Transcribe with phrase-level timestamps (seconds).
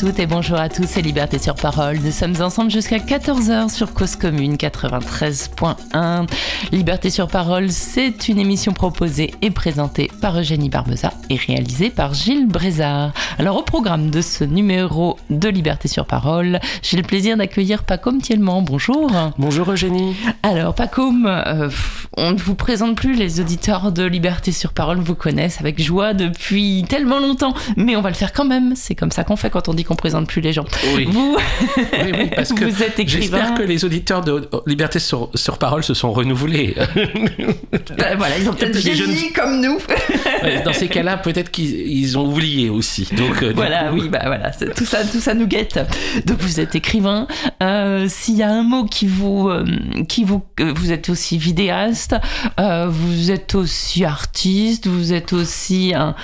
[0.00, 1.98] Toutes et bonjour à tous, c'est Liberté sur Parole.
[1.98, 6.26] Nous sommes ensemble jusqu'à 14h sur Cause Commune 93.1.
[6.72, 12.12] Liberté sur Parole, c'est une émission proposée et présentée par Eugénie Barbeza et réalisée par
[12.12, 13.12] Gilles Brézard.
[13.38, 18.20] Alors au programme de ce numéro de Liberté sur Parole, j'ai le plaisir d'accueillir Pacôme
[18.20, 18.62] Thielman.
[18.64, 19.10] Bonjour.
[19.38, 20.16] Bonjour Eugénie.
[20.42, 21.70] Alors Pacôme, euh,
[22.16, 26.12] on ne vous présente plus, les auditeurs de Liberté sur Parole vous connaissent avec joie
[26.14, 28.72] depuis tellement longtemps, mais on va le faire quand même.
[28.74, 30.64] C'est comme ça qu'on fait quand on dit qu'on présente plus les gens.
[30.96, 31.04] Oui.
[31.10, 31.36] Vous,
[31.76, 33.38] Oui, oui, parce que vous êtes écrivain.
[33.38, 36.74] j'espère que les auditeurs de Liberté sur, sur Parole se sont renouvelés.
[37.96, 39.78] Ben voilà, ils ont peut-être jeunes- comme nous.
[40.64, 43.08] Dans ces cas-là, peut-être qu'ils ils ont oublié aussi.
[43.16, 45.78] Donc, euh, Voilà, coup, oui, bah voilà, tout ça, tout ça nous guette.
[46.26, 47.26] Donc vous êtes écrivain.
[47.62, 49.64] Euh, S'il y a un mot qui vous, euh,
[50.08, 52.16] qui vous, vous êtes aussi vidéaste,
[52.58, 56.14] euh, vous êtes aussi artiste, vous êtes aussi un,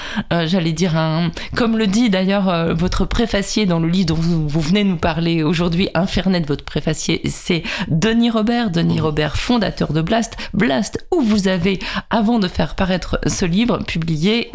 [0.47, 4.61] j'allais dire un, comme le dit d'ailleurs votre préfacier dans le livre dont vous, vous
[4.61, 10.37] venez nous parler aujourd'hui, Infernet, votre préfacier, c'est Denis Robert, Denis Robert, fondateur de Blast,
[10.55, 11.79] Blast, où vous avez,
[12.11, 14.49] avant de faire paraître ce livre, publié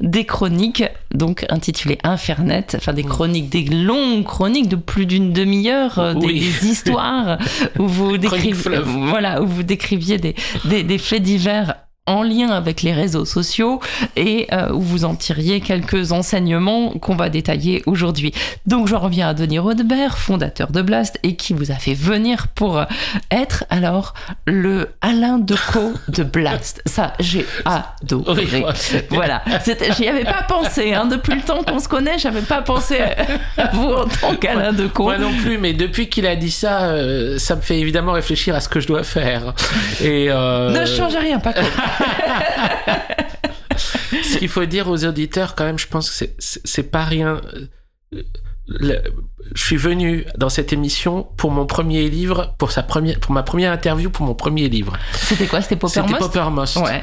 [0.00, 5.98] des chroniques, donc intitulées Infernet, enfin des chroniques, des longues chroniques de plus d'une demi-heure,
[5.98, 6.40] euh, des, Oui.
[6.40, 7.38] des histoires
[7.78, 8.88] où vous décrivez, fleuve.
[8.88, 11.74] voilà, où vous décriviez des, des, des faits divers
[12.08, 13.80] en lien avec les réseaux sociaux
[14.16, 18.32] et euh, où vous en tiriez quelques enseignements qu'on va détailler aujourd'hui.
[18.66, 22.48] Donc je reviens à Denis Rodebert, fondateur de Blast et qui vous a fait venir
[22.48, 22.82] pour
[23.30, 24.14] être alors
[24.46, 26.82] le Alain Decaux de Blast.
[26.86, 28.64] Ça, j'ai adoré.
[29.10, 29.42] Voilà,
[29.96, 30.94] j'y avais pas pensé.
[30.94, 31.06] Hein.
[31.06, 32.98] Depuis le temps qu'on se connaît, j'avais pas pensé
[33.56, 35.04] à vous en tant qu'Alain Decaux.
[35.04, 38.54] Moi non plus, mais depuis qu'il a dit ça, euh, ça me fait évidemment réfléchir
[38.54, 39.54] à ce que je dois faire.
[40.02, 41.52] Et euh, Ne change rien, pas
[43.76, 47.40] ce qu'il faut dire aux auditeurs, quand même, je pense que c'est- pas rien.
[48.70, 49.02] Euh, le-
[49.54, 53.42] je suis venu dans cette émission pour mon premier livre, pour sa première, pour ma
[53.42, 54.92] première interview pour mon premier livre.
[55.14, 55.62] C'était quoi?
[55.62, 56.76] C'était C'était Poppermost Poppermost.
[56.78, 57.02] Ouais.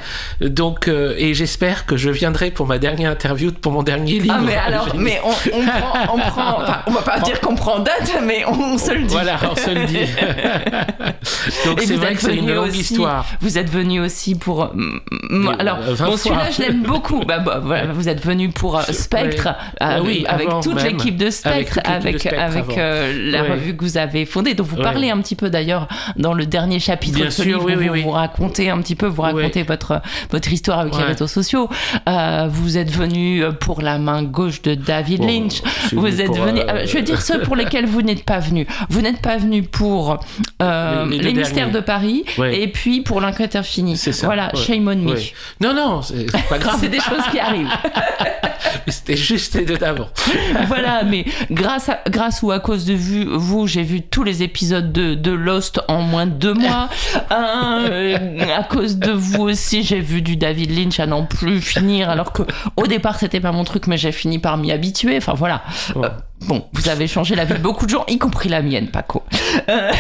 [0.50, 4.36] Donc, euh, et j'espère que je viendrai pour ma dernière interview pour mon dernier livre.
[4.38, 7.56] Ah mais alors, mais on, on prend, on prend, enfin, on va pas dire qu'on
[7.56, 9.14] prend date, mais on se le dit.
[9.14, 9.98] Voilà, on se le dit.
[11.66, 13.26] Donc Et c'est vrai que c'est une longue aussi- histoire.
[13.42, 14.64] Vous êtes venu aussi pour.
[14.64, 17.22] Euh, alors, 20 bon, celui-là, je l'aime beaucoup.
[17.26, 19.52] Bah, bah, voilà, vous êtes venu pour euh, Spectre, Ouais.
[19.52, 22.28] euh, Ah oui, avec toute l'équipe de Spectre, avec,
[22.78, 23.50] euh, la Ouais.
[23.52, 24.84] revue que vous avez fondée, dont vous Ouais.
[24.84, 27.74] parlez un petit peu d'ailleurs dans le dernier chapitre Bien de ce sûr, livre, oui,
[27.76, 28.02] où oui, vous, oui.
[28.04, 30.02] vous racontez un petit peu, vous racontez votre,
[30.32, 31.70] votre histoire avec les réseaux sociaux.
[32.10, 35.62] Euh, vous êtes venu pour la main gauche de David Bon, Lynch.
[35.94, 36.60] Vous êtes venu.
[36.62, 38.66] euh, euh, je veux dire ceux pour lesquels vous n'êtes pas venu.
[38.90, 40.20] Vous n'êtes pas venu pour
[40.62, 43.98] euh, Les- les, les deux mystères de Paris et puis pour l'enquête infinie.
[43.98, 45.16] C'est ça, Voilà, shame on me.
[45.62, 46.78] Non, non, c'est c'est pas grave.
[46.80, 47.68] C'est des choses qui arrivent.
[48.88, 50.08] C'était juste les deux d'avant.
[50.68, 54.44] voilà, mais grâce, à, grâce ou à cause de vu- vous, j'ai vu tous les
[54.44, 56.90] épisodes de, de Lost en moins de deux mois.
[57.32, 62.10] Euh, à cause de vous aussi, j'ai vu du David Lynch à n'en plus finir,
[62.10, 62.44] alors que
[62.78, 65.18] au départ, c'était pas mon truc, mais j'ai fini par m'y habituer.
[65.18, 65.64] Enfin voilà.
[65.96, 66.06] Ouais.
[66.06, 66.10] Euh,
[66.48, 69.24] bon, vous avez changé la vie de beaucoup de gens, y compris la mienne, Paco.
[69.70, 69.92] Euh,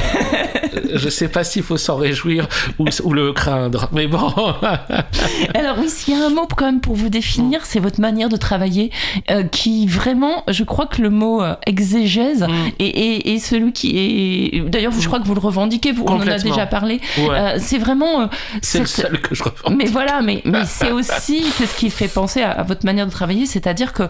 [0.93, 2.47] Je sais pas s'il faut s'en réjouir
[2.79, 4.31] ou, ou le craindre, mais bon.
[5.55, 8.29] Alors oui, s'il y a un mot quand même pour vous définir, c'est votre manière
[8.29, 8.91] de travailler,
[9.31, 12.53] euh, qui vraiment, je crois que le mot euh, exégèse Mm.
[12.79, 14.69] est, est- est celui qui est.
[14.69, 16.99] D'ailleurs, je crois que vous le revendiquez, vous, on en a déjà parlé.
[17.17, 17.29] Ouais.
[17.31, 18.29] Euh, c'est vraiment.
[18.61, 19.71] c'est le seul que je reprends.
[19.71, 23.05] Mais voilà, mais, mais c'est aussi c'est ce qui fait penser à, à votre manière
[23.07, 24.03] de travailler, c'est-à-dire que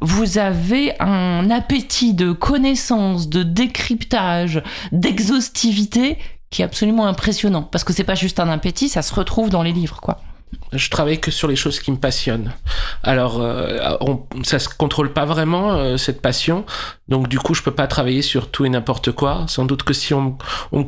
[0.00, 1.79] vous avez un appétit
[2.12, 6.18] de connaissance, de décryptage, d'exhaustivité
[6.50, 7.62] qui est absolument impressionnant.
[7.62, 10.20] Parce que c'est pas juste un appétit, ça se retrouve dans les livres, quoi.
[10.72, 12.52] Je travaille que sur les choses qui me passionnent.
[13.04, 16.64] Alors, euh, on, ça se contrôle pas vraiment euh, cette passion,
[17.08, 19.44] donc du coup, je peux pas travailler sur tout et n'importe quoi.
[19.46, 20.36] Sans doute que si on,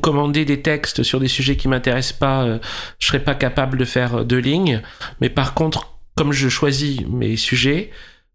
[0.01, 2.59] commandait des textes sur des sujets qui m'intéressent pas, euh,
[2.99, 4.83] je serais pas capable de faire euh, deux lignes.
[5.21, 7.93] Mais par contre, comme je choisis mes sujets,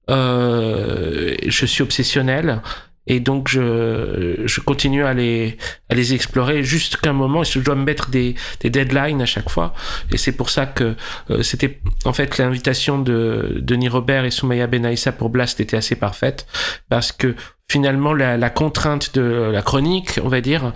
[0.10, 2.62] euh, je suis obsessionnel.
[3.10, 5.58] Et donc je, je continue à les,
[5.90, 9.50] à les explorer jusqu'à un moment, je dois me mettre des, des deadlines à chaque
[9.50, 9.74] fois.
[10.12, 10.96] Et c'est pour ça que
[11.30, 15.96] euh, c'était en fait l'invitation de Denis Robert et Soumaya Benaïssa pour Blast était assez
[15.96, 16.48] parfaite
[16.90, 17.34] parce que
[17.70, 20.74] finalement la, la contrainte de la chronique, on va dire,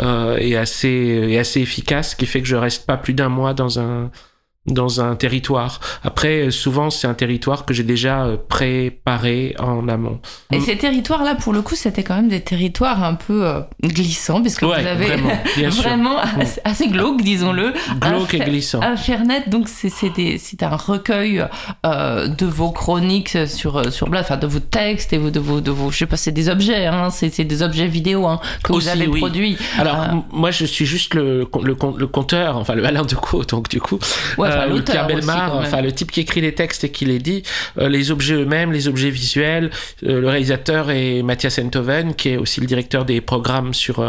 [0.00, 3.28] euh, est assez est assez efficace, ce qui fait que je reste pas plus d'un
[3.28, 4.10] mois dans un
[4.66, 5.80] dans un territoire.
[6.02, 10.20] Après, souvent, c'est un territoire que j'ai déjà euh, préparé en amont.
[10.52, 14.40] Et ces territoires-là, pour le coup, c'était quand même des territoires un peu euh, glissants,
[14.40, 15.30] puisque Ouais, vous avez vraiment,
[15.70, 17.72] vraiment assez, assez glauque, disons-le.
[18.00, 18.80] Glauque et glissant.
[18.82, 21.44] Infernet, donc c'est un recueil
[21.84, 25.70] euh, de vos chroniques sur sur Blast, enfin de vos textes et de vos de
[25.70, 28.86] vos, je sais pas, c'est des objets, hein, c'est des objets vidéo hein, que Aussi,
[28.86, 29.20] vous avez oui.
[29.20, 29.56] produits.
[29.78, 33.80] Alors, Euh, moi, je suis juste le, le, conteur, enfin, le Alain Decaux, donc du
[33.80, 33.98] coup,
[34.38, 37.04] Ouais, enfin, euh, ou Pierre Belmar, enfin, le type qui écrit les textes et qui
[37.04, 37.42] les dit,
[37.78, 39.70] euh, les objets eux-mêmes, les objets visuels.
[40.04, 44.04] euh, le réalisateur est Mathias Enthoven, qui est aussi le directeur des programmes sur,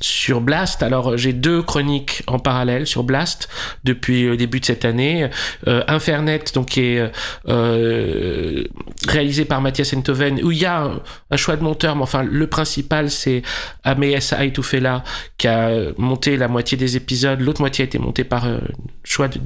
[0.00, 0.82] sur Blast.
[0.82, 3.48] Alors, j'ai deux chroniques en parallèle sur Blast
[3.84, 5.28] depuis le début de cette année.
[5.66, 7.10] Euh, Infernet, donc, qui est
[7.48, 8.64] euh,
[9.08, 11.00] réalisé par Mathias Enthoven, où il y a un,
[11.30, 13.42] un choix de monteur, mais enfin, le principal, c'est
[13.82, 15.04] Améas Aitoufela,
[15.38, 17.40] qui a monté la moitié des épisodes.
[17.40, 18.58] L'autre moitié a été montée par euh,
[19.04, 19.38] choix de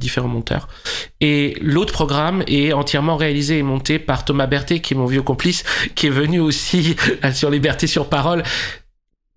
[1.21, 5.21] Et l'autre programme est entièrement réalisé et monté par Thomas Berthet, qui est mon vieux
[5.21, 5.63] complice,
[5.95, 6.95] qui est venu aussi
[7.33, 8.43] sur Liberté sur Parole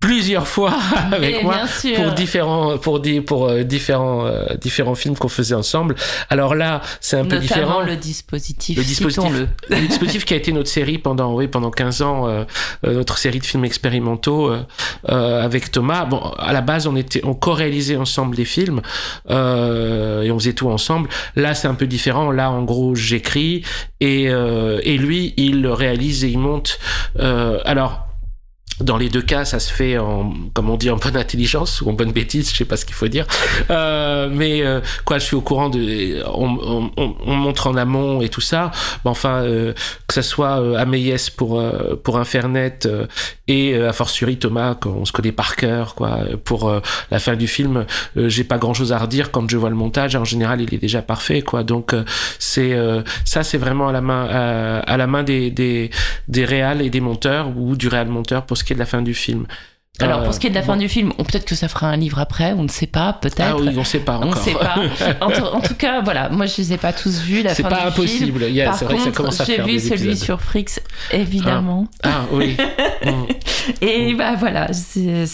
[0.03, 0.75] plusieurs fois
[1.13, 1.61] avec et moi
[1.95, 5.95] pour différents pour pour euh, différents euh, différents films qu'on faisait ensemble.
[6.29, 7.81] Alors là, c'est un peu différent.
[7.81, 9.33] le dispositif, Le dispositif.
[9.71, 12.45] Le dispositif qui a été notre série pendant, oui, pendant 15 ans, euh,
[12.85, 14.53] euh, notre série de films expérimentaux
[15.09, 16.05] euh, avec Thomas.
[16.05, 18.83] Bon, à la base, on était, on co-réalisait ensemble les films
[19.31, 21.09] euh, et on faisait tout ensemble.
[21.37, 22.33] Là, c'est un peu différent.
[22.33, 23.63] Là, en gros, j'écris
[24.01, 26.79] et, euh, et lui, il réalise et il monte.
[27.19, 28.09] Euh, alors.
[28.81, 31.91] Dans les deux cas, ça se fait en, comme on dit, en bonne intelligence ou
[31.91, 33.27] en bonne bêtise, je sais pas ce qu'il faut dire.
[33.71, 37.77] Euh, mais euh, quoi, je suis au courant de, on, on, on, on montre en
[37.77, 38.71] amont et tout ça.
[39.05, 39.73] Mais enfin, euh,
[40.09, 43.07] que ça soit euh, Améies pour euh, pour Infernet euh,
[43.47, 46.73] et a fortiori Thomas, qu'on se connaît par cœur, quoi, pour
[47.11, 47.85] la fin du film,
[48.17, 50.17] j'ai pas grand chose à redire quand je vois le montage.
[50.17, 51.63] En général, il est déjà parfait, quoi.
[51.63, 51.95] Donc
[52.39, 52.75] c'est
[53.27, 55.91] ça, c'est vraiment à la main à, à la main des des
[56.29, 58.87] des réals et des monteurs ou du réal monteur pour ce qui est de la
[58.87, 59.47] fin du film.
[60.01, 60.81] Alors Euh, pour ce qui est de la fin bon.
[60.81, 63.41] du film, on- peut-être que ça fera un livre après, on ne sait pas, peut-être.
[63.43, 64.43] Ah oui, on sait pas On ne encore.
[64.43, 64.77] sait pas.
[65.21, 67.43] En, tout- en tout cas, voilà, moi je les ai pas tous vus.
[67.43, 67.93] La C'est fin pas du Film.
[67.93, 68.65] impossible.
[68.65, 70.15] Par C'est vrai que ça contre, commence à j'ai vu celui épisodes.
[70.17, 70.65] sur Frix,
[71.13, 71.87] évidemment.
[72.03, 72.57] Ah oui.
[73.05, 73.25] Mm.
[73.81, 75.27] Et bah voilà, c'est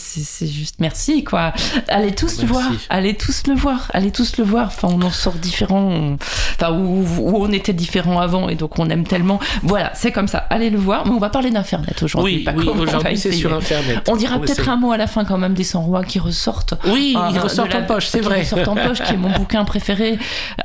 [0.46, 1.52] juste merci quoi.
[1.88, 4.68] Allez tous le voir, allez tous le voir, allez tous le voir.
[4.68, 6.16] Enfin, on en sort différents, on-
[6.54, 9.38] enfin où, où on était différents avant et donc on aime tellement.
[9.62, 10.38] Voilà, c'est comme ça.
[10.50, 11.04] Allez le voir.
[11.06, 12.36] Mais on va parler d'Internet aujourd'hui.
[12.38, 14.08] Oui, pas oui, on aujourd'hui c'est sur Internet.
[14.10, 16.74] On dira peut-être un mot à la fin quand même des 100 rois qui ressortent.
[16.86, 18.40] Oui, Ah, il de ressort la- en poche, c'est vrai.
[18.40, 20.18] ressortent en poche, qui est mon bouquin préféré.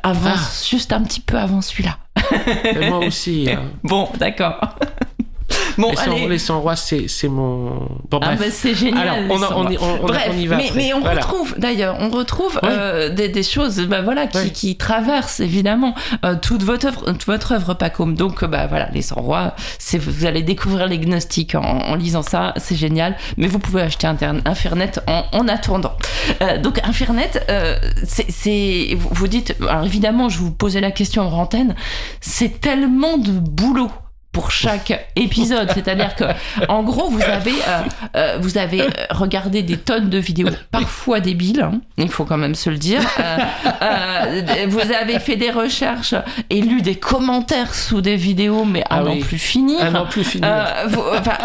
[0.03, 0.39] Avant, Ah.
[0.69, 1.97] juste un petit peu avant celui-là.
[2.89, 3.47] Moi aussi.
[3.51, 3.63] hein.
[3.83, 4.59] Bon, d'accord.
[5.77, 6.27] Bon, les, 100, allez.
[6.27, 7.87] les 100 rois, c'est mon.
[8.09, 9.07] Bon, Ah bah c'est génial.
[9.07, 10.57] Alors, on, en- 100 on, on, Bref, on y va.
[10.57, 11.21] mais, mais on Voilà.
[11.21, 16.35] retrouve d'ailleurs, on retrouve euh, des, des choses, bah voilà, qui, qui traversent évidemment euh,
[16.41, 18.15] toute votre œuvre, toute votre œuvre, Pacôme.
[18.15, 22.21] Donc, bah voilà, les 100 rois, c'est vous allez découvrir les gnostiques en, en lisant
[22.23, 23.15] ça, c'est génial.
[23.37, 24.07] Mais vous pouvez acheter
[24.45, 25.93] Infernet en, en attendant.
[26.41, 31.31] Euh, donc Infernet, euh, c'est, vous dites, alors évidemment, je vous posais la question en
[31.33, 31.75] antenne,
[32.21, 33.89] c'est tellement de boulot
[34.33, 35.71] pour chaque épisode.
[35.73, 36.25] C'est-à-dire que,
[36.67, 37.81] en gros, vous avez, euh,
[38.17, 42.37] euh, vous avez euh, regardé des tonnes de vidéos, parfois débiles, hein, il faut quand
[42.37, 42.99] même se le dire.
[43.81, 46.15] Euh, vous avez fait des recherches
[46.49, 49.19] et lu des commentaires sous des vidéos, mais à Ah n'en oui.
[49.19, 49.79] plus finir.
[49.81, 50.45] Ah non, plus fini.
[50.87, 51.37] Vous- enfin,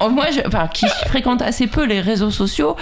[0.00, 2.76] on- moi, je, enfin, qui fréquente assez peu les réseaux sociaux,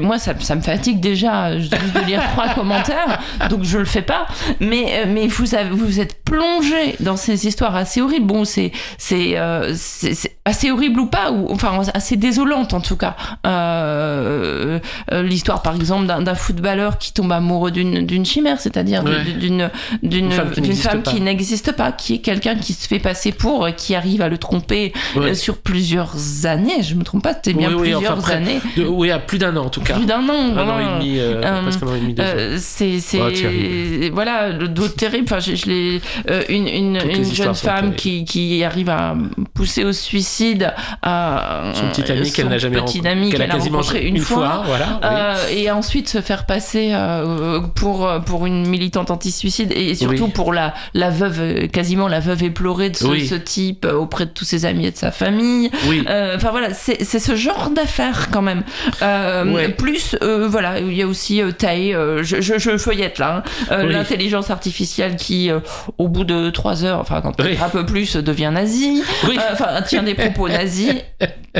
[0.00, 3.18] moi, ça, ça me fatigue déjà juste de lire trois commentaires,
[3.50, 4.26] donc je le fais pas.
[4.60, 8.26] Mais, mais vous, avez, vous êtes plongé dans ces histoires assez horribles.
[8.26, 12.80] Bon, c'est c'est euh, c'est- c'est assez horrible ou pas, ou enfin assez désolante en
[12.80, 13.14] tout cas.
[13.46, 14.78] Euh,
[15.12, 19.22] euh, L'histoire, par exemple, d'un footballeur qui tombe amoureux d'une d'une chimère, c'est-à-dire Ouais.
[19.38, 19.70] d'une
[20.02, 21.10] d'une Une femme qui n'existe pas.
[21.10, 24.28] qui n'existe pas, qui est quelqu'un qui se fait passer pour, euh, qui arrive à
[24.28, 25.34] le tromper Ouais.
[25.34, 26.82] sur plusieurs années.
[26.82, 28.60] Je me trompe pas, c'était bien Oui, oui, plusieurs enfin, années.
[28.76, 29.94] De- oui, à plus d'un an en tout cas.
[29.94, 31.18] Plus d'un an, Un an et demi,
[31.62, 32.58] presque un an et demi, deux ans.
[32.58, 34.14] C'est c'est terrible.
[34.14, 36.00] voilà le dos terrible enfin je, je l'ai
[36.48, 37.96] une une, une jeune femme terribles.
[37.96, 39.14] qui, qui arrive à
[39.54, 40.72] pousser au suicide
[41.02, 44.62] à Son petit ami qu'elle n'a jamais petit ami qu'elle a quasiment rencontré une, fois,
[44.66, 45.00] voilà.
[45.02, 45.08] oui.
[45.10, 50.30] euh, et ensuite se faire passer euh, pour pour une militante anti-suicide et surtout Oui.
[50.32, 53.26] pour la la veuve euh, quasiment la veuve éplorée de ce, Oui.
[53.26, 56.04] ce type euh, auprès de tous ses amis et de sa famille Oui.
[56.08, 58.62] euh, Enfin voilà, c'est ce genre d'affaires quand même.
[59.02, 59.68] Euh, Ouais.
[59.68, 63.66] Plus, euh, voilà, il y a aussi euh, euh, je, je, je feuillette là, hein,
[63.72, 65.60] euh, l'intelligence artificielle qui, euh,
[65.98, 69.38] au bout de trois heures, enfin quand un peu plus, devient devient nazi, Oui.
[69.38, 70.94] euh, enfin tient des propos nazis.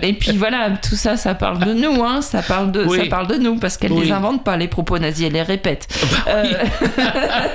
[0.02, 2.98] Et puis voilà, tout ça, ça parle de nous, hein, ça parle de, Oui.
[2.98, 4.06] ça parle de nous parce qu'elle Oui.
[4.06, 5.86] les invente pas les propos nazis, elle les répète.
[6.28, 6.44] Euh,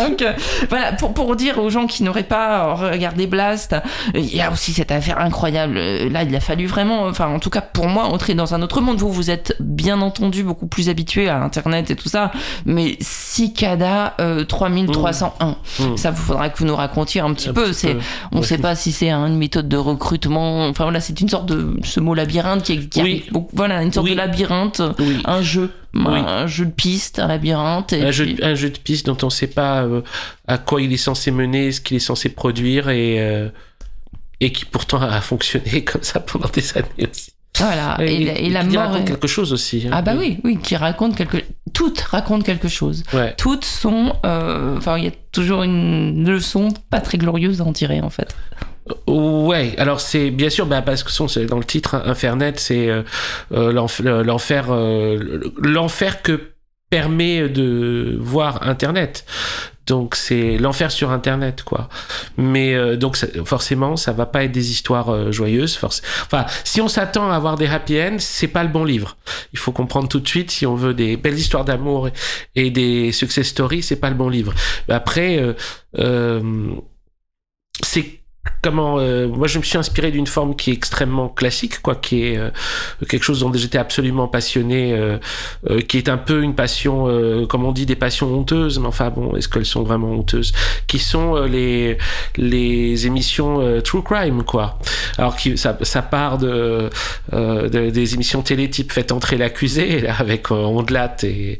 [0.00, 0.32] Donc euh,
[0.68, 3.78] voilà, pour, pour dire aux gens qui n'auraient pas regardé Blast, euh,
[4.14, 5.76] il y a aussi cette affaire incroyable.
[5.78, 8.62] Euh, Là, il a fallu vraiment, enfin en tout cas pour moi, entrer dans un
[8.62, 8.98] autre monde.
[8.98, 12.30] Vous, vous êtes bien entendu beaucoup plus habitué à Internet et tout ça,
[12.66, 15.96] mais Cicada euh, 3301, Mm.
[15.96, 17.64] ça vous faudra que vous nous racontiez un petit Un peu.
[17.66, 18.00] petit C'est, peu.
[18.32, 20.66] On ne sait pas si c'est une méthode de recrutement.
[20.68, 23.24] Enfin voilà, c'est une sorte de ce mot labyrinthe qui, qui Oui.
[23.52, 24.12] voilà, une sorte Oui.
[24.12, 25.18] de labyrinthe, Oui.
[25.24, 26.02] un jeu, Oui.
[26.26, 27.92] un jeu de piste, un labyrinthe.
[27.92, 30.02] Et un, jeu, puis- un jeu de piste dont on ne sait pas euh,
[30.46, 33.48] à quoi il est censé mener, ce qu'il est censé produire et, euh,
[34.40, 37.32] et qui pourtant a fonctionné comme ça pendant des années aussi.
[37.58, 38.88] Voilà, et, Et, la- et la qui mort.
[38.90, 39.84] raconte quelque chose aussi.
[39.86, 39.90] hein.
[39.92, 41.38] Ah bah oui, oui, qui raconte quelque.
[41.78, 43.04] Toutes racontent quelque chose.
[43.12, 43.34] Ouais.
[43.38, 44.12] Toutes sont.
[44.26, 48.10] euh, Enfin, il y a toujours une leçon pas très glorieuse à en tirer en
[48.10, 48.34] fait.
[49.06, 52.54] Ouais, alors c'est bien sûr, bah, parce que son- c'est dans le titre, hein, Infernet,
[52.56, 53.02] c'est euh,
[53.52, 56.40] euh, l'enf- l'enfer, euh, l'enfer que
[56.90, 59.24] permet de voir Internet.
[59.88, 61.88] Donc c'est l'enfer sur Internet, quoi.
[62.36, 65.76] Mais euh, donc forcément, ça va pas être des histoires euh, joyeuses.
[65.76, 69.16] forc- Enfin, si on s'attend à avoir des happy ends, c'est pas le bon livre.
[69.54, 72.10] Il faut comprendre tout de suite si on veut des belles histoires d'amour
[72.54, 74.52] et des success stories, c'est pas le bon livre.
[74.88, 75.54] Après, euh,
[75.98, 76.42] euh,
[77.82, 78.20] c'est
[78.62, 82.24] comment euh, moi je me suis inspiré d'une forme qui est extrêmement classique quoi qui
[82.24, 82.50] est euh,
[83.08, 85.18] quelque chose dont j'étais absolument passionné euh,
[85.68, 88.86] euh, qui est un peu une passion euh, comme on dit des passions honteuses mais
[88.86, 90.52] enfin bon est-ce qu'elles sont vraiment honteuses?
[90.86, 91.98] Qui sont euh, les
[92.36, 94.78] les émissions true crime quoi.
[95.18, 96.88] Alors qui ça, ça part de,
[97.32, 101.58] de- des émissions télé type faites entrer l'accusé avec Ondelat et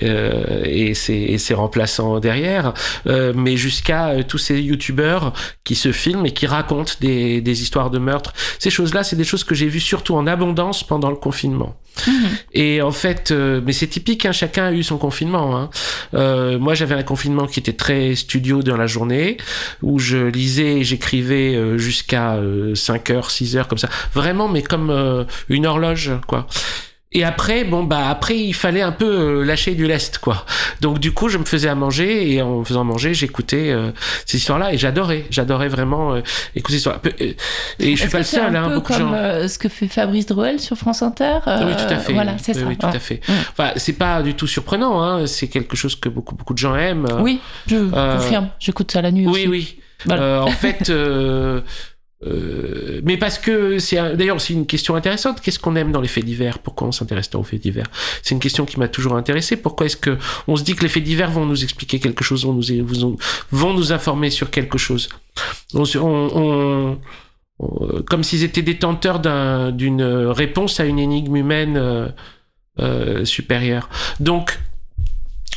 [0.00, 2.74] et ses et ses remplaçants derrière.
[3.06, 5.32] Mais jusqu'à tous ces youtubeurs
[5.64, 8.32] qui se filment et qui racontent des, des histoires de meurtre.
[8.58, 11.76] Ces choses-là, c'est des choses que j'ai vues surtout en abondance pendant le confinement.
[12.52, 15.56] Et en fait, euh, mais c'est typique, hein, chacun a eu son confinement.
[15.56, 15.70] Hein.
[16.14, 19.36] Euh, moi, j'avais un confinement qui était très studio dans la journée,
[19.82, 23.88] où je lisais et j'écrivais euh, jusqu'à euh, 5 heures, 6 heures, comme ça.
[24.14, 26.46] Vraiment, mais comme euh, une horloge, quoi.
[27.14, 29.04] Et après, bon bah après il fallait un peu
[29.40, 30.46] euh, lâcher du lest quoi.
[30.80, 33.90] Donc du coup je me faisais à manger et en me faisant manger j'écoutais euh,
[34.24, 36.20] ces histoires-là et j'adorais, j'adorais vraiment euh,
[36.54, 37.00] écouter ces histoires.
[37.04, 37.32] Euh,
[37.78, 39.12] Et je suis pas le seul, un hein, beaucoup de gens.
[39.12, 41.38] euh, ce que fait Fabrice Drouel sur France Inter.
[41.46, 42.12] euh, oui, tout à fait.
[42.14, 42.66] Voilà, c'est Oui, ça.
[42.66, 42.96] Oui, tout Ouais.
[42.96, 43.20] à fait.
[43.28, 43.32] Mm.
[43.52, 45.02] Enfin, c'est pas du tout surprenant.
[45.02, 45.26] Hein.
[45.26, 47.06] C'est quelque chose que beaucoup, beaucoup de gens aiment.
[47.20, 48.48] Oui, je confirme.
[48.58, 49.48] J'écoute ça la nuit oui, aussi.
[49.48, 49.78] oui.
[50.06, 50.22] Voilà.
[50.22, 50.90] Euh, en fait,
[52.24, 55.40] euh, euh, mais parce que c'est un- d'ailleurs c'est une question intéressante.
[55.40, 56.58] Qu'est-ce qu'on aime dans les faits divers?
[56.58, 57.86] Pourquoi on s'intéresse aux faits divers?
[58.22, 59.56] C'est une question qui m'a toujours intéressé.
[59.56, 62.44] Pourquoi est-ce que on se dit que les faits divers vont nous expliquer quelque chose,
[62.44, 63.16] vont nous
[63.50, 65.08] vont- nous informer sur quelque chose?
[65.74, 66.98] On, on- on-
[67.58, 72.08] on- comme s'ils étaient détenteurs d'un- d'une réponse à une énigme humaine euh,
[72.80, 73.88] euh, supérieure.
[74.20, 74.58] Donc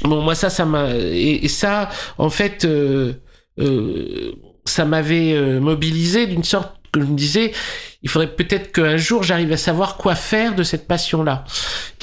[0.04, 0.94] Bon, moi, ça, ça m'a.
[0.94, 3.14] Et, ça, en fait, euh,
[3.60, 4.34] euh,
[4.66, 7.52] ça m'avait euh, mobilisé d'une sorte que je me disais,
[8.04, 11.44] il faudrait peut-être qu'un jour j'arrive à savoir quoi faire de cette passion-là.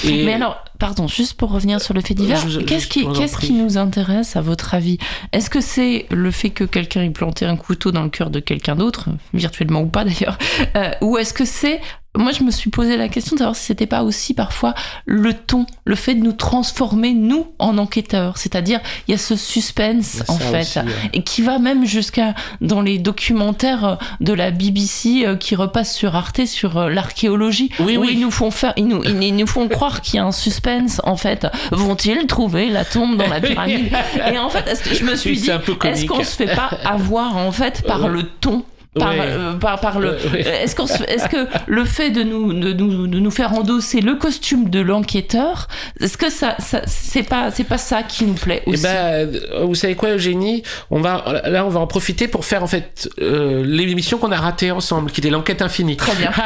[0.05, 3.53] Et Mais alors, pardon, juste pour revenir sur le fait divers, qu'est-ce qui, qu'est-ce qui
[3.53, 4.99] nous intéresse à votre avis?
[5.33, 8.41] Est-ce que c'est le fait que quelqu'un ait planté un couteau dans le cœur de
[8.41, 10.37] quelqu'un d'autre, virtuellement ou pas d'ailleurs,
[10.77, 11.81] euh, ou est-ce que c'est
[12.17, 14.75] moi, je me suis posé la question de savoir si c'était pas aussi parfois
[15.07, 18.37] le ton, le fait de nous transformer, nous, en enquêteurs.
[18.37, 20.85] C'est-à-dire, il y a ce suspense, en fait, aussi, ouais.
[21.15, 25.95] et qui va même jusqu'à dans les documentaires euh, de la BBC euh, qui repassent
[25.95, 28.11] sur Arte sur euh, l'archéologie Oui, où oui.
[28.13, 31.01] ils nous font faire ils nous, ils, nous font croire qu'il y a un suspense
[31.05, 33.93] en fait vont-ils trouver la tombe dans la pyramide?
[34.33, 35.51] Et en fait est-ce que je me suis Oui, dit
[35.89, 38.65] est-ce qu'on se fait pas avoir en fait par Euh, le ton?
[38.99, 39.19] Par, ouais.
[39.21, 40.41] euh, par, par le Euh, ouais.
[40.65, 44.17] est-ce se- est-ce que le fait de nous de nous de nous faire endosser le
[44.17, 45.69] costume de l'enquêteur
[46.01, 48.91] est-ce que ça, ça c'est pas c'est pas ça qui nous plaît Eh aussi ben,
[48.95, 50.63] euh, vous savez quoi, Eugénie?
[50.91, 54.37] On va là, on va en profiter pour faire en fait euh, l'émission qu'on a
[54.37, 55.97] ratée ensemble, qui était l'enquête infinie.
[55.97, 56.31] très bien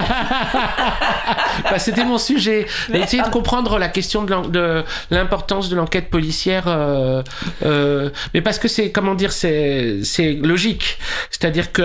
[1.70, 2.66] Bah, C'était mon sujet.
[2.92, 6.64] Essayer de comprendre la question de l'importance de l'enquête policière.
[6.68, 7.22] euh,
[7.64, 10.98] euh, mais parce que c'est, comment dire, c'est c'est logique.
[11.30, 11.82] C'est-à-dire que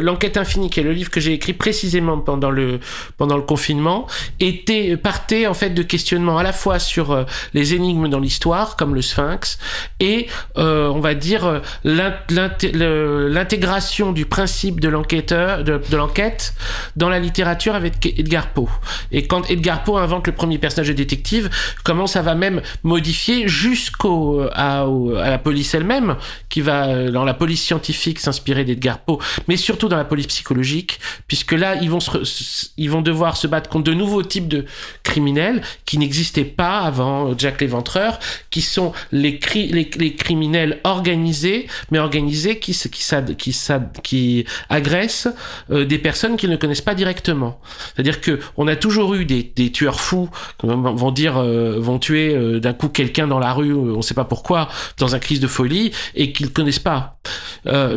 [0.00, 2.80] l'enquête infinie, qui est le livre que j'ai écrit précisément pendant le
[3.16, 4.06] pendant le confinement,
[4.40, 8.94] était partait en fait de questionnements à la fois sur les énigmes dans l'histoire, comme
[8.94, 9.58] le Sphinx,
[10.00, 16.54] et on va dire l'intégration du principe de l'enquêteur, de, l'enquête
[16.96, 18.68] dans la littérature avec Edgar Poe.
[19.12, 21.50] Et quand Edgar Poe invente le premier personnage de détective,
[21.84, 26.16] comment ça va même modifier jusqu'au à, à, la police elle-même,
[26.48, 31.00] qui va dans la police scientifique s'inspirer d'Edgar Poe, mais surtout dans la police psychologique,
[31.26, 31.98] puisque là ils vont
[32.76, 34.64] ils vont devoir se battre contre de nouveaux types de
[35.02, 38.18] criminels qui n'existaient pas avant Jack l'Éventreur,
[38.50, 43.54] qui sont les, les, les, criminels organisés, mais organisés qui qui, qui,
[44.02, 45.28] qui agressent
[45.70, 47.60] euh, des personnes qu'ils ne connaissent pas directement.
[47.94, 51.98] C'est-à-dire que on a toujours eu des, des tueurs fous qui vont dire euh, vont
[51.98, 55.18] tuer euh, d'un coup quelqu'un dans la rue, on ne sait pas pourquoi, dans un
[55.18, 57.18] crise de folie et qu'ils connaissent pas.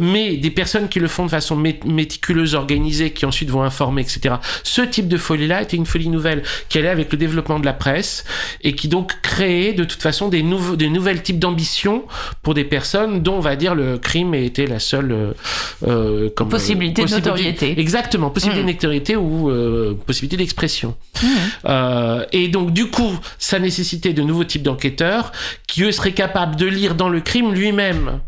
[0.02, 4.36] mais des personnes qui le font de façon méticuleuse, organisée, qui ensuite vont informer, etc.
[4.64, 7.74] Ce type de folie-là était une folie nouvelle qui allait avec le développement de la
[7.74, 8.26] presse
[8.64, 12.04] et qui donc créait de toute façon des nouveaux, des nouvelles types d'ambitions
[12.42, 15.34] pour des personnes dont on va dire le crime était la seule
[15.82, 17.80] comme, possibilité, de notoriété.
[17.80, 18.74] Exactement, possibilité de mmh.
[18.74, 20.96] notoriété ou euh, possibilité d'expression.
[21.22, 21.28] Mmh.
[21.66, 25.32] Euh, et donc, du coup, ça nécessitait de nouveaux types d'enquêteurs
[25.68, 28.20] qui, eux, seraient capables de lire dans le crime lui-même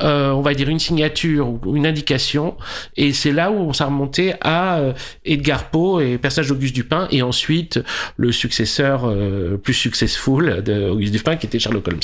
[0.00, 2.56] euh, on va dire une signature ou une indication
[2.96, 4.92] et c'est là où on s'est remonté à euh,
[5.24, 7.80] Edgar Poe et personnage d'Auguste Dupin et ensuite
[8.16, 11.98] le successeur euh, plus successful d'Auguste Dupin qui était Sherlock Holmes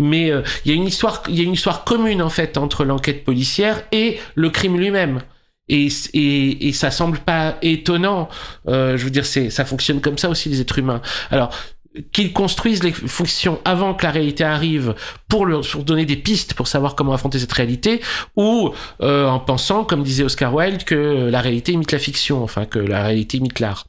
[0.00, 0.32] mais
[0.64, 3.24] il y a une histoire il y a une histoire commune en fait entre l'enquête
[3.24, 5.20] policière et le crime lui-même
[5.68, 8.28] et, et, et, ça semble pas étonnant.
[8.66, 11.00] je veux dire, c'est ça fonctionne comme ça aussi les êtres humains.
[11.30, 11.54] Alors
[12.12, 14.94] qu'ils construisent les fonctions avant que la réalité arrive
[15.28, 18.00] pour leur donner des pistes pour savoir comment affronter cette réalité
[18.36, 18.70] ou
[19.02, 22.78] euh, en pensant comme disait Oscar Wilde que la réalité imite la fiction enfin que
[22.78, 23.86] la réalité imite l'art.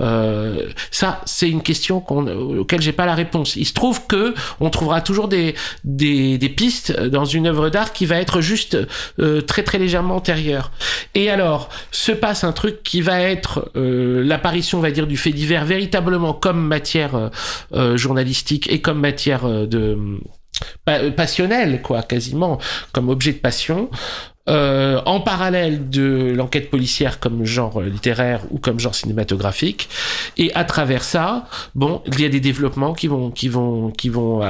[0.00, 3.54] Euh, ça c'est une question qu'on, auquel j'ai pas la réponse.
[3.54, 8.06] Il se trouve que on trouvera toujours des, des, pistes dans une œuvre d'art qui
[8.06, 8.76] va être juste
[9.20, 10.72] euh, très très légèrement antérieure.
[11.14, 15.16] Et alors se passe un truc qui va être euh, l'apparition on va dire du
[15.16, 17.28] fait divers véritablement comme matière euh,
[17.96, 19.98] journalistique et comme matière euh, de
[21.10, 22.58] passionnelle, quoi, quasiment,
[22.92, 23.90] comme objet de passion.
[24.48, 29.88] Euh, en parallèle de l'enquête policière comme genre littéraire ou comme genre cinématographique.
[30.36, 34.08] Et à travers ça, bon, il y a des développements qui vont qui vont qui
[34.08, 34.42] vont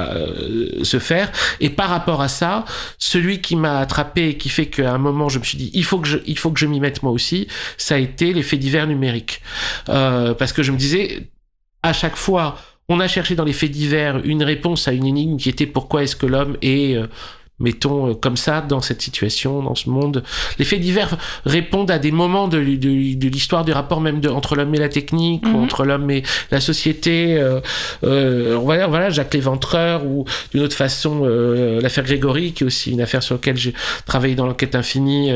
[0.83, 1.31] se faire.
[1.61, 2.63] Et par rapport à ça,
[2.99, 5.83] celui qui m'a attrapé et qui fait qu'à un moment je me suis dit il
[5.83, 7.47] faut que je il faut que je m'y mette moi aussi,
[7.79, 9.41] ça a été les faits divers numériques.
[9.87, 11.27] parce que je me disais
[11.81, 12.55] à chaque fois
[12.89, 16.03] on a cherché dans les faits divers une réponse à une énigme qui était pourquoi
[16.03, 17.07] est-ce que l'homme est euh,
[17.59, 20.23] mettons euh, comme ça dans cette situation dans ce monde
[20.59, 24.55] les faits divers répondent à des moments de, de, l'histoire du rapport même de, entre
[24.55, 25.63] l'homme et la technique ou mhm.
[25.63, 27.59] entre l'homme et la société euh,
[28.03, 32.91] euh, dire voilà Jacques Léventreur ou d'une autre façon euh, l'affaire Grégory qui est aussi
[32.91, 33.73] une affaire sur laquelle j'ai
[34.05, 35.31] travaillé dans l'enquête infinie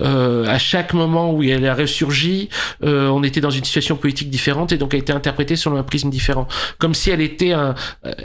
[0.00, 2.48] euh, à chaque moment où elle a ressurgi
[2.82, 6.10] on était dans une situation politique différente et donc a été interprétée selon un prisme
[6.10, 7.54] différent comme si elle était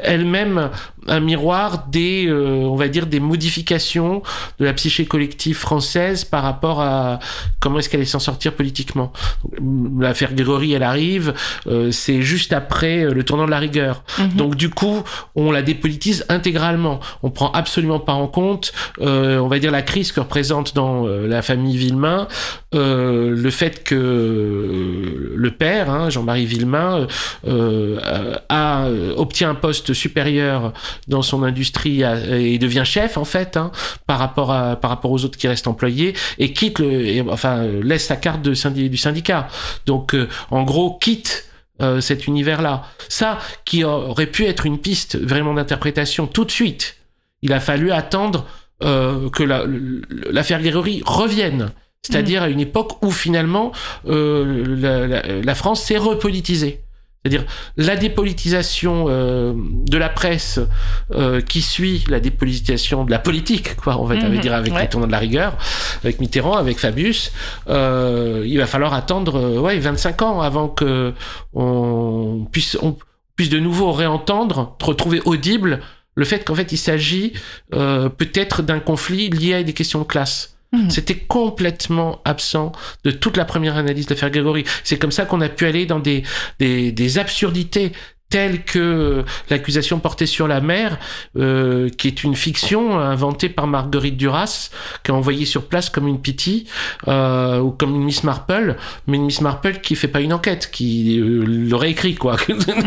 [0.02, 0.70] elle-même
[1.08, 4.22] un miroir des on va dire des modification
[4.60, 7.20] de la psyché collective française par rapport à
[7.60, 9.12] comment est-ce qu'elle est s'en sortir politiquement.
[10.00, 11.34] L'affaire Grégory, elle arrive,
[11.68, 14.04] euh, c'est juste après euh, le tournant de la rigueur.
[14.20, 14.30] Mhm.
[14.36, 15.04] Donc du coup,
[15.36, 17.00] on la dépolitise intégralement.
[17.24, 21.08] On prend absolument pas en compte, euh, on va dire la crise que représente dans
[21.08, 22.28] la famille Villemain,
[22.74, 27.08] le fait que le père, hein, Jean-Marie Villemain,
[28.50, 28.88] a
[29.18, 30.74] obtient un poste supérieur
[31.08, 33.72] dans son industrie et devient chef en fait hein,
[34.08, 38.06] par rapport à par rapport aux autres qui restent employés et quitte le enfin laisse
[38.06, 38.54] sa carte de
[38.88, 39.48] du syndicat.
[39.86, 41.46] Donc euh, en gros quitte
[41.82, 46.52] euh, cet univers là ça qui aurait pu être une piste vraiment d'interprétation tout de
[46.52, 46.98] suite
[47.42, 48.46] il a fallu attendre
[48.84, 50.72] euh, que l'affaire la,
[51.06, 51.72] revienne.
[52.02, 52.46] C'est-à-dire mm.
[52.46, 53.72] à une époque où finalement
[54.06, 56.83] la, la, France s'est repolitisée
[57.24, 57.46] c'est-à-dire
[57.78, 60.60] la dépolitisation euh, de la presse
[61.12, 64.40] euh, qui suit la dépolitisation de la politique, quoi, on va mhm.
[64.40, 65.58] dire avec les tournants de la rigueur,
[66.04, 67.32] avec Mitterrand, avec Fabius.
[67.70, 71.14] Euh, il va falloir attendre euh, ouais 25 ans avant que
[71.54, 72.98] on puisse on
[73.38, 75.80] puisse de nouveau réentendre, retrouver audible
[76.16, 77.34] le fait qu'en fait il s'agit
[77.74, 80.53] euh, peut-être d'un conflit lié à des questions de classe.
[80.74, 80.90] Mhm.
[80.90, 82.72] C'était complètement absent
[83.04, 84.64] de toute la première analyse de Grégory.
[84.84, 86.24] C'est comme ça qu'on a pu aller dans des,
[86.60, 87.94] des, des absurdités
[88.34, 90.98] telle que l'accusation portée sur la mère,
[91.38, 94.72] euh, qui est une fiction inventée par Marguerite Duras,
[95.04, 96.66] qui a envoyé sur place comme une pitié
[97.08, 100.72] euh, ou comme une Miss Marple, mais une Miss Marple qui fait pas une enquête,
[100.72, 102.38] qui euh, l'aurait écrit quoi,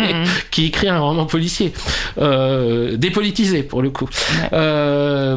[0.50, 1.72] qui écrit un roman policier,
[2.18, 4.08] euh, dépolitisé pour le coup.
[4.52, 5.36] Euh,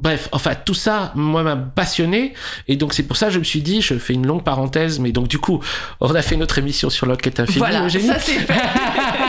[0.00, 2.34] Bref, enfin tout ça, moi, m'a passionné,
[2.68, 4.98] et donc c'est pour ça que je me suis dit, je fais une longue parenthèse,
[5.00, 5.60] mais donc du coup,
[6.00, 7.58] on a fait notre émission sur l'enquête infinie.
[7.58, 8.54] Voilà, ça c'est fait.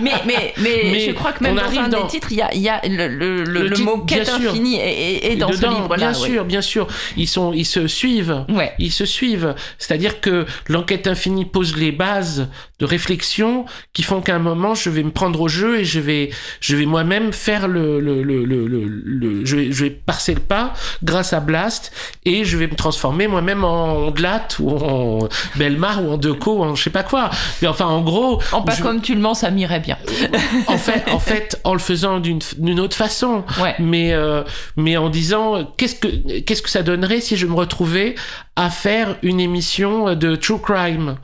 [0.00, 2.68] mais, mais, mais, je crois que même dans un des titres, il y a, y
[2.68, 5.96] a le, le, le, mot quête infinie est, dans ce livre-là.
[5.96, 8.44] Bien sûr, bien sûr, ils sont, ils se suivent.
[8.48, 8.72] Ouais.
[8.78, 9.54] Ils se suivent.
[9.78, 12.48] C'est-à-dire que l'enquête infinie pose les bases
[12.78, 16.00] de réflexion qui font qu'à un moment, je vais me prendre au jeu et je
[16.00, 20.34] vais, je vais moi-même faire le, le, le, le, le, je vais, je vais passer
[20.34, 21.92] le pas grâce à Blast
[22.24, 26.64] et je vais me transformer moi-même en Glat ou en Belmar ou en Deco ou
[26.64, 27.30] en je sais pas quoi.
[27.62, 28.40] Mais enfin, en gros.
[28.52, 29.96] En pas comme tu le mens, ça m'irait bien.
[30.66, 33.44] en fait, en fait, en le faisant d'une autre façon.
[33.60, 33.74] Ouais.
[33.78, 34.42] Mais, euh,
[34.76, 38.14] mais en disant, qu'est-ce que, qu'est-ce que ça donnerait si je me retrouvais
[38.56, 41.16] à faire une émission de true crime.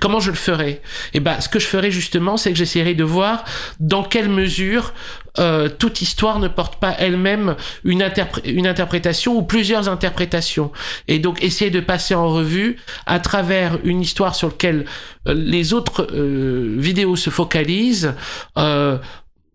[0.00, 0.82] Comment je le ferais?
[1.14, 3.44] Eh ben, ce que je ferais justement, c'est que j'essaierais de voir
[3.78, 4.92] dans quelle mesure
[5.38, 10.72] euh, toute histoire ne porte pas elle-même une, interprétation ou plusieurs interprétations.
[11.08, 14.84] Et donc essayer de passer en revue à travers une histoire sur laquelle
[15.28, 18.14] euh, les autres euh, vidéos se focalisent,
[18.58, 18.98] euh,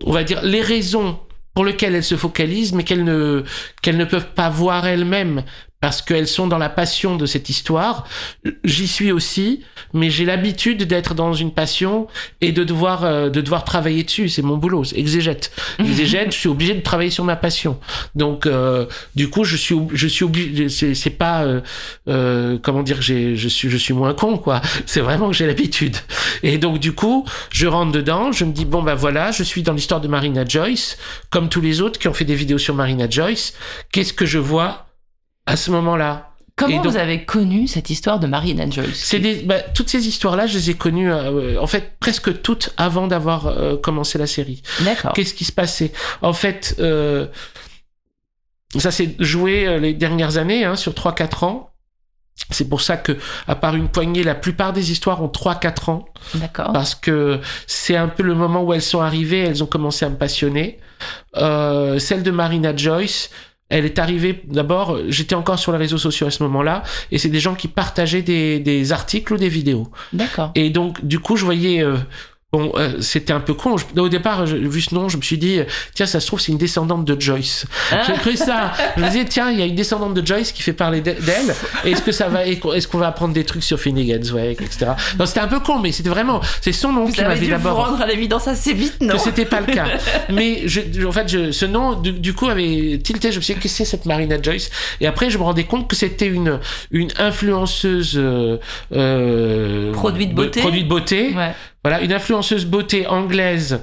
[0.03, 1.19] on va dire les raisons
[1.53, 3.43] pour lesquelles elles se focalisent, mais qu'elles ne,
[3.81, 5.43] qu'elles ne peuvent pas voir elles-mêmes
[5.79, 8.07] parce qu'elles sont dans la passion de cette histoire.
[8.63, 9.61] J'y suis aussi,
[9.93, 12.07] mais j'ai l'habitude d'être dans une passion
[12.41, 14.27] et de devoir euh, de devoir travailler dessus.
[14.27, 15.51] C'est mon boulot, exégète.
[15.79, 17.79] Exégète, je suis obligé de travailler sur ma passion.
[18.15, 20.69] Donc, euh, du coup, je suis je suis obligé.
[20.69, 21.61] C'est pas euh,
[22.07, 24.61] euh, comment dire, j'ai je suis je suis moins con quoi.
[24.87, 25.95] C'est vraiment que j'ai l'habitude.
[26.41, 28.31] Et donc, du coup, je rentre dedans.
[28.31, 30.97] Je me dis bon bah voilà, je suis dans l'histoire de Marina Joyce,
[31.29, 33.53] comme tous les autres qui ont fait des vidéos sur Marina Joyce.
[33.91, 34.86] Qu'est-ce que je vois
[35.47, 36.31] à ce moment-là.
[36.55, 40.47] Comment vous avez connu cette histoire de Marina Joyce C'est des, bah, toutes ces histoires-là,
[40.47, 44.63] je les ai connues, euh, en fait, presque toutes avant d'avoir euh, commencé la série.
[44.81, 45.13] D'accord.
[45.13, 45.91] Qu'est-ce qui se passait?
[46.23, 47.27] En fait, euh,
[48.75, 51.69] ça s'est joué les dernières années, hein, sur 3-4 ans.
[52.49, 56.05] C'est pour ça que, à part une poignée, la plupart des histoires ont 3-4 ans.
[56.35, 56.71] D'accord.
[56.71, 60.09] Parce que c'est un peu le moment où elles sont arrivées, elles ont commencé à
[60.09, 60.79] me passionner.
[61.35, 63.29] Euh, celle de Marina Joyce,
[63.69, 67.29] elle est arrivée d'abord, j'étais encore sur les réseaux sociaux à ce moment-là, et c'est
[67.29, 69.91] des gens qui partageaient des, des articles ou des vidéos.
[70.13, 70.51] D'accord.
[70.55, 71.97] Et donc, du coup, je voyais euh,
[72.53, 73.75] Bon, euh, c'était un peu con.
[73.97, 75.59] au départ, vu ce nom, je me suis dit,
[75.93, 77.65] tiens, ça se trouve, c'est une descendante de Joyce.
[77.91, 78.03] Ah.
[78.07, 78.71] J'ai cru ça.
[78.95, 81.17] Je me disais, tiens, il y a une descendante de Joyce qui fait parler d'elle.
[81.83, 84.91] Est-ce que ça va, est-ce qu'on va apprendre des trucs sur Finnegan's Wake, etc.
[85.19, 87.75] Non, c'était un peu con, mais c'était vraiment, c'est son nom qui m'avait d'abord.
[87.75, 89.15] Vous rendre à l'évidence assez vite, non?
[89.15, 89.87] Que c'était pas le cas.
[90.29, 93.33] mais je, en fait, je, ce nom, du, coup, avait tilté.
[93.33, 94.69] Je me suis dit, qu'est-ce que c'est cette Marina Joyce?
[95.01, 98.13] Et après, je me rendais compte que c'était une, une influenceuse.
[98.15, 98.57] Euh,
[98.93, 100.61] euh produit de beauté.
[100.61, 101.33] Produit de beauté.
[101.35, 101.53] Ouais
[101.83, 103.81] voilà, une influenceuse beauté anglaise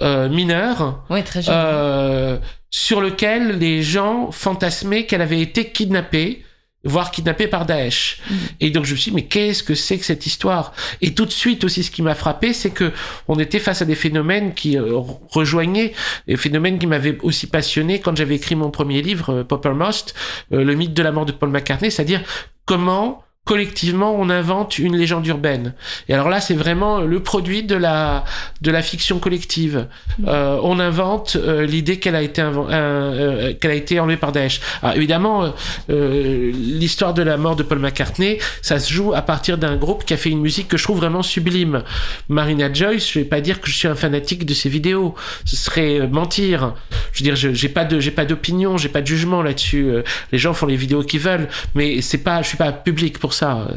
[0.00, 1.04] euh, mineure.
[1.24, 2.38] très euh,
[2.70, 6.44] sur lequel les gens fantasmaient qu'elle avait été kidnappée
[6.84, 8.18] voire kidnappée par Daesh.
[8.28, 8.34] Mm.
[8.58, 10.72] Et donc je me suis dit, mais qu'est-ce que c'est que cette histoire?
[11.00, 12.90] Et tout de suite aussi, ce qui m'a frappé, c'est que
[13.28, 15.92] on était face à des phénomènes qui euh, rejoignaient,
[16.26, 20.14] des phénomènes qui m'avaient aussi passionné quand j'avais écrit mon premier livre, Poppermost,
[20.50, 22.22] le mythe de la mort de Paul McCartney, c'est-à-dire
[22.64, 25.74] comment collectivement on invente une légende urbaine.
[26.08, 28.24] Et alors là, c'est vraiment le produit de la
[28.60, 29.88] de la fiction collective.
[30.18, 30.24] Mm.
[30.28, 34.60] Euh, on invente euh, l'idée qu'elle a été euh, qu'elle a été enlevée par Daesh.
[34.82, 35.52] Alors évidemment,
[35.90, 40.04] euh, l'histoire de la mort de Paul McCartney, ça se joue à partir d'un groupe
[40.04, 41.82] qui a fait une musique que je trouve vraiment sublime.
[42.28, 45.56] Marina Joyce, je vais pas dire que je suis un fanatique de ses vidéos, ce
[45.56, 46.74] serait mentir.
[47.12, 49.90] Je veux dire, j'ai pas de j'ai pas d'opinion, j'ai pas de jugement là-dessus.
[50.30, 53.31] Les gens font les vidéos qu'ils veulent, mais c'est pas je suis pas public pour
[53.34, 53.68] ça.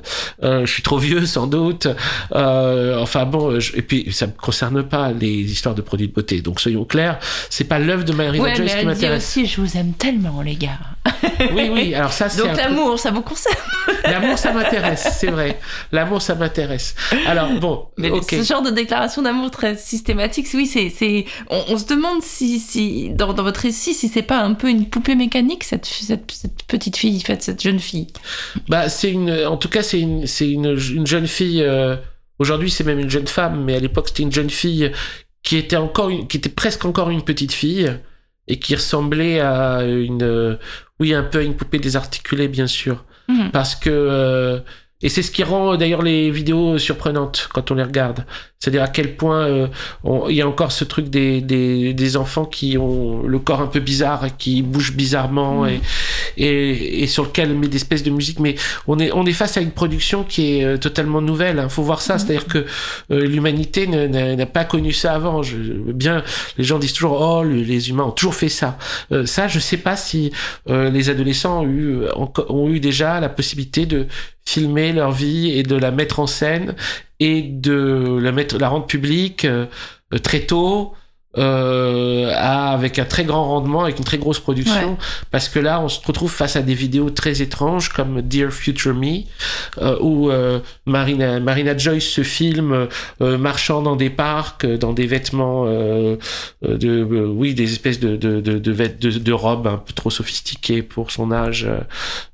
[0.44, 1.88] Euh, je suis trop vieux sans doute.
[2.34, 6.42] Euh, enfin bon, et puis ça me concerne pas les histoires de produits de beauté.
[6.42, 9.24] Donc soyons clairs, c'est pas l'œuvre de Mary ouais, Joyce qui m'intéresse.
[9.24, 10.80] aussi, je vous aime tellement les gars.
[11.54, 11.94] oui, oui.
[11.94, 13.56] Alors ça, c'est donc l'amour, ça vous concerne.
[14.04, 15.60] l'amour, ça m'intéresse, c'est vrai.
[15.92, 16.96] L'amour, ça m'intéresse.
[17.26, 21.86] Alors bon, mais ce genre de déclaration d'amour très systématique, oui, c'est, c'est, on, se
[21.86, 25.64] demande si, si dans, dans votre récit, si c'est pas un peu une poupée mécanique
[25.64, 28.08] cette, cette, cette petite fille, cette jeune fille.
[28.68, 31.62] Bah, c'est une en tout cas, c'est une, jeune fille.
[31.64, 31.96] Euh,
[32.40, 34.92] aujourd'hui, c'est même une jeune femme, mais à l'époque, c'était une jeune fille
[35.44, 37.92] qui était encore, qui était presque encore une petite fille
[38.48, 40.58] et qui ressemblait à une,
[41.00, 43.52] oui, un peu à une poupée désarticulée, bien sûr, mhm.
[43.52, 44.62] parce que.
[45.06, 48.26] Euh, Et c'est ce qui rend d'ailleurs les vidéos surprenantes quand on les regarde.
[48.66, 49.68] C'est-à-dire à quel point euh,
[50.28, 53.68] il y a encore ce truc des, des, des, enfants qui ont le corps un
[53.68, 55.70] peu bizarre, et qui bougent bizarrement mm.
[55.70, 55.82] et,
[56.38, 58.40] et, et, sur lequel on met des espèces de musique.
[58.40, 58.56] Mais
[58.88, 61.58] on est, on est face à une production qui est euh, totalement nouvelle.
[61.58, 61.70] Il hein.
[61.70, 62.16] faut voir ça.
[62.16, 62.20] Mm.
[62.20, 62.66] C'est-à-dire que
[63.12, 65.44] euh, l'humanité n'a pas connu ça avant.
[65.44, 66.24] Je, bien,
[66.58, 68.80] les gens disent toujours oh les humains ont toujours fait ça.
[69.26, 70.32] ça, je sais pas si
[70.68, 72.00] les adolescents ont eu,
[72.50, 74.08] ont eu déjà la possibilité de
[74.48, 76.76] filmer leur vie et de la mettre en scène
[77.20, 79.66] et de la mettre, la rendre publique euh,
[80.24, 80.94] très tôt.
[81.38, 84.98] Euh, avec un très grand rendement, avec une très grosse production,
[85.32, 88.94] parce que là, on se retrouve face à des vidéos très étranges comme Dear Future
[88.94, 89.24] Me,
[89.80, 92.88] euh, où euh, Marina, Marina Joyce se filme
[93.20, 99.10] marchant dans des parcs, dans des vêtements de, oui, des espèces de de, de, de,
[99.20, 101.68] de, robes un peu trop sophistiquées pour son âge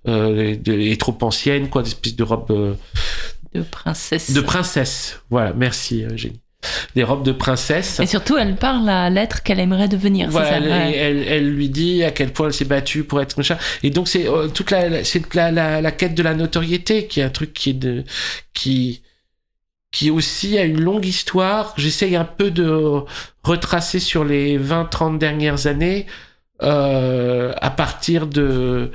[0.06, 2.78] et trop anciennes, quoi, des espèces de robes
[3.54, 4.32] de princesse.
[4.32, 6.40] De princesse, voilà, merci Génie
[6.96, 8.00] des robes de princesse.
[8.00, 10.30] Et surtout, elle parle à l'être qu'elle aimerait devenir.
[10.30, 10.58] Voilà,
[10.90, 13.58] elle, elle, lui dit à quel point elle s'est battue pour être machin.
[13.84, 17.20] Et donc c'est euh, toute la, c'est la, la, la, quête de la notoriété qui
[17.20, 18.04] est un truc qui est de,
[18.54, 19.02] qui,
[19.92, 21.74] qui aussi a une longue histoire.
[21.78, 23.04] J'essaye un peu de
[23.44, 26.06] retracer sur les 20-30 dernières années
[26.64, 28.92] euh, à partir de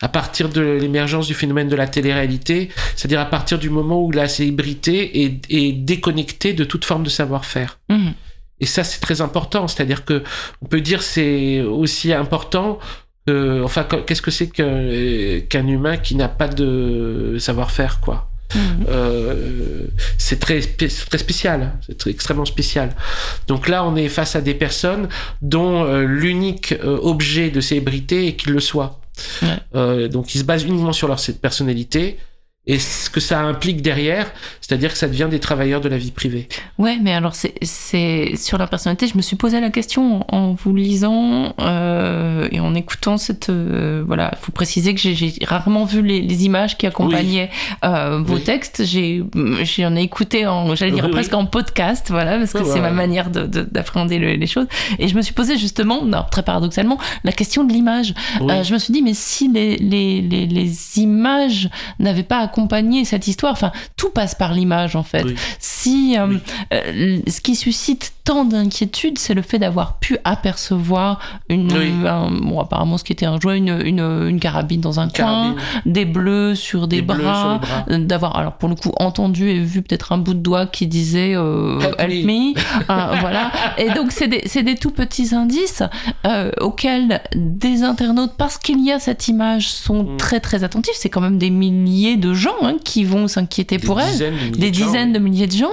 [0.00, 4.10] à partir de l'émergence du phénomène de la télé-réalité, c'est-à-dire à partir du moment où
[4.10, 7.78] la célébrité est, déconnectée de toute forme de savoir-faire.
[7.88, 8.14] Mhm.
[8.60, 9.68] Et ça, c'est très important.
[9.68, 10.22] C'est-à-dire que
[10.62, 12.78] on peut dire c'est aussi important.
[13.28, 18.86] enfin, qu'est-ce que c'est qu'un humain qui n'a pas de savoir-faire, quoi mhm.
[18.88, 19.86] euh,
[20.18, 22.90] c'est très, très spécial, c'est extrêmement spécial.
[23.46, 25.08] Donc là, on est face à des personnes
[25.40, 29.00] dont euh, l'unique euh, objet de célébrité est qu'il le soit.
[29.74, 32.18] Euh, donc ils se basent uniquement sur leur personnalité
[32.66, 36.10] et ce que ça implique derrière, c'est-à-dire que ça devient des travailleurs de la vie
[36.10, 36.48] privée.
[36.78, 40.74] Ouais, mais alors c'est sur la personnalité, je me suis posé la question en vous
[40.74, 46.00] lisant euh, et en écoutant cette euh, voilà, il faut préciser que j'ai rarement vu
[46.00, 47.50] les, les, images qui accompagnaient
[47.84, 48.84] euh, vos textes.
[48.84, 49.22] J'ai
[49.62, 53.28] j'en ai écouté en j'allais dire presque en podcast, voilà, parce que c'est ma manière
[53.28, 54.66] d'appréhender de, les choses.
[54.98, 58.14] Et je me suis posé justement, non, très paradoxalement, la question de l'image.
[58.40, 63.04] Euh, je me suis dit mais si les les, les, les images n'avaient pas accompagner
[63.04, 63.52] cette histoire.
[63.52, 65.26] Enfin, tout passe par l'image en fait.
[65.58, 66.38] Si euh,
[66.72, 72.96] euh, ce qui suscite tant d'inquiétude, c'est le fait d'avoir pu apercevoir une, bon, apparemment
[72.96, 76.86] ce qui était un jouet, une, une, une carabine dans un coin, des bleus sur
[76.86, 80.38] des, bras, euh, d'avoir alors pour le coup entendu et vu peut-être un bout de
[80.38, 82.54] doigt qui disait help, me,
[83.20, 83.50] voilà.
[83.78, 85.82] Et donc c'est des, des, tout petits indices
[86.60, 90.16] auxquels des internautes, parce qu'il y a cette image, sont mm.
[90.18, 90.94] très très attentifs.
[90.94, 95.12] C'est quand même des milliers de gens Hein, qui vont s'inquiéter pour elle, des dizaines
[95.12, 95.72] de milliers de gens.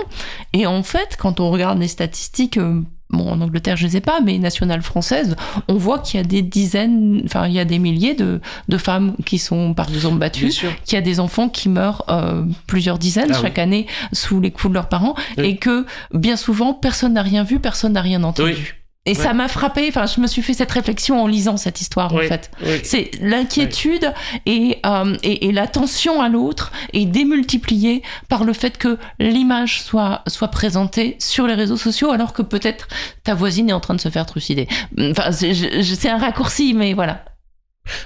[0.53, 4.01] Et en fait, quand on regarde les statistiques, euh, bon, en Angleterre, je ne sais
[4.01, 5.35] pas, mais nationales françaises,
[5.67, 8.77] on voit qu'il y a des dizaines, enfin, il y a des milliers de, de
[8.77, 10.49] femmes qui sont par exemple battues,
[10.85, 14.51] qu'il y a des enfants qui meurent euh, plusieurs dizaines ah chaque année sous les
[14.51, 18.23] coups de leurs parents, et que bien souvent, personne n'a rien vu, personne n'a rien
[18.23, 18.80] entendu.
[19.07, 22.13] Et ça m'a frappé, enfin, je me suis fait cette réflexion en lisant cette histoire,
[22.13, 22.51] en fait.
[22.83, 24.13] C'est l'inquiétude
[24.45, 30.21] et, euh, et, et, l'attention à l'autre est démultipliée par le fait que l'image soit,
[30.27, 32.87] soit présentée sur les réseaux sociaux alors que peut-être
[33.23, 34.67] ta voisine est en train de se faire trucider.
[34.99, 37.25] Enfin, c'est un raccourci, mais voilà.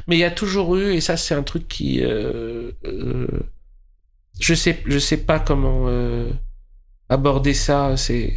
[0.08, 2.02] Mais il y a toujours eu, et ça, c'est un truc qui.
[2.02, 3.28] Euh, euh,
[4.40, 5.90] je sais, je sais pas comment
[7.10, 7.98] aborder ça.
[7.98, 8.34] C'est.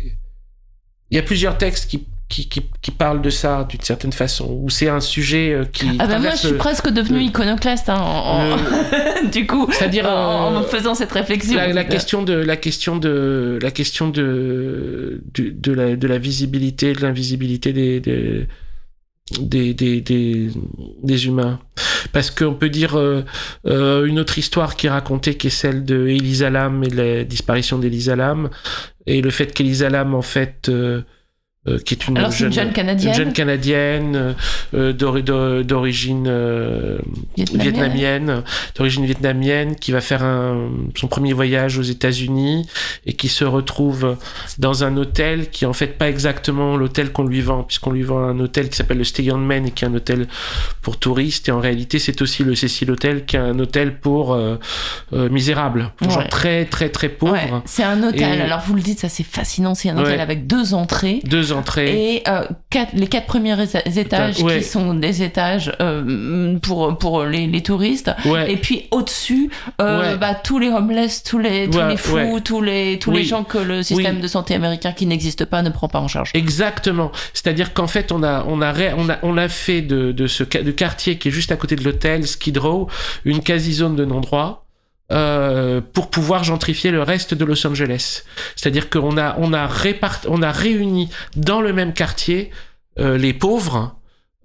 [1.11, 4.59] Il y a plusieurs textes qui qui, qui, qui, parle de ça d'une certaine façon,
[4.63, 5.89] ou c'est un sujet euh, qui.
[5.99, 8.57] Ah bah moi je suis presque devenu iconoclaste hein,
[9.33, 11.57] du coup, c'est-à-dire en, en, faisant cette réflexion.
[11.57, 16.19] La, la, question de la question de la question de de, de la de la
[16.19, 18.47] visibilité, de l'invisibilité des, des
[19.41, 20.51] des, des, des,
[21.03, 21.61] des, humains.
[22.13, 23.25] Parce qu'on peut dire euh,
[23.67, 27.25] euh, une autre histoire qui est racontée, qui est celle de Elisa Lam et la
[27.25, 28.51] disparition d'Elisa Lam,
[29.07, 31.03] et le fait qu'Elisa Lam, en fait, euh,
[31.69, 34.35] euh, qui est une, jeune, jeune, canadienne, jeune canadienne
[34.75, 36.99] euh, d'origine euh,
[37.37, 38.43] vietnamienne,
[38.77, 42.67] d'origine vietnamienne, qui va faire un, son premier voyage aux États-Unis
[43.07, 44.17] et qui se retrouve
[44.59, 48.03] dans un hôtel qui est en fait pas exactement l'hôtel qu'on lui vend, puisqu'on lui
[48.03, 50.27] vend un hôtel qui s'appelle le Stay on Man et qui est un hôtel
[50.83, 51.49] pour touristes.
[51.49, 54.39] Et en réalité, c'est aussi le Cecil Hotel qui est un hôtel pour
[55.13, 57.63] misérables, pour gens très très très pauvres.
[57.67, 58.41] c'est un hôtel.
[58.41, 59.75] Alors vous le dites, ça c'est fascinant.
[59.75, 61.21] C'est un hôtel avec deux entrées.
[61.25, 62.15] Deux entrées d'entrée.
[62.17, 64.59] Et euh, quatre, les quatre premiers éta- étages Ouais.
[64.59, 68.11] qui sont des étages euh, pour, pour les, les touristes.
[68.25, 68.53] Ouais.
[68.53, 70.17] Et puis au-dessus, euh, Ouais.
[70.19, 73.59] bah, tous les homeless, tous les, tous les fous, tous, les, tous les gens que
[73.59, 74.23] le système Oui.
[74.23, 76.31] de santé américain qui n'existe pas ne prend pas en charge.
[76.35, 77.11] Exactement.
[77.35, 80.45] C'est-à-dire qu'en fait, on a, on a, on a, on a fait de, de ce
[80.45, 82.89] de quartier qui est juste à côté de l'hôtel, Skid Row,
[83.25, 84.65] une quasi-zone de non-droit.
[85.11, 88.25] Euh, pour pouvoir gentrifier le reste de Los Angeles.
[88.57, 90.21] C'est-à-dire qu'on a, on a, répart...
[90.29, 92.51] on a réuni dans le même quartier
[92.99, 93.97] euh, les pauvres,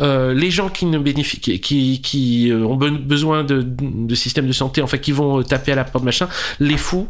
[0.02, 4.54] euh, les gens qui ne bénéficient, qui, qui, ont be- besoin de, de systèmes de
[4.54, 6.28] santé, enfin qui vont taper à la porte machin,
[6.60, 7.10] les fous.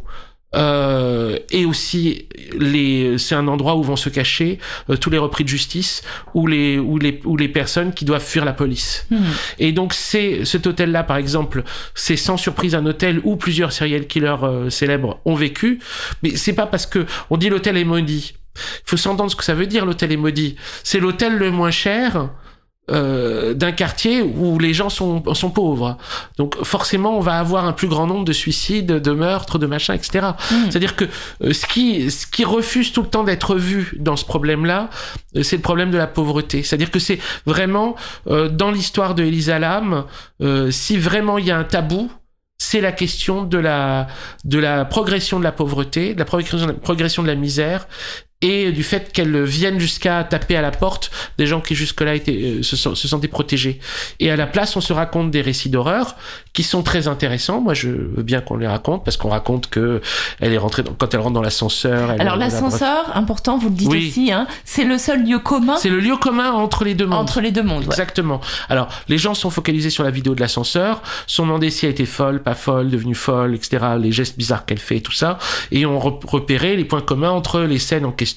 [0.56, 2.28] Euh, et aussi
[2.60, 6.04] les c'est un endroit où vont se cacher euh, tous les repris de justice
[6.36, 9.08] ou les ou les ou les personnes qui doivent fuir la police.
[9.10, 9.18] Hmm.
[9.58, 11.63] Et donc c'est cet hôtel là par exemple,
[11.96, 15.80] c'est sans surprise un hôtel où plusieurs serial killers euh, célèbres ont vécu,
[16.22, 18.34] mais c'est pas parce que on dit l'hôtel est maudit.
[18.56, 20.56] Il faut s'entendre ce que ça veut dire l'hôtel est maudit.
[20.84, 22.30] C'est l'hôtel le moins cher
[22.91, 25.98] euh, d'un quartier où les gens sont, sont pauvres.
[26.38, 29.96] Donc forcément, on va avoir un plus grand nombre de suicides, de meurtres, de machins,
[29.96, 30.28] etc.
[30.52, 30.56] Mm.
[30.69, 31.06] C'est-à-dire que
[31.43, 34.89] euh, ce, qui, ce qui refuse tout le temps d'être vu dans ce problème-là,
[35.36, 36.63] euh, c'est le problème de la pauvreté.
[36.63, 37.96] C'est-à-dire que c'est vraiment,
[38.28, 40.06] euh, dans l'histoire de Elisa Lam,
[40.41, 42.12] euh, si vraiment il y a un tabou,
[42.58, 44.08] c'est la question de la,
[44.46, 47.88] de la progression de la pauvreté, de la progression, progression de la misère
[48.43, 52.32] et du fait qu'elle vienne jusqu'à taper à la porte des gens qui jusque-là étaient,
[52.60, 53.79] euh, se, sen- se sentaient protégés.
[54.19, 56.15] Et à la place, on se raconte des récits d'horreur
[56.53, 57.62] qui sont très intéressants.
[57.62, 60.01] Moi, je veux bien qu'on les raconte parce qu'on raconte que
[60.41, 62.12] elle est rentrée dans- quand elle rentre dans l'ascenseur.
[62.19, 64.10] Alors la- l'ascenseur, important, vous le dites Oui.
[64.10, 67.19] aussi, hein, c'est le seul lieu commun C'est le lieu commun entre les deux mondes.
[67.19, 67.84] entre les deux mondes.
[67.84, 67.89] ouais.
[67.89, 68.41] Exactement.
[68.69, 72.06] Alors, les gens sont focalisés sur la vidéo de l'ascenseur, sont demandés si elle était
[72.06, 75.38] folle, pas folle, devenue folle, etc., les gestes bizarres qu'elle fait, tout ça,
[75.71, 78.33] et re- repéré les points communs entre les scènes en question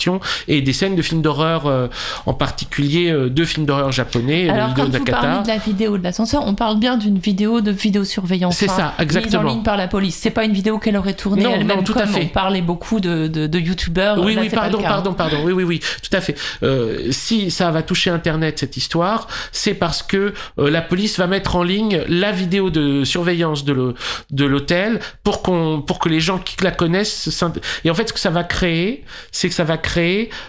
[0.49, 1.89] et des scènes de films d'horreur, euh,
[2.27, 5.99] en particulier euh, deux films d'horreur japonais, Alors la quand vous parlez de la vidéo
[5.99, 8.57] de l'ascenseur, on parle bien d'une vidéo de vidéosurveillance.
[8.57, 9.51] C'est hein, ça, Mise en exactement.
[9.51, 10.17] ligne par la police.
[10.17, 12.25] C'est pas une vidéo qu'elle aurait tournée elle-même non, tout à comme fait.
[12.25, 14.19] on parlait beaucoup de, de, de youtubeurs.
[14.19, 14.89] Oui, Là, oui, pardon, cas, hein.
[14.89, 15.39] pardon, pardon.
[15.45, 16.37] Oui, oui, oui, tout à fait.
[16.63, 21.27] Euh, si ça va toucher Internet, cette histoire, c'est parce que euh, la police va
[21.27, 26.39] mettre en ligne la vidéo de surveillance de l'hôtel pour qu'on, pour que les gens
[26.39, 27.45] qui la connaissent.
[27.85, 29.86] Et en fait, ce que ça va créer, c'est que ça va créer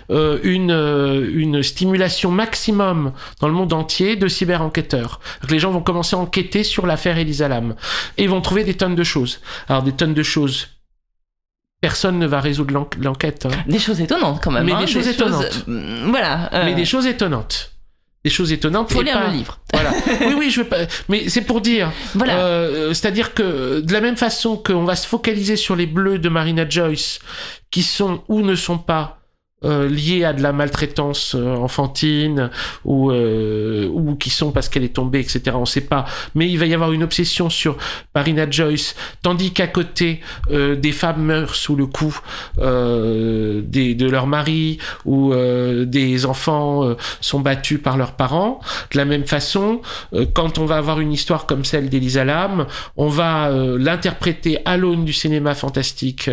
[0.10, 5.20] euh, une euh, une stimulation maximum dans le monde entier de cyber-enquêteurs.
[5.50, 7.76] Les gens vont commencer à enquêter sur l'affaire Elisa Lam
[8.18, 9.40] et vont trouver des tonnes de choses.
[9.70, 10.68] Alors des tonnes de choses.
[11.80, 13.46] Personne ne va résoudre l'en- l'enquête.
[13.46, 13.52] hein.
[13.68, 14.66] Des choses étonnantes quand même.
[14.66, 15.64] Mais hein, des choses étonnantes.
[15.70, 16.52] euh, voilà.
[16.54, 17.72] euh, mais des choses étonnantes.
[18.24, 18.92] Des choses étonnantes.
[18.92, 19.60] Faut lire pas- le livre.
[19.72, 19.92] Voilà.
[20.22, 20.78] oui, oui, je veux pas.
[21.08, 21.92] Mais c'est pour dire.
[22.16, 22.40] Voilà.
[22.40, 26.30] euh, C'est-à-dire que de la même façon qu'on va se focaliser sur les bleus de
[26.30, 27.20] Marina Joyce,
[27.70, 29.20] qui sont ou ne sont pas
[29.66, 32.52] euh, liés à de la maltraitance euh, enfantine
[32.86, 35.42] ou euh, ou qui sont parce qu'elle est tombée, etc.
[35.56, 36.06] On sait pas.
[36.36, 37.78] Mais il va y avoir une obsession sur
[38.14, 42.18] Marina Joyce, tandis qu'à côté euh, des femmes meurent sous le coup
[42.60, 48.60] euh, des, de leur mari ou euh, des enfants sont battus par leurs parents.
[48.92, 49.82] De la même façon,
[50.34, 55.06] quand on va avoir une histoire comme celle d'Elisa Lam, on va l'interpréter à l'aune
[55.06, 56.30] du cinéma fantastique,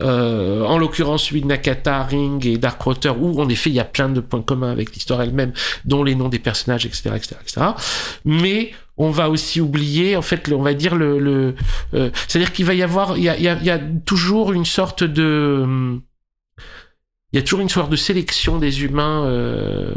[0.00, 4.08] en l'occurrence celui de Nakata, Ring et Darkwater, où en effet il y a plein
[4.08, 5.52] de points communs avec l'histoire elle-même,
[5.84, 7.66] dont les noms des personnages, etc., etc., etc.
[8.24, 11.54] Mais on va aussi oublier, en fait, on va dire le,
[11.94, 16.02] euh, c'est-à-dire qu'il va y avoir, il y a, toujours une sorte de, hum,
[17.32, 19.94] il y a toujours une sorte de sélection des humains euh,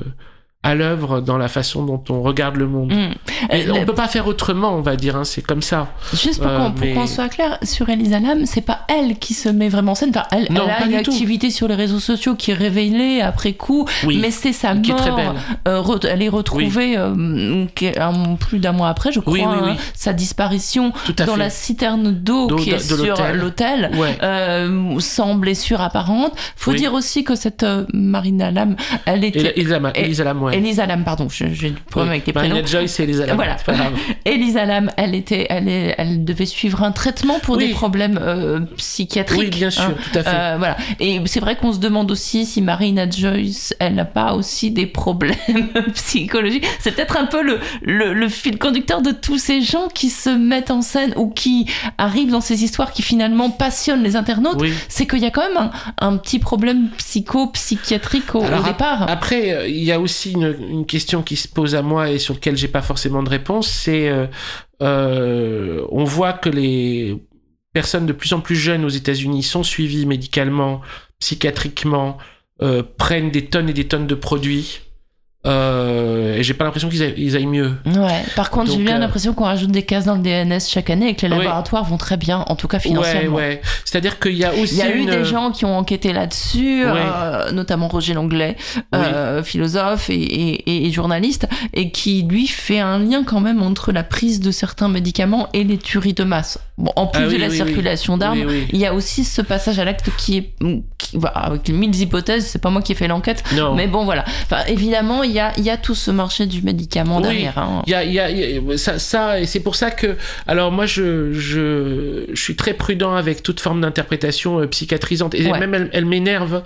[0.61, 2.91] à l'œuvre dans la façon dont on regarde le monde.
[2.91, 3.53] Mm.
[3.53, 5.87] Et Euh, on peut pas faire autrement, on va dire, hein, c'est comme ça.
[6.13, 9.17] Juste pour Euh, qu'on pour mais- qu'on soit clair, sur Elisa Lam, c'est pas elle
[9.19, 10.09] qui se met vraiment en scène.
[10.09, 11.11] Enfin, elle, Non, elle a une tout.
[11.11, 14.91] activité sur les réseaux sociaux qui est révélée après coup, Oui, mais c'est sa qui
[14.91, 15.01] est mort.
[15.01, 15.29] très belle.
[15.69, 20.11] euh, re- elle est retrouvée un- plus d'un mois après, je crois, Oui, hein, sa
[20.11, 21.37] disparition dans fait.
[21.37, 23.37] la citerne d'eau D'eau qui de- est de sur l'hôtel.
[23.37, 23.91] l'hôtel.
[23.97, 24.17] Ouais.
[24.99, 26.33] sans blessure apparente.
[26.57, 26.77] Faut Oui.
[26.77, 29.53] dire aussi que cette Marina Lam, elle était.
[29.57, 30.48] Elisa, Lam, ouais.
[30.53, 32.65] Elisa Lam, pardon, j'ai du problème avec les prénoms.
[32.65, 33.35] Joyce et Elisa Lam.
[33.35, 33.55] Voilà.
[33.55, 33.93] pas grave.
[34.25, 37.67] Elisa Lam, elle était, elle, est, elle devait suivre un traitement pour Oui.
[37.67, 39.39] des problèmes euh, psychiatriques.
[39.39, 39.95] Oui, bien sûr, hein.
[40.11, 40.29] tout à fait.
[40.33, 40.77] Euh, voilà.
[40.99, 44.85] Et c'est vrai qu'on se demande aussi si Marina Joyce, elle n'a pas aussi des
[44.87, 45.35] problèmes
[45.93, 46.65] psychologiques.
[46.79, 50.29] C'est peut-être un peu le, le, le fil conducteur de tous ces gens qui se
[50.29, 51.65] mettent en scène ou qui
[51.97, 54.57] arrivent dans ces histoires qui finalement passionnent les internautes.
[54.59, 54.73] oui.
[54.87, 55.71] C'est qu'il y a quand même un,
[56.07, 59.09] un petit problème psycho-psychiatrique au, au départ.
[59.09, 62.33] Après, euh, il y a aussi une, question qui se pose à moi et sur
[62.33, 63.69] laquelle j'ai pas forcément de réponse.
[63.69, 64.27] C'est, euh,
[64.81, 67.17] euh, on voit que les
[67.73, 70.81] personnes de plus en plus jeunes aux États-Unis sont suivies médicalement,
[71.19, 72.17] psychiatriquement,
[72.61, 74.81] euh, prennent des tonnes et des tonnes de produits.
[75.47, 77.01] Euh, et j'ai pas l'impression qu'ils
[77.35, 77.71] aillent, mieux.
[77.85, 78.23] Ouais.
[78.35, 81.09] Par contre, j'ai bien euh, l'impression qu'on rajoute des cases dans le DNS chaque année
[81.09, 83.37] et que les laboratoires vont très bien, en tout cas financièrement.
[83.37, 83.61] ouais.
[83.85, 86.11] C'est-à-dire qu'il y a aussi Il y a eu une- des gens qui ont enquêté
[86.11, 86.91] là-dessus, Ouais.
[86.93, 88.57] euh, notamment Roger Langlais,
[88.93, 93.91] euh, philosophe et, et- et journaliste, et qui lui fait un lien quand même entre
[93.93, 96.59] la prise de certains médicaments et les tueries de masse.
[96.77, 99.41] Bon, en plus Ah oui, de la oui, circulation d'armes, il y a aussi ce
[99.41, 100.53] passage à l'acte qui est,
[100.97, 103.43] qui- voilà, avec mille hypothèses, c'est pas moi qui ai fait l'enquête,
[103.75, 104.23] mais bon voilà.
[104.43, 107.23] Enfin, évidemment, il y a, il y a tout ce marché du médicament Oui.
[107.23, 107.57] derrière.
[107.57, 107.83] hein.
[107.87, 109.91] Il y a, il y a- il y a- ça, ça et c'est pour ça
[109.91, 110.17] que,
[110.47, 115.45] alors moi, je, je, je suis très prudent avec toute forme d'interprétation euh, psychiatrisante et
[115.49, 115.59] Ouais.
[115.59, 116.63] même elle, elle m'énerve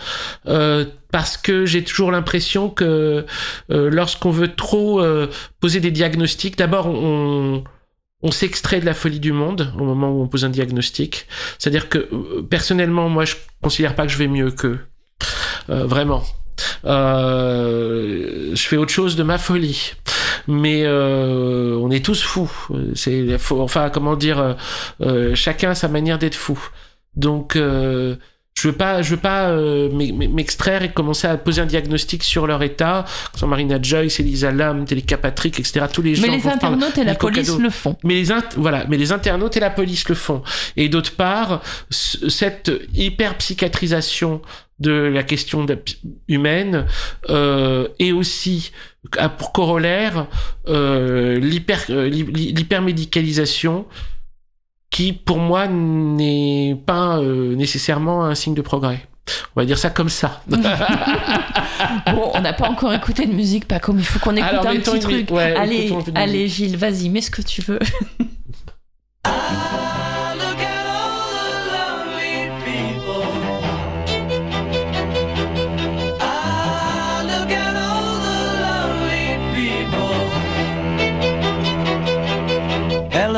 [0.48, 3.26] euh, parce que j'ai toujours l'impression que
[3.70, 5.28] euh, lorsqu'on veut trop euh,
[5.60, 7.64] poser des diagnostics, d'abord on
[8.26, 11.28] on s'extrait de la folie du monde au moment où on pose un diagnostic.
[11.60, 12.08] C'est-à-dire que
[12.50, 14.80] personnellement, moi, je considère pas que je vais mieux qu'eux.
[15.70, 16.24] Euh, vraiment.
[17.34, 19.94] Euh, je fais autre chose de ma folie.
[20.48, 22.52] Mais euh, on est tous fous.
[22.96, 24.56] C'est, enfin, comment dire,
[25.02, 26.60] euh, chacun a sa manière d'être fou.
[27.16, 31.66] Donc, je veux pas, je veux pas m'e- m'e- m'extraire et commencer à poser un
[31.66, 33.06] diagnostic sur leur état.
[33.36, 35.86] Sans Marina Joyce, Elisa Lam, Teleka Patrick, etc.
[35.92, 36.24] Tous les gens.
[36.24, 37.60] Mais les internautes et la police Cado.
[37.62, 37.98] le font.
[38.04, 38.28] Mais les
[38.58, 40.44] voilà, mais les internautes et la police le font.
[40.76, 44.42] Et d'autre part, cette hyper psychiatrisation
[44.84, 45.66] de la question
[46.28, 46.86] humaine
[47.30, 48.72] euh, et aussi
[49.18, 50.28] a pour corollaire
[50.68, 53.86] euh, l'hyper euh, l'hy- l'hypermédicalisation
[54.92, 59.08] qui pour moi n'est pas euh, nécessairement un signe de progrès.
[59.56, 60.44] On va dire ça comme ça.
[62.14, 64.68] Bon, on n'a pas encore écouté de musique, pas comme il faut qu'on écoute Alors,
[64.68, 65.32] un petit truc.
[65.32, 67.80] ouais, allez, allez, Gilles, vas-y, mets ce que tu veux.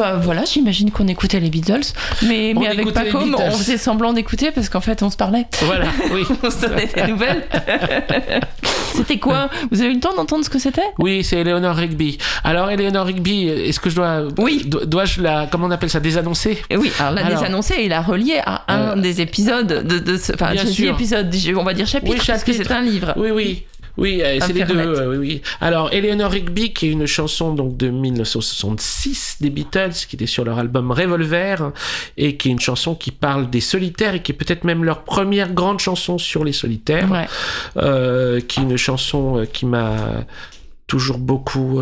[0.00, 1.80] Bah voilà, j'imagine qu'on écoutait les Beatles,
[2.22, 5.46] mais, On mais avec Paco, on faisait semblant d'écouter parce qu'en fait on se parlait.
[5.62, 6.22] voilà, oui.
[6.42, 7.44] on se donnait des nouvelles.
[8.94, 9.50] c'était quoi?
[9.70, 10.80] Vous avez eu le temps d'entendre ce que c'était?
[10.98, 12.18] Oui, c'est Eleanor Rigby.
[12.44, 14.22] Alors, Eleanor Rigby, est-ce que je dois.
[14.38, 14.62] Oui.
[14.66, 15.46] do- Dois-je la.
[15.50, 16.62] Comment on appelle ça Désannoncer?
[16.70, 17.40] Et Oui, alors l'a Alors.
[17.40, 20.32] désannoncé et l'a relié à un Euh, des épisodes de, de ce.
[20.32, 22.68] Enfin, je épisode, on va dire chapitre, Oui, parce que chapitre.
[22.70, 23.12] c'est un livre.
[23.16, 23.64] Oui, oui.
[24.00, 24.74] Oui, euh, c'est les deux.
[24.74, 24.98] Fernet.
[24.98, 25.42] euh, oui, oui.
[25.60, 30.44] Alors, Eleanor Rigby, qui est une chanson donc de 1966 des Beatles, qui était sur
[30.44, 31.72] leur album Revolver,
[32.16, 35.02] et qui est une chanson qui parle des solitaires et qui est peut-être même leur
[35.04, 37.26] première grande chanson sur les solitaires, Ouais.
[37.76, 39.96] euh, qui est une chanson euh, qui m'a
[40.86, 41.80] toujours beaucoup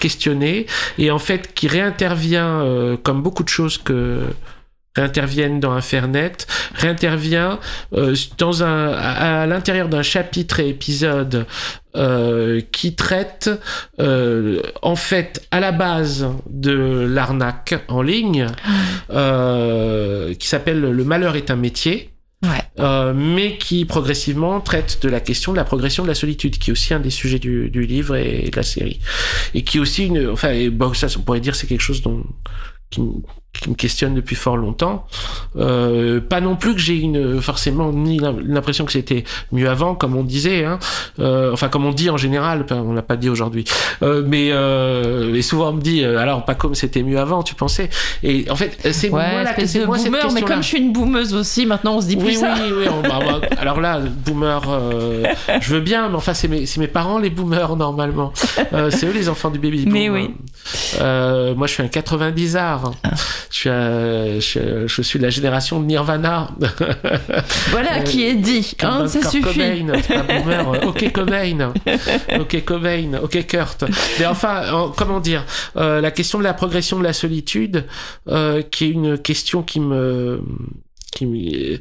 [0.00, 2.62] questionné et en fait qui réintervient
[3.02, 4.20] comme beaucoup de choses que
[4.96, 6.32] réinterviennent dans Infernet,
[6.74, 7.58] réintervient
[7.94, 11.46] euh, dans un, à, à l'intérieur d'un chapitre et épisode
[11.96, 13.50] euh, qui traite
[14.00, 18.46] euh, en fait à la base de l'arnaque en ligne,
[19.10, 22.10] euh, qui s'appelle Le malheur est un métier.
[22.42, 22.60] Ouais.
[22.78, 26.68] Euh, mais qui progressivement traite de la question de la progression de la solitude, qui
[26.68, 29.00] est aussi un des sujets du, du livre et de la série,
[29.54, 32.02] et qui est aussi une, enfin, et bon, ça, on pourrait dire c'est quelque chose
[32.02, 32.22] dont
[32.90, 33.00] qui,
[33.60, 35.06] qui me questionne depuis fort longtemps.
[35.56, 39.94] Euh, pas non plus que j'ai une forcément ni l'im- l'impression que c'était mieux avant,
[39.94, 40.78] comme on disait, hein.
[41.20, 43.64] Euh, enfin comme on dit en général, on l'a pas dit aujourd'hui,
[44.02, 47.42] Euh, mais euh, et souvent on me dit euh, alors pas comme c'était mieux avant,
[47.42, 47.88] tu pensais
[48.22, 50.78] Et en fait c'est Ouais, moi la de moi cette boomer, mais comme je suis
[50.78, 52.54] une boomeuse aussi, maintenant on se dit plus Oui, ça.
[52.56, 52.84] oui, oui.
[52.90, 55.22] on- bah, bah, alors là, boomer, euh,
[55.60, 58.32] je veux bien, mais enfin, c'est mes, c'est mes parents les boomers normalement.
[58.72, 59.92] Euh, c'est eux les enfants du baby boom.
[59.92, 60.30] Mais oui.
[61.00, 62.92] Euh, moi, je suis un 90 art.
[63.50, 66.48] Je suis, euh, je, je suis de la génération de Nirvana.
[67.70, 69.42] Voilà Euh, qui est dit, hein, ça Kurt suffit.
[69.42, 70.86] Cobain, c'est pas boomer.
[70.86, 71.72] Ok Cobain,
[72.40, 73.84] ok Cobain, ok Kurt.
[74.18, 75.44] Mais enfin, en- comment dire,
[75.76, 77.84] euh, la question de la progression de la solitude,
[78.70, 80.40] qui est une question qui me,
[81.12, 81.78] qui me-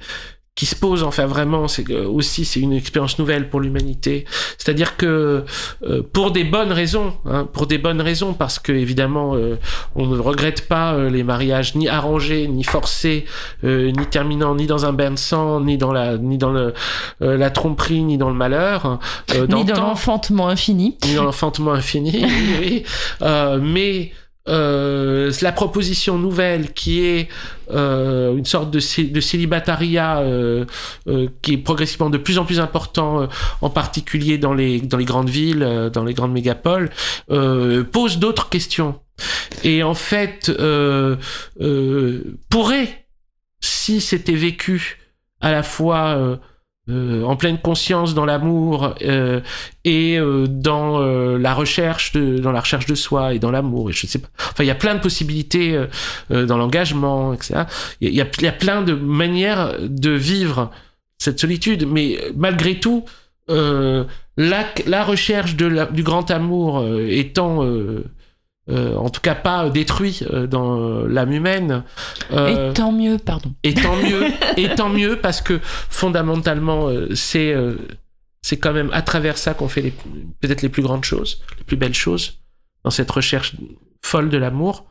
[0.56, 4.26] qui se pose enfin vraiment c'est aussi c'est une expérience nouvelle pour l'humanité
[4.58, 5.44] c'est-à-dire que
[5.84, 9.58] euh, pour des bonnes raisons hein, pour des bonnes raisons parce que évidemment euh,
[9.96, 13.26] on ne regrette pas euh, les mariages ni arrangés ni forcés
[13.64, 16.74] euh, ni terminant ni dans un bain de sang ni dans la ni dans le,
[17.22, 19.00] euh, la tromperie ni dans le malheur
[19.34, 20.98] euh, Ni le dans l'enfantement infini.
[21.06, 22.84] ni dans l'enfantement infini, oui, oui.
[23.22, 24.12] Euh, mais
[24.50, 27.30] euh, la proposition nouvelle qui est
[27.72, 28.80] euh, une sorte de,
[29.10, 30.66] de célibatariat euh,
[31.42, 33.30] qui est progressivement de plus en plus important,
[33.62, 36.90] en particulier dans les, grandes villes, dans les grandes mégapoles,
[37.28, 39.00] pose d'autres questions.
[39.64, 40.52] Et en fait,
[42.50, 43.06] pourrait,
[43.62, 45.00] si c'était vécu
[45.40, 46.40] à la fois
[46.90, 49.40] euh, en pleine conscience dans l'amour euh,
[49.86, 53.94] et euh, dans la recherche de dans la recherche de soi et dans l'amour et
[53.94, 54.28] je sais pas.
[54.38, 55.82] Enfin il y a plein de possibilités
[56.30, 57.64] dans l'engagement etc
[58.02, 60.72] il y, y a plein de manières de vivre
[61.20, 63.06] cette solitude mais malgré tout
[63.48, 67.64] la, recherche du grand amour étant
[68.70, 71.84] euh, euh, en tout cas pas détruit euh, dans l'âme humaine
[72.32, 73.54] euh, Et tant mieux, pardon.
[73.64, 74.26] et tant mieux,
[74.58, 77.76] et tant mieux parce que fondamentalement, euh, c'est euh,
[78.42, 79.94] c'est quand même à travers ça qu'on fait
[80.42, 82.40] peut-être les plus grandes choses, les plus belles choses
[82.84, 83.56] dans cette recherche
[84.02, 84.86] folle de l'amour.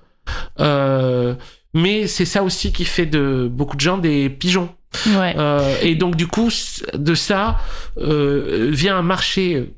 [0.61, 1.35] Euh,
[1.75, 4.71] mais c'est ça aussi qui fait de beaucoup de gens des pigeons.
[5.17, 5.35] Ouais.
[5.39, 6.51] Euh, et donc du coup,
[6.95, 7.59] de ça
[7.99, 9.73] euh, vient un marché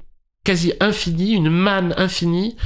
[0.44, 2.56] quasi infini, une manne infinie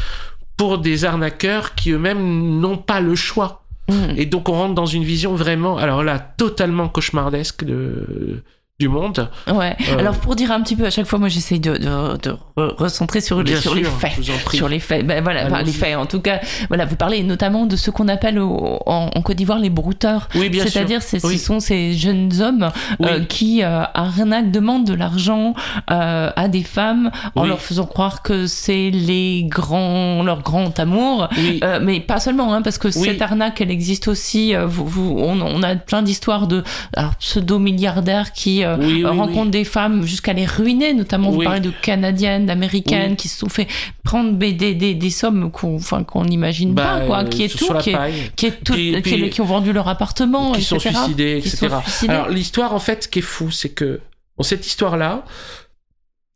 [0.58, 3.64] pour des arnaqueurs qui eux-mêmes n'ont pas le choix.
[3.88, 4.18] Mm.
[4.18, 8.42] Et donc on rentre dans une vision vraiment, alors là, totalement cauchemardesque de,
[8.80, 9.28] du monde.
[9.52, 9.76] Ouais.
[9.90, 12.30] Euh, Alors pour dire un petit peu, à chaque fois, moi j'essaye de, de, de
[12.56, 14.12] re- recentrer sur, les, sur les faits.
[14.52, 15.66] Sur les faits, ben voilà, enfin, Allons-y.
[15.66, 15.96] les faits.
[15.96, 19.36] En tout cas, voilà, vous parlez notamment de ce qu'on appelle au- en, en Côte
[19.36, 20.28] d'Ivoire les brouteurs.
[20.36, 20.70] Oui, bien sûr.
[20.74, 21.38] C'est-à-dire, c'est- Oui.
[21.38, 22.70] ce sont ces jeunes hommes
[23.02, 25.54] euh, qui euh, arnaquent, demandent de l'argent
[25.90, 31.26] euh, à des femmes en leur faisant croire que c'est les grands, leur grand amour.
[31.36, 31.58] Oui.
[31.64, 34.54] Euh, mais pas seulement, hein, parce que cette arnaque, elle existe aussi.
[34.54, 36.62] euh, vous, vous- on, on a plein d'histoires de
[36.96, 39.18] alors, pseudo-milliardaires qui euh, Oui, oui, oui.
[39.18, 43.48] rencontrent des femmes jusqu'à les ruiner, notamment vous parlez de Canadiennes, d'Américaines qui se sont
[43.48, 43.66] fait
[44.04, 47.44] prendre des, des, des, des sommes qu'on enfin, qu'on n'imagine Bah, pas, quoi, euh, qui
[47.44, 48.30] est tout, qui est, paille.
[48.36, 51.56] qui, est tout Puis- qui, ont vendu leur appartement, qui sont etc., suicidés, etc.
[51.68, 52.12] sont suicidés.
[52.12, 54.00] Alors l'histoire en fait, ce qui est fou, c'est que
[54.36, 55.24] bon, cette histoire-là,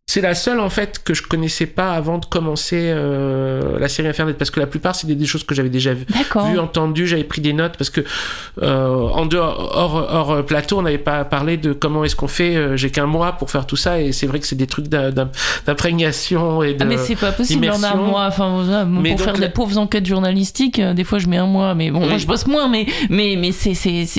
[0.07, 4.09] c'est la seule en fait que je connaissais pas avant de commencer euh, la série
[4.09, 6.05] Infernet, parce que la plupart c'est des, des choses que j'avais déjà vues.
[6.51, 8.03] Vu, entendu, j'avais pris des notes parce que
[8.63, 9.95] euh, en dehors, hors,
[10.35, 12.57] hors plateau, on n'avait pas parlé de comment est-ce qu'on fait.
[12.57, 14.89] euh, J'ai qu'un mois pour faire tout ça et c'est vrai que c'est des trucs
[14.89, 15.31] d'im- d'im-
[15.67, 16.83] d'imprégnation et de.
[16.83, 18.27] Ah mais c'est pas possible, a un mois.
[18.27, 21.75] Enfin, pour faire la- des pauvres enquêtes journalistiques, euh, des fois je mets un mois.
[21.75, 22.09] Mais bon, Oui.
[22.09, 23.73] moi je bosse moins, mais mais mais c'est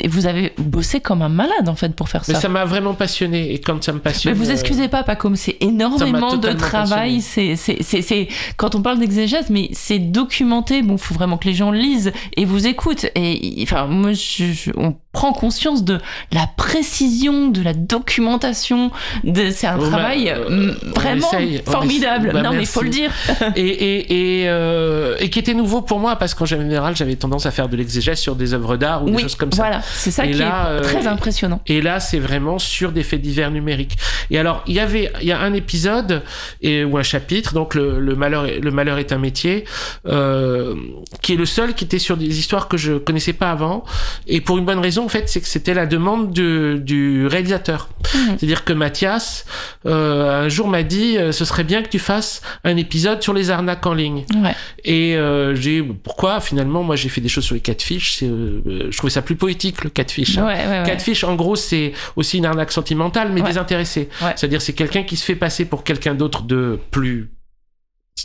[0.07, 2.41] vous avez bossé comme un malade en fait pour faire Mais ça.
[2.41, 4.33] ça m'a vraiment passionné et quand ça me passionne.
[4.33, 6.47] Mais vous euh, excusez pas, pas comme c'est énormément de
[6.87, 7.21] travail.
[7.21, 10.81] C'est, c'est, c'est, c'est- quand on parle d'exégèse, mais c'est documenté.
[10.81, 13.05] Bon, faut vraiment que les gens lisent et vous écoutent.
[13.15, 15.99] Et enfin, moi, je, je- on prend conscience de
[16.33, 18.91] la précision de la documentation.
[19.23, 22.31] De, c'est un Oh, bah, travail euh, euh, on vraiment essaye, formidable.
[22.33, 23.11] Bah, non, mais faut le dire.
[23.55, 27.45] et, et, et, euh, et qui était nouveau pour moi parce qu'en général j'avais tendance
[27.45, 29.61] à faire de l'exégèse sur des œuvres d'art ou des choses comme ça.
[29.63, 31.61] voilà, c'est ça Et qui là, est euh, très impressionnant.
[31.67, 33.95] Et là, c'est vraiment sur des faits divers numériques.
[34.31, 36.23] Et alors, il y avait, il y a un épisode
[36.61, 39.63] et ou un chapitre, donc le, le malheur, est- le malheur est un métier,
[40.07, 40.75] euh,
[41.21, 43.83] qui est le seul qui était sur des histoires que je connaissais pas avant,
[44.27, 47.89] et pour une bonne raison, en fait, c'est que c'était la demande du, du réalisateur.
[48.13, 48.37] Mhm.
[48.37, 49.45] C'est-à-dire que Mathias,
[49.85, 53.33] euh, un jour m'a dit, euh, ce serait bien que tu fasses un épisode sur
[53.33, 54.25] les arnaques en ligne.
[54.35, 54.55] Ouais.
[54.83, 56.39] Et euh, j'ai pourquoi?
[56.41, 58.19] Finalement moi j'ai fait des choses sur les catfish.
[58.23, 60.37] Euh, je trouvais ça plus poétique le catfish.
[60.37, 60.45] hein.
[60.45, 60.83] Ouais, ouais.
[60.85, 64.09] Catfish, en gros, c'est aussi une arnaque sentimentale, mais désintéressée.
[64.35, 67.31] C'est-à-dire, c'est quelqu'un qui se fait passer pour quelqu'un d'autre de plus,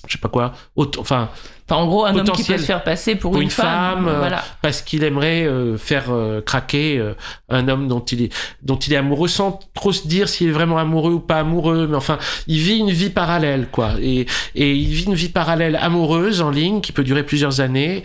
[0.06, 1.30] je sais pas quoi, autre- enfin,
[1.70, 4.08] Enfin, en gros, un homme qui peut se faire passer pour, Pour une, une femme,
[4.08, 4.42] euh, voilà.
[4.62, 7.12] parce qu'il aimerait euh, faire euh, craquer euh,
[7.50, 10.52] un homme dont il est dont il est amoureux sans trop se dire s'il est
[10.52, 14.72] vraiment amoureux ou pas amoureux mais enfin il vit une vie parallèle quoi et et
[14.74, 18.02] il vit une vie parallèle amoureuse en ligne qui peut durer plusieurs années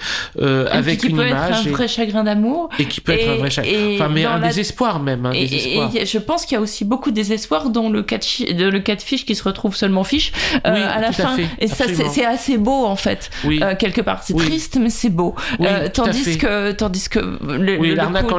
[0.71, 2.69] avec qui une peut être un et, vrai chagrin d'amour.
[2.79, 5.91] et qui peut être un vrai chagrin enfin mais un la- désespoir même Et, désespoir
[5.95, 8.79] et- je pense qu'il y a aussi beaucoup de désespoir dans le cas de, le
[8.79, 11.35] cas de fiche qui se retrouve seulement fiche Oui, à la à fin.
[11.35, 14.23] fait, et ça, c'est assez beau en fait, oui euh, quelque part.
[14.23, 14.45] C'est Oui.
[14.45, 15.35] triste, mais c'est beau.
[15.59, 17.19] Oui, Euh, tandis que, tandis que
[17.95, 18.37] l'arnaque en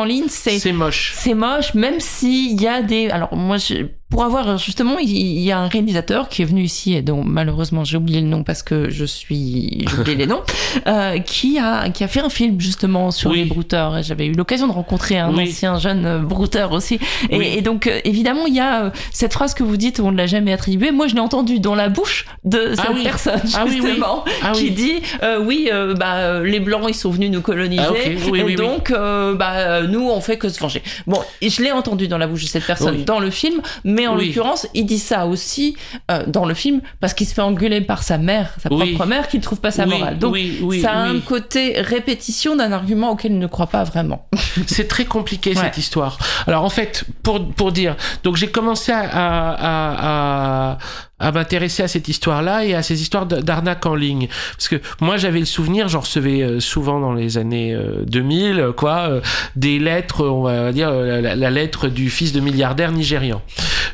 [0.00, 3.08] en ligne, c'est moche c'est moche, même s'il y a des.
[3.10, 6.94] Alors, moi, je- pour avoir justement, il y a un réalisateur qui est venu ici,
[6.94, 9.84] et dont malheureusement j'ai oublié le nom parce que je suis.
[9.90, 10.42] J'ai oublié les noms,
[10.86, 13.38] euh, qui, a, qui a fait un film justement sur Oui.
[13.38, 14.00] les brouteurs.
[14.04, 15.48] J'avais eu l'occasion de rencontrer un Oui.
[15.50, 17.00] ancien jeune euh, brouteur aussi.
[17.30, 17.48] Et, Oui.
[17.56, 20.26] et donc, euh, évidemment, il y a cette phrase que vous dites, on ne l'a
[20.26, 20.92] jamais attribuée.
[20.92, 23.02] Moi, je l'ai entendue dans la bouche de cette Ah oui.
[23.02, 27.30] personne, Ah justement, ah qui dit euh, oui, euh, bah, les blancs ils sont venus
[27.32, 28.10] nous coloniser Ah, ok.
[28.30, 30.82] Oui, et donc bah, nous on fait que se venger.
[31.08, 34.16] Bon, je l'ai entendu dans la bouche de cette personne dans le film, mais en
[34.16, 34.26] Oui.
[34.26, 35.76] l'occurrence il dit ça aussi
[36.10, 38.94] euh, dans le film parce qu'il se fait engueuler par sa mère, sa Oui.
[38.94, 40.18] propre mère, qui ne trouve pas sa oui, morale.
[40.18, 40.36] Donc
[40.82, 44.26] ça a un côté répétition d'un argument auquel il ne croit pas vraiment.
[44.66, 45.56] C'est très compliqué Ouais.
[45.62, 46.18] cette histoire.
[46.48, 47.94] Alors en fait, pour, pour dire,
[48.24, 50.78] donc j'ai commencé à, à, à,
[51.18, 54.28] à, m'intéresser à cette histoire-là et à ces histoires d'arnaque en ligne.
[54.56, 58.60] Parce que moi j'avais le souvenir, j'en recevais euh, souvent dans les années euh, 2000,
[58.60, 59.20] euh, quoi, euh,
[59.54, 63.42] des lettres, on va dire la, la lettre du fils de milliardaire nigérian.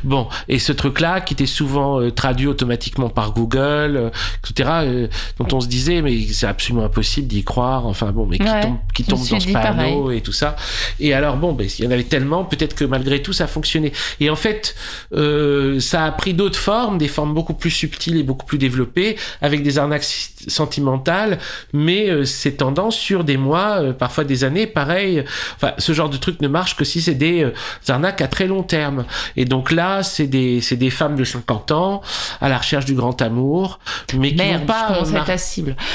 [0.05, 4.11] Bon, et ce truc-là qui était souvent euh, traduit automatiquement par Google, euh,
[4.45, 5.09] etc., euh,
[5.39, 7.87] dont on se disait mais c'est absolument impossible d'y croire.
[7.87, 10.57] Enfin bon, mais qui Ouais, tombe, qui dans ce panneau et tout ça.
[10.99, 13.93] Et alors bon, ben, il y en avait tellement, peut-être que malgré tout ça fonctionnait.
[14.21, 14.75] Et en fait,
[15.15, 19.17] euh, ça a pris d'autres formes, des formes beaucoup plus subtiles et beaucoup plus développées,
[19.41, 20.05] avec des arnaques
[20.49, 21.39] sentimentales,
[21.73, 25.25] mais euh, c'est tendance sur des mois, euh, parfois des années, pareil.
[25.57, 27.53] Enfin, ce genre de truc ne marche que si c'est des, euh,
[27.89, 29.05] arnaques à très long terme.
[29.37, 32.03] Et donc là, c'est des, c'est des femmes de 50 ans
[32.41, 33.79] à la recherche du grand amour,
[34.15, 35.77] mais qui Merde, vont pas je commence à mar- être la cible.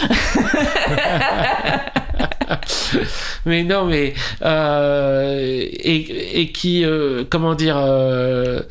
[3.46, 4.14] mais non, mais
[4.44, 8.62] euh, et, et qui euh, comment dire euh,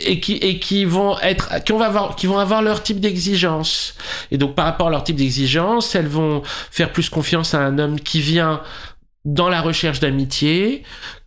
[0.00, 3.94] et qui et qui vont être qui vont avoir qui vont avoir leur type d'exigence.
[4.30, 7.78] Et donc par rapport à leur type d'exigence elles vont faire plus confiance à un
[7.78, 8.62] homme qui vient
[9.24, 10.82] dans la recherche d'amitié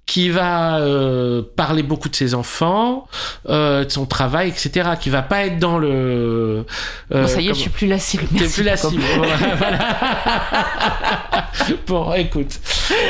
[0.08, 3.08] qui va euh, parler beaucoup de ses enfants,
[3.50, 4.92] euh, de son travail, etc.
[5.00, 5.90] Qui va pas être dans le.
[5.90, 6.64] euh,
[7.12, 8.24] Bon, ça y est, je suis plus la cible.
[8.36, 8.92] T'es plus la Jacob.
[8.92, 9.04] cible.
[9.58, 9.78] Voilà.
[11.88, 12.60] bon, écoute.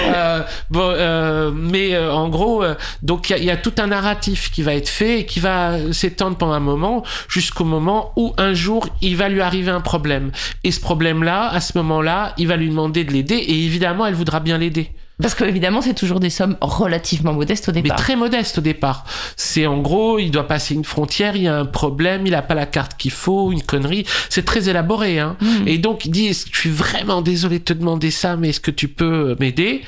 [0.07, 0.41] Euh,
[0.71, 2.73] bon, euh, mais euh, en gros, euh,
[3.03, 5.93] donc il y y, a tout un narratif qui va être fait et qui va
[5.93, 10.31] s'étendre pendant un moment jusqu'au moment où un jour il va lui arriver un problème.
[10.63, 14.15] Et ce problème-là, à ce moment-là, il va lui demander de l'aider et évidemment, elle
[14.15, 14.91] voudra bien l'aider.
[15.21, 17.97] Parce que évidemment, c'est toujours des sommes relativement modestes au Mais départ.
[17.97, 19.03] très modeste au départ.
[19.35, 22.43] C'est en gros, il doit passer une frontière, il y a un problème, il a
[22.43, 24.05] pas la carte qu'il faut, une connerie.
[24.29, 25.35] C'est très élaboré, hein.
[25.41, 25.67] Mm.
[25.67, 28.69] Et donc, il dit, je suis vraiment désolé de te demander ça, mais est-ce que
[28.69, 29.81] tu peux m'aider?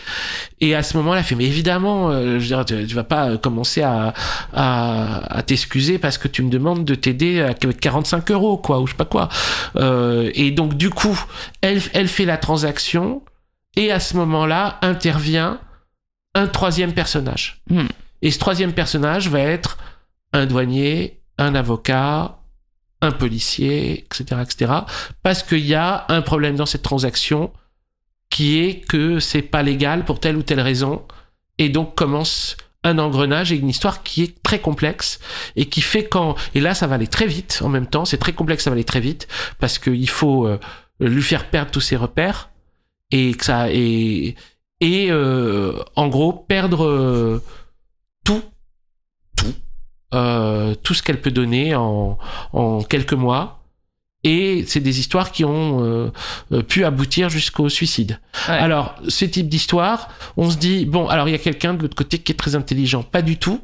[0.62, 3.04] Et à ce moment-là, elle fait, mais évidemment, euh, je veux dire, tu, tu vas
[3.04, 4.14] pas euh, commencer à,
[4.54, 8.88] à, à t'excuser parce que tu me demandes de t'aider avec 45 euros, quoi, ou
[8.88, 9.30] je sais pas quoi.
[9.76, 11.18] Euh, et donc, du coup,
[11.62, 13.22] elle, elle fait la transaction,
[13.76, 15.60] et à ce moment-là, intervient
[16.36, 17.62] un troisième personnage.
[17.70, 17.88] Hmm.
[18.22, 19.78] Et ce troisième personnage va être
[20.34, 22.40] un douanier, un avocat,
[23.02, 24.74] un policier, etc., etc.
[25.24, 27.52] Parce qu'il y a un problème dans cette transaction
[28.30, 31.06] qui est que c'est pas légal pour telle ou telle raison.
[31.58, 35.20] Et donc commence un engrenage et une histoire qui est très complexe
[35.56, 38.18] et qui fait quand et là ça va aller très vite en même temps c'est
[38.18, 39.28] très complexe ça va aller très vite
[39.60, 40.58] parce qu'il faut euh,
[41.02, 42.50] lui faire perdre tous ses repères
[43.12, 44.36] et que ça et
[44.82, 47.44] et euh, en gros perdre euh,
[48.24, 48.44] tout
[49.36, 49.54] tout
[50.14, 52.18] euh, tout ce qu'elle peut donner en
[52.54, 53.60] en quelques mois
[54.24, 56.12] et c'est des histoires qui ont
[56.52, 58.20] euh, pu aboutir jusqu'au suicide.
[58.50, 58.56] Ouais.
[58.56, 61.96] Alors, ce type d'histoire, on se dit, bon, alors il y a quelqu'un de l'autre
[61.96, 63.02] côté qui est très intelligent.
[63.02, 63.62] Pas du tout.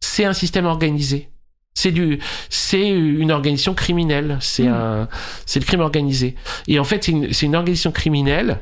[0.00, 1.28] C'est un système organisé.
[1.76, 2.18] C'est du,
[2.48, 4.38] c'est une organisation criminelle.
[4.40, 4.74] C'est Mm.
[4.74, 5.08] un,
[5.44, 6.34] c'est le crime organisé.
[6.68, 8.58] Et en fait, c'est une, c'est une organisation criminelle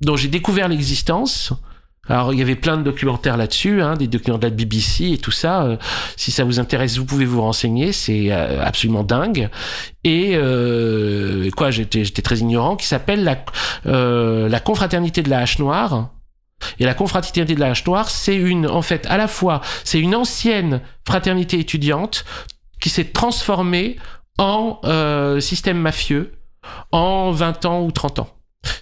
[0.00, 1.52] dont j'ai découvert l'existence
[2.08, 5.18] Alors il y avait plein de documentaires là-dessus, hein, des documentaires de la BBC et
[5.18, 5.64] tout ça.
[5.64, 5.76] Euh,
[6.16, 7.92] si ça vous intéresse, vous pouvez vous renseigner.
[7.92, 9.50] C'est euh, absolument dingue.
[10.04, 12.76] Et euh, quoi, j'étais j'étais très ignorant.
[12.76, 13.44] Qui s'appelle la
[13.86, 16.08] euh, la confraternité de la hache noire.
[16.78, 20.14] Et la confraternité de la noire, c'est une en fait à la fois c'est une
[20.14, 22.24] ancienne fraternité étudiante
[22.80, 23.96] qui s'est transformée
[24.38, 26.32] en euh, système mafieux
[26.92, 28.28] en 20 ans ou 30 ans.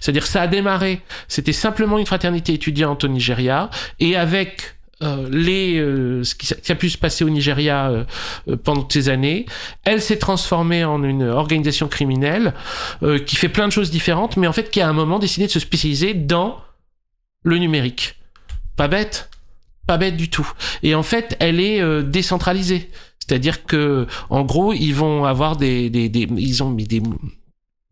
[0.01, 3.71] C'est-à-dire ça a démarré, c'était simplement une fraternité étudiante au Nigeria,
[4.01, 8.05] et avec euh, les, euh, ce qui, qui a pu se passer au Nigeria euh,
[8.49, 9.45] euh, pendant ces années,
[9.85, 12.55] elle s'est transformée en une organisation criminelle
[13.03, 15.19] euh, qui fait plein de choses différentes, mais en fait qui a à un moment
[15.19, 16.59] décidé de se spécialiser dans
[17.47, 18.17] le numérique.
[18.77, 19.31] Pas bête,
[19.87, 20.51] pas bête du tout.
[20.83, 22.91] Et en fait, elle est euh, décentralisée.
[23.21, 27.01] C'est-à-dire que, en gros, ils vont avoir des, ils ont mis des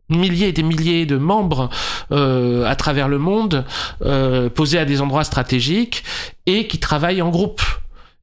[0.09, 1.69] milliers et des milliers de membres
[2.11, 3.65] euh, à travers le monde,
[4.03, 6.03] euh, posés à des endroits stratégiques
[6.45, 7.61] et qui travaillent en groupe.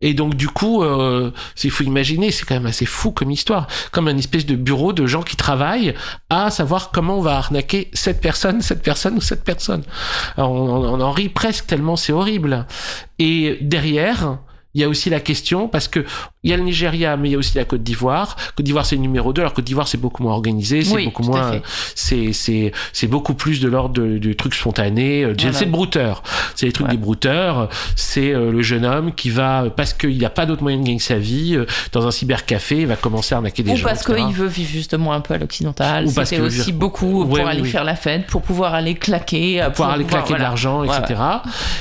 [0.03, 1.31] Et donc du coup, euh,
[1.63, 4.93] il faut imaginer, c'est quand même assez fou comme histoire, comme un espèce de bureau
[4.93, 5.95] de gens qui travaillent
[6.29, 9.83] à savoir comment on va arnaquer cette personne, cette personne ou cette personne.
[10.37, 12.67] On en rit presque tellement c'est horrible.
[13.19, 14.39] Et derrière,
[14.75, 16.05] il y a aussi la question, parce que
[16.45, 18.37] il y a le Nigeria, mais il y a aussi la Côte d'Ivoire.
[18.57, 21.05] Côte d'Ivoire, c'est le numéro 2, alors Côte d'Ivoire, c'est beaucoup moins organisé, c'est Oui,
[21.05, 21.61] beaucoup moins,
[21.95, 25.23] c'est, c'est, c'est beaucoup plus de l'ordre de- du truc spontané.
[25.25, 25.53] Euh, Voilà.
[25.53, 26.23] C'est le brouteur.
[26.57, 26.93] C'est les trucs Ouais.
[26.93, 27.69] des brouteurs.
[27.97, 30.99] C'est euh, le jeune homme qui va, parce qu'il n'a pas d'autre moyen de gagner
[30.99, 33.85] sa vie, euh, dans un cybercafé, il va commencer à arnaquer des Ou gens.
[33.89, 34.25] parce etc.
[34.27, 36.07] qu'il veut vivre justement un peu à l'occidental.
[36.07, 37.69] Ou parce C'était veut aussi beaucoup pour Ouais, aller oui.
[37.71, 39.61] faire la fête, pour pouvoir aller claquer.
[39.67, 41.21] pour pouvoir aller claquer de l'argent, Ouais, etc.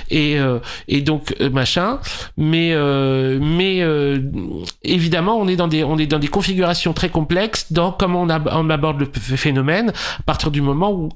[0.09, 1.99] Et, euh, et donc machin.
[2.37, 4.19] Mais euh, mais euh,
[4.83, 8.29] évidemment, on est dans des on est dans des configurations très complexes dans comment on,
[8.29, 9.91] ab- on aborde le phénomène.
[10.19, 11.09] À partir du moment où,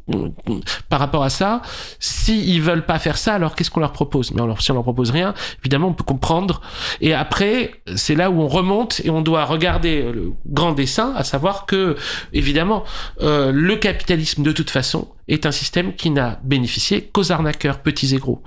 [0.89, 1.61] par rapport à ça,
[1.99, 4.32] si ils veulent pas faire ça, alors qu'est-ce qu'on leur propose?
[4.34, 6.61] Mais alors, si on leur propose rien, évidemment, on peut comprendre.
[7.01, 11.24] Et après, c'est là où on remonte et on doit regarder le grand dessin, à
[11.24, 11.95] savoir que
[12.34, 12.84] évidemment,
[13.22, 18.15] euh, le capitalisme de toute façon est un système qui n'a bénéficié qu'aux arnaqueurs petits
[18.15, 18.43] et gros.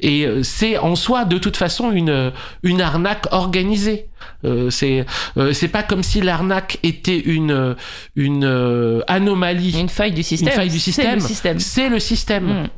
[0.00, 4.08] Et euh, c'est en soi de toute façon une une arnaque organisée.
[4.44, 5.06] Euh, c'est
[5.36, 7.76] euh, c'est pas comme si l'arnaque était une
[8.16, 9.78] une euh, anomalie.
[9.78, 10.48] Une faille du système.
[10.48, 11.20] Une faille du système.
[11.58, 12.62] C'est le système.
[12.64, 12.68] Mm.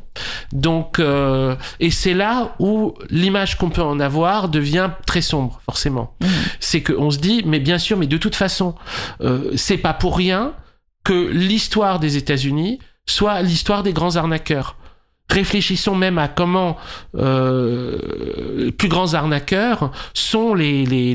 [0.52, 6.14] Donc, euh, et c'est là où l'image qu'on peut en avoir devient très sombre, forcément.
[6.20, 6.26] Mm.
[6.60, 8.74] C'est qu'on se dit, mais bien sûr, mais de toute façon,
[9.22, 10.54] euh, c'est pas pour rien
[11.04, 14.76] que l'histoire des États-Unis soit l'histoire des grands arnaqueurs.
[15.30, 16.76] Réfléchissons même à comment
[17.16, 17.96] euh,
[18.66, 21.14] les plus grands arnaqueurs sont les,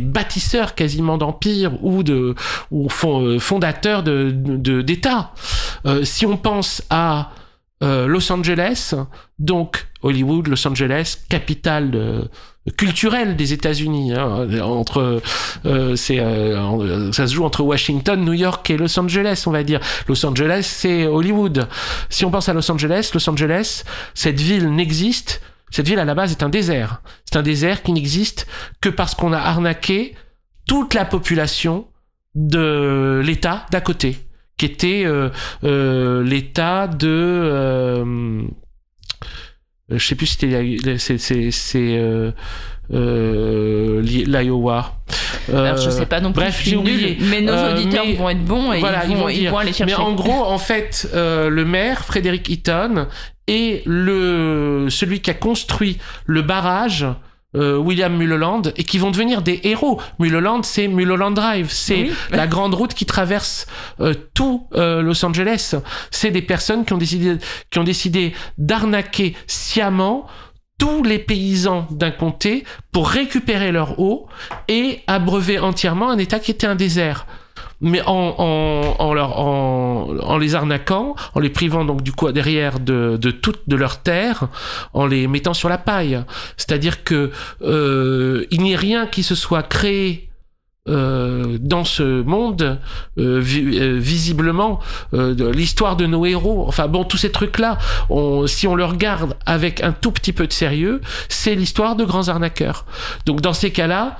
[0.00, 2.34] bâtisseurs quasiment d'empires ou de
[2.72, 5.32] euh, fondateurs d'États.
[5.86, 7.30] Euh, si on pense à
[7.82, 8.94] euh, Los Angeles,
[9.38, 12.28] donc Hollywood, Los Angeles, capitale de-
[12.76, 14.12] culturelle des États-Unis.
[14.14, 14.98] hein, entre,
[15.64, 19.80] euh, euh, ça se joue entre Washington, New York et Los Angeles, on va dire.
[20.08, 21.68] Los Angeles, c'est Hollywood.
[22.10, 25.40] Si on pense à Los Angeles, Los Angeles, cette ville n'existe.
[25.70, 27.00] Cette ville à la base est un désert.
[27.24, 28.46] C'est un désert qui n'existe
[28.80, 30.14] que parce qu'on a arnaqué
[30.66, 31.86] toute la population
[32.34, 34.18] de l'État d'à côté,
[34.58, 35.30] qui était euh,
[35.64, 38.42] euh, l'État de euh,
[39.90, 42.30] je sais plus si c'était c'est c'est c'est euh,
[42.92, 44.94] euh, l'I- l'Iowa.
[45.48, 47.16] Alors, je Euh, sais pas non plus, bref, j'ai oublié.
[47.20, 49.72] mais nos Euh, auditeurs mais- vont être bons et voilà, ils, vont, ils vont aller
[49.72, 49.94] chercher.
[49.96, 53.06] Mais en gros, en fait, euh, le maire, Frédéric Eaton,
[53.46, 57.06] est le, celui qui a construit le barrage
[57.56, 60.00] euh, William Mulholland et qui vont devenir des héros.
[60.18, 62.12] Mulholland, c'est Mulholland Drive, c'est Oui.
[62.30, 63.66] la grande route qui traverse
[64.00, 65.74] euh, tout euh, Los Angeles.
[66.10, 67.38] C'est des personnes qui ont décidé,
[67.70, 70.26] qui ont décidé d'arnaquer sciemment
[70.78, 74.28] tous les paysans d'un comté pour récupérer leur eau
[74.68, 77.26] et abreuver entièrement un État qui était un désert
[77.80, 82.80] mais en, en, en, leur, en, les arnaquant, en les privant donc du coup derrière
[82.80, 84.48] de, de toute de leur terre,
[84.94, 86.22] en les mettant sur la paille.
[86.56, 87.30] C'est-à-dire que
[87.62, 90.24] euh, il n'y a rien qui se soit créé
[90.88, 92.78] euh, dans ce monde
[93.18, 94.80] euh, vi- euh, visiblement
[95.12, 97.76] euh, l'histoire de nos héros enfin bon tous ces trucs là
[98.08, 102.06] on, si on le regarde avec un tout petit peu de sérieux c'est l'histoire de
[102.06, 102.86] grands arnaqueurs
[103.26, 104.16] donc dans ces cas là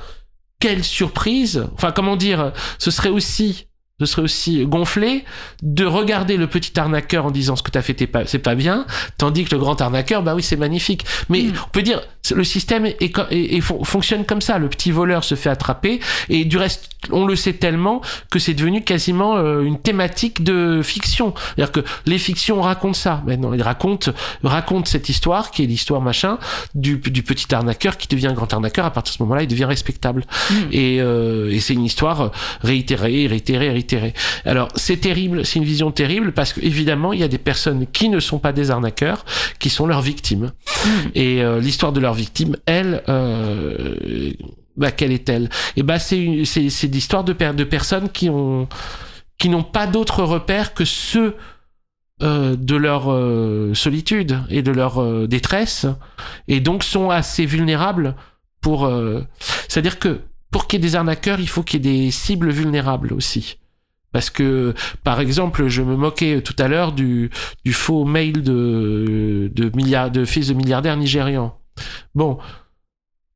[0.60, 3.66] quelle surprise enfin comment dire ce serait aussi
[4.00, 5.24] ce serait aussi gonflé
[5.62, 7.96] de regarder le petit arnaqueur en disant ce que t'as fait
[8.26, 8.86] c'est pas bien,
[9.16, 11.04] tandis que le grand arnaqueur, bah oui, c'est magnifique.
[11.28, 11.52] Mais Mm.
[11.66, 12.00] on peut dire,
[12.34, 14.58] le système est, est est- fonctionne comme ça.
[14.58, 18.00] Le petit voleur se fait attraper et du reste, on le sait tellement
[18.30, 21.34] que c'est devenu quasiment euh, une thématique de fiction.
[21.56, 23.22] C'est-à-dire que les fictions racontent ça.
[23.26, 24.12] Maintenant, ils racontent,
[24.42, 26.38] racontent cette histoire qui est l'histoire machin
[26.74, 28.84] du, du petit arnaqueur qui devient un grand arnaqueur.
[28.84, 30.24] À partir de ce moment-là, il devient respectable.
[30.72, 34.14] Et, euh, et c'est une histoire réitérée, réitérée, réitérée.
[34.44, 37.86] Alors, c'est terrible, c'est une vision terrible parce que évidemment, il y a des personnes
[37.92, 39.24] qui ne sont pas des arnaqueurs,
[39.58, 40.52] qui sont leurs victimes.
[41.14, 44.32] Et euh, l'histoire de leurs victimes, elle, euh,
[44.76, 45.48] bah, quelle est-elle?
[45.76, 48.68] Et bah, c'est une- c'est c'est l'histoire de, de personnes qui ont
[49.38, 51.36] qui n'ont pas d'autres repères que ceux
[52.22, 55.86] euh, de leur euh, solitude et de leur euh, détresse,
[56.48, 58.16] et donc sont assez vulnérables
[58.60, 58.84] pour.
[58.86, 59.22] euh,
[59.68, 62.50] C'est-à-dire que pour qu'il y ait des arnaqueurs, il faut qu'il y ait des cibles
[62.50, 63.58] vulnérables aussi.
[64.10, 67.30] Parce que, par exemple, je me moquais tout à l'heure du,
[67.70, 69.68] faux mail de, de,
[70.08, 71.57] de fils de milliardaires nigérians.
[72.14, 72.38] Bon,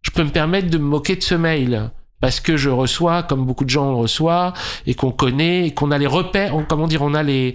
[0.03, 1.91] je peux me permettre de me moquer de ce mail
[2.21, 4.53] parce que je reçois, comme beaucoup de gens le reçoivent,
[4.87, 7.55] et qu'on connaît, et qu'on a les repères, comment dire, on a les,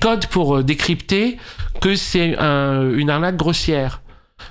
[0.00, 1.36] codes pour euh, décrypter
[1.80, 4.02] que c'est un- une arnaque grossière.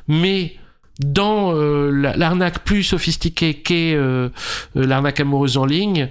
[0.07, 0.55] Mais
[0.99, 4.29] dans euh, la- l'arnaque plus sophistiquée qu'est euh,
[4.75, 6.07] l'arnaque amoureuse en ligne,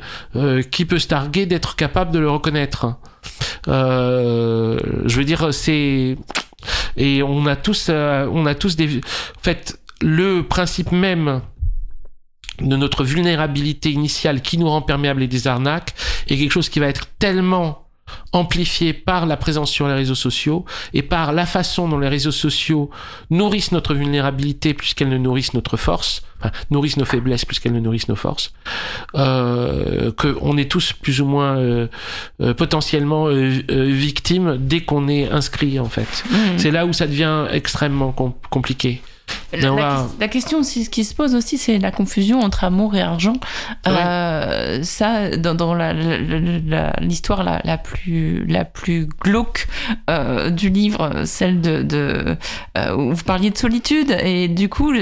[0.70, 2.98] qui peut se targuer d'être capable de le reconnaître
[3.66, 6.16] Je veux dire, c'est
[6.96, 11.40] et on a tous, euh, on a tous des, en fait, le principe même
[12.60, 15.94] de notre vulnérabilité initiale qui nous rend perméable et des arnaques
[16.28, 17.88] est quelque chose qui va être tellement
[18.32, 22.32] amplifié par la présence sur les réseaux sociaux et par la façon dont les réseaux
[22.32, 22.90] sociaux
[23.30, 27.72] nourrissent notre vulnérabilité plus qu'elles ne nourrissent notre force, enfin, nourrissent nos faiblesses plus qu'elles
[27.72, 28.52] ne nourrissent nos forces,
[29.14, 31.86] euh, qu'on est tous plus ou moins euh,
[32.40, 36.24] euh, potentiellement euh, euh, victimes dès qu'on est inscrit en fait.
[36.56, 39.02] C'est là où ça devient extrêmement com- compliqué.
[39.52, 43.34] La, question aussi, ce qui se pose aussi, c'est la confusion entre amour et argent.
[43.86, 45.74] Euh, ça, dans, dans
[47.00, 49.66] l'histoire la, la plus, la plus glauque
[50.10, 52.36] euh, du livre, celle de, de
[52.76, 54.92] euh, où vous parliez de solitude, et du coup,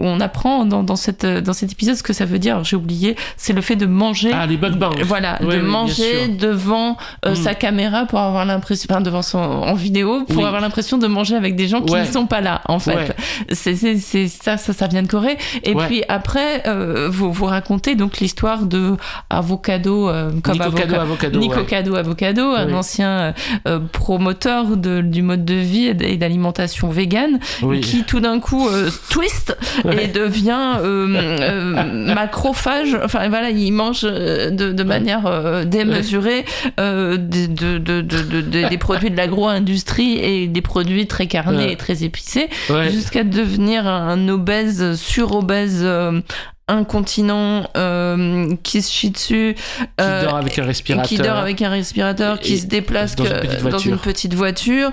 [0.00, 2.64] on apprend dans, dans, cette, dans cet épisode ce que ça veut dire.
[2.64, 4.30] J'ai oublié, c'est le fait de manger.
[4.32, 4.58] Ah, les.
[5.04, 7.36] Voilà, de manger devant euh, Mm.
[7.36, 10.44] sa caméra pour avoir l'impression, enfin devant son en vidéo pour Oui.
[10.44, 12.00] avoir l'impression de manger avec des gens qui Ouais.
[12.06, 13.14] ne sont pas là en fait.
[13.52, 15.36] C'est c'est- ça, ça, ça vient de Corée.
[15.62, 15.86] Et Ouais.
[15.86, 18.96] puis après, euh, vous vous racontez donc l'histoire de
[19.30, 21.00] Avocado euh, comme Nico Cado, avocat.
[21.02, 21.38] avocado.
[21.38, 21.64] Nico ouais.
[21.66, 23.34] Cado Avocado, un ancien
[23.66, 27.80] euh, promoteur de, du mode de vie et d'alimentation végane, Oui.
[27.80, 28.66] qui tout d'un coup
[29.10, 29.56] twist
[29.90, 30.78] et devient
[32.14, 32.96] macrophage.
[33.04, 36.44] Enfin voilà, il mange de, de manière démesurée
[36.78, 41.72] des- de, de, de, de- de- des produits de l'agro-industrie et des produits très carnés
[41.72, 42.48] et très épicés,
[42.90, 45.80] jusqu'à devenir un obèse, sur-obèse.
[45.82, 46.20] euh,
[46.66, 51.06] incontinent euh, qui se chie dessus Qui euh, dort avec un respirateur.
[51.06, 53.92] qui dort avec un respirateur, qui se déplace dans une petite dans voiture.
[53.92, 54.90] une petite voiture,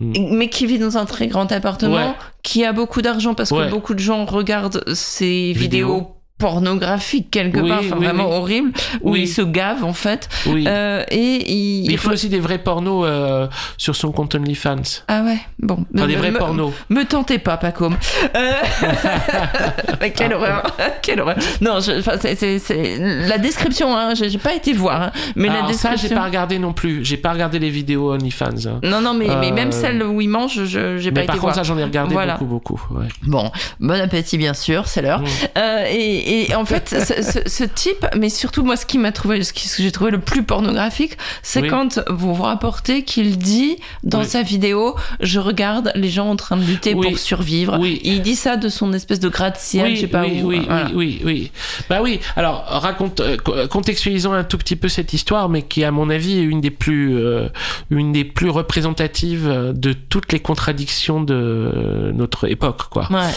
[0.00, 0.36] Mm.
[0.36, 2.14] mais qui vit dans un très grand appartement, Ouais.
[2.42, 3.66] qui a beaucoup d'argent parce Ouais.
[3.66, 5.58] que beaucoup de gens regardent ces Vidéos.
[5.94, 8.34] vidéos pornographiques quelque Oui, part, enfin oui, vraiment oui.
[8.36, 8.72] horribles,
[9.02, 10.28] où il se gave en fait.
[10.46, 13.46] Euh, et il, il fait aussi des vrais pornos euh,
[13.78, 14.82] sur son compte OnlyFans.
[15.08, 15.84] Ah ouais, bon.
[15.94, 16.72] Enfin, des vrais me- pornos.
[16.90, 17.96] Me tentez pas, Pacôme.
[18.36, 18.52] Euh...
[20.14, 21.36] quelle horreur, quelle horreur.
[21.60, 25.54] Non, je- c'est, c'est- la description, hein, j'ai, j'ai pas été voir, hein, mais la
[25.54, 26.08] Alors ça, description.
[26.08, 27.04] j'ai pas regardé non plus.
[27.04, 28.66] J'ai pas regardé les vidéos OnlyFans.
[28.66, 28.80] hein.
[28.82, 31.40] Non, non, mais, mais même celle où il mange, je, j'ai pas par été contre,
[31.42, 31.54] voir.
[31.54, 32.34] ça, j'en ai regardé Voilà.
[32.36, 32.94] beaucoup, beaucoup.
[32.98, 33.06] ouais.
[33.22, 35.20] Bon, bon appétit bien sûr, c'est l'heure.
[35.20, 35.26] Mm.
[35.58, 35.84] Euh,
[36.24, 39.42] et, et en fait, ce, ce- ce type, mais surtout moi, ce qui m'a trouvé,
[39.42, 41.68] ce, qui- ce que j'ai trouvé le plus pornographique, c'est Oui.
[41.68, 44.26] quand vous vous rapportez qu'il dit dans Oui.
[44.26, 47.08] sa vidéo, je regarde les gens en train de lutter Oui.
[47.08, 47.76] pour survivre.
[47.78, 48.00] Oui.
[48.04, 50.46] Il dit ça de son espèce de gratte-ciel, oui, je sais pas oui, où.
[50.48, 50.86] oui, Voilà.
[50.94, 51.50] oui, oui, oui.
[51.88, 52.20] Bah oui.
[52.36, 56.10] Alors, raconte, euh, co- contextualisons un tout petit peu cette histoire, mais qui, à mon
[56.10, 57.48] avis, est une des plus, euh,
[57.90, 63.08] une des plus représentatives euh, de toutes les contradictions de notre époque, quoi.
[63.10, 63.30] Ouais.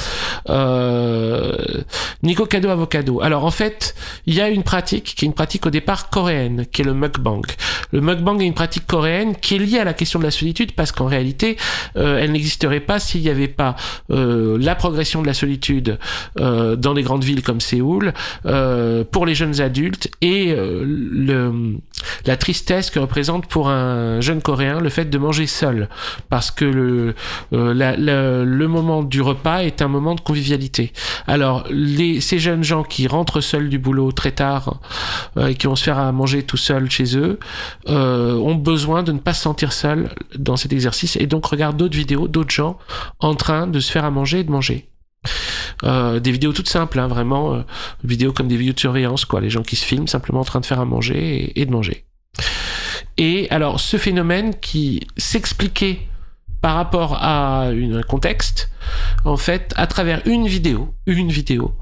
[0.50, 1.54] Euh,
[2.24, 2.70] Nico Cado
[3.22, 6.66] Alors en fait, il y a une pratique qui est une pratique au départ coréenne,
[6.72, 7.42] qui est le mukbang.
[7.92, 10.74] Le mukbang est une pratique coréenne qui est liée à la question de la solitude
[10.74, 11.58] parce qu'en réalité,
[11.96, 13.76] euh, elle n'existerait pas s'il n'y avait pas
[14.12, 15.98] euh, la progression de la solitude
[16.40, 18.14] euh, dans des grandes villes comme Séoul
[19.12, 21.78] pour les jeunes adultes et le,
[22.26, 25.90] la tristesse que représente pour un jeune coréen le fait de manger seul
[26.30, 27.16] parce que le,
[27.54, 30.92] euh, moment du repas est un moment de convivialité.
[31.26, 31.66] Alors,
[32.20, 34.80] ces jeunes gens qui rentrent seuls du boulot très tard
[35.38, 37.40] euh, et qui vont se faire à manger tout seuls chez eux
[37.90, 41.78] euh, ont besoin de ne pas se sentir seuls dans cet exercice et donc regardent
[41.78, 42.78] d'autres vidéos, d'autres gens
[43.20, 44.90] en train de se faire à manger et de manger.
[45.84, 47.62] Euh, des vidéos toutes simples, hein, vraiment, euh,
[48.04, 49.42] vidéos comme des vidéos de surveillance, quoi.
[49.42, 52.06] Les gens qui se filment simplement en train de faire à manger et, de manger.
[53.18, 56.00] Et alors, ce phénomène qui s'expliquait
[56.62, 58.70] par rapport à un contexte,
[59.26, 61.76] en fait, à travers une vidéo, une vidéo,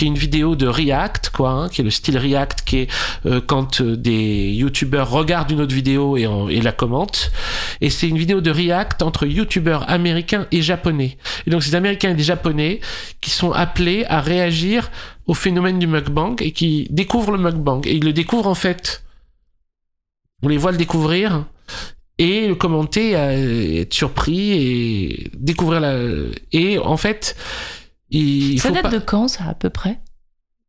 [0.00, 2.88] qui est une vidéo de React, quoi, hein, qui est le style React, qui est
[3.26, 6.26] euh, quand euh, des YouTubeurs regardent une autre vidéo et,
[6.62, 7.30] la commentent.
[7.82, 11.18] Et c'est une vidéo de React entre YouTubeurs américains et japonais.
[11.46, 12.80] Et donc, ces Américains et des Japonais
[13.20, 14.90] qui sont appelés à réagir
[15.26, 17.82] au phénomène du mukbang et qui découvrent le mukbang.
[17.84, 19.04] Et ils le découvrent en fait.
[20.42, 21.44] On les voit le découvrir
[22.16, 25.94] et le commenter, euh, être surpris et découvrir la.
[26.52, 27.36] Et en fait,
[28.10, 28.88] il Ça faut date pas.
[28.90, 30.00] de quand, ça, à peu près?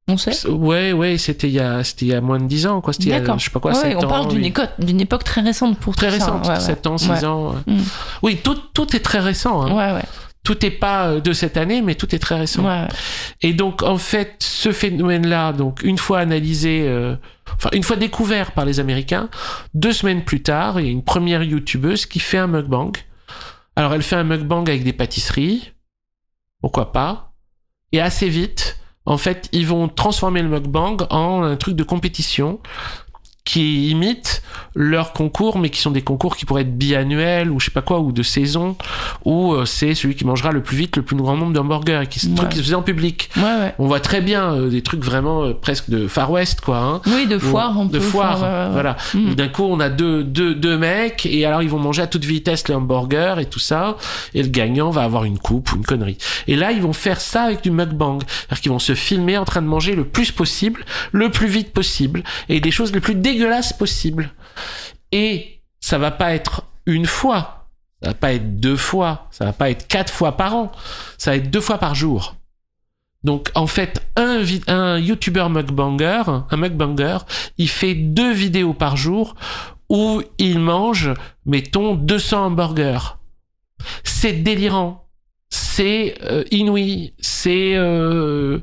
[0.08, 0.48] On sait?
[0.50, 2.92] Ouais, ouais, c'était il y a, c'était il y a moins de 10 ans, quoi.
[2.92, 3.40] C'était il y a, D'accord.
[3.40, 4.08] je sais pas quoi, Ouais, 7 on ans.
[4.10, 4.48] parle d'une oui.
[4.48, 6.26] époque, d'une époque très récente pour Très tout ça.
[6.26, 6.60] récente, Ouais, ouais.
[6.60, 7.26] 7 ans, 6 Ouais.
[7.26, 7.56] ans.
[7.68, 7.78] Mm.
[8.24, 9.62] Oui, tout, tout est très récent.
[9.62, 9.72] Hein.
[9.72, 10.06] Ouais, ouais.
[10.44, 12.66] Tout est pas euh, de cette année, mais tout est très récent.
[13.42, 17.16] Et donc, en fait, ce phénomène-là, donc, une fois analysé, euh,
[17.56, 19.30] enfin, une fois découvert par les Américains,
[19.76, 22.92] deux semaines plus tard, il y a une première YouTubeuse qui fait un mukbang.
[23.76, 25.74] Alors, elle fait un mukbang avec des pâtisseries.
[26.60, 27.31] Pourquoi pas?
[27.92, 32.60] Et assez vite, en fait, ils vont transformer le mukbang en un truc de compétition
[33.44, 34.42] qui imite
[34.76, 37.82] leurs concours, mais qui sont des concours qui pourraient être biannuels ou je sais pas
[37.82, 38.78] quoi, ou de saison,
[39.26, 42.08] où euh, c'est celui qui mangera le plus vite le plus grand nombre d'hamburgers, et
[42.08, 42.36] qui, Ouais.
[42.36, 43.30] truc qui se faisait en public.
[43.38, 43.74] Ouais, ouais.
[43.80, 46.78] On voit très bien euh, des trucs vraiment euh, presque de Far West, quoi.
[46.78, 47.02] Hein.
[47.08, 48.00] Oui, de foire, on de peut.
[48.00, 48.70] foire, ouais, ouais.
[48.74, 48.96] voilà.
[49.14, 49.34] Mm.
[49.34, 52.24] D'un coup, on a deux, deux, deux mecs, et alors ils vont manger à toute
[52.26, 53.98] vitesse les hamburgers et tout ça,
[54.36, 56.18] et le gagnant va avoir une coupe ou une connerie.
[56.48, 58.20] Et là, ils vont faire ça avec du mukbang.
[58.22, 61.74] C'est-à-dire qu'ils vont se filmer en train de manger le plus possible, le plus vite
[61.74, 64.32] possible, et des choses les plus dégueulasses possibles.
[65.12, 67.68] Et ça va pas être une fois,
[68.02, 70.72] ça va pas être deux fois, ça va pas être quatre fois par an,
[71.18, 72.36] ça va être deux fois par jour.
[73.24, 77.20] Donc en fait, un, un YouTuber mukbanger, un mukbanger,
[77.58, 79.36] il fait deux vidéos par jour
[79.90, 81.14] où il mange,
[81.46, 83.18] mettons, 200 hamburgers.
[84.04, 85.08] C'est délirant,
[85.50, 87.76] c'est euh, inouï, c'est...
[87.76, 88.60] euh,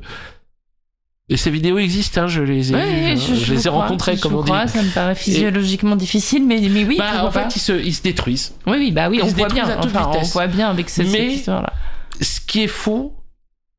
[1.31, 3.87] Et ces vidéos existent, hein, je les ai, Ouais, je, je je les ai crois,
[3.87, 4.49] je comme on dit.
[4.51, 6.95] crois, Ça me paraît physiologiquement difficile, mais, mais oui.
[6.97, 7.47] Bah, en fait, pas.
[7.55, 8.55] ils se, ils se détruisent.
[8.65, 9.77] Oui, oui, bah oui, on voit bien.
[9.77, 11.71] Enfin, on voit bien avec cette, cette Mais- histoire-là.
[12.19, 13.13] ce qui est fou,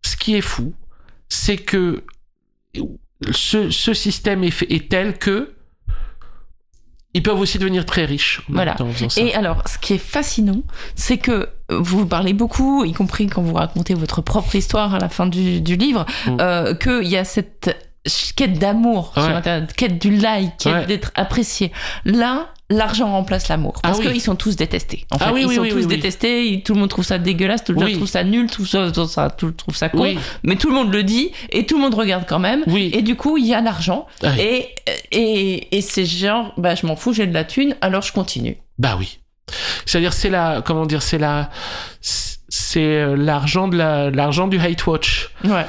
[0.03, 0.73] ce qui est fou,
[1.29, 2.05] c'est que
[3.33, 5.53] ce, ce système est, fait- est tel que
[7.15, 8.77] ils peuvent aussi devenir très riches Voilà.
[9.17, 10.63] Et alors, ce qui est fascinant,
[10.95, 15.09] c'est que vous parlez beaucoup, y compris quand vous racontez votre propre histoire à la
[15.09, 16.37] fin du, du livre, Mm.
[16.41, 17.90] euh, qu'il y a cette
[18.37, 19.23] quête d'amour sur.
[19.25, 20.87] Internet, quête du like, quête Ouais.
[20.87, 21.71] d'être apprécié.
[22.05, 23.75] Là, l'argent remplace l'amour.
[23.79, 24.13] Ah Parce oui.
[24.13, 25.07] qu'ils sont tous détestés.
[25.11, 27.65] En fait, Ah oui, ils oui, sont tous détestés, tout le monde trouve ça dégueulasse,
[27.65, 30.15] tout le monde trouve ça nul, tout, ça, le monde trouve ça con.
[30.45, 32.63] Mais tout le monde le dit et tout le monde regarde quand même.
[32.77, 34.07] Et du coup, il y a l'argent.
[34.39, 34.69] Et,
[35.13, 38.57] et, et c'est genre, bah, je m'en fous, j'ai de la thune, alors je continue.
[38.79, 39.19] Bah oui.
[39.85, 41.51] C'est-à-dire, c'est la, comment dire, c'est la,
[42.01, 45.31] c'est euh, l'argent de la, l'argent du hate watch.
[45.45, 45.67] Ouais.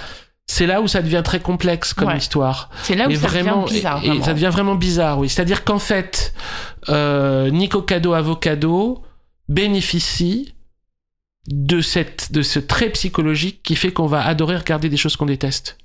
[0.53, 2.17] C'est là où ça devient très complexe comme Ouais.
[2.17, 2.69] histoire.
[2.83, 3.97] C'est là où et ça vraiment, devient bizarre.
[3.97, 4.25] et- et, vraiment.
[4.25, 5.29] ça devient vraiment bizarre, oui.
[5.29, 6.33] C'est-à-dire qu'en fait,
[6.89, 9.01] euh, Nico Cado Avocado
[9.47, 10.53] bénéficie
[11.47, 15.25] de cette, de ce trait psychologique qui fait qu'on va adorer regarder des choses qu'on
[15.25, 15.77] déteste.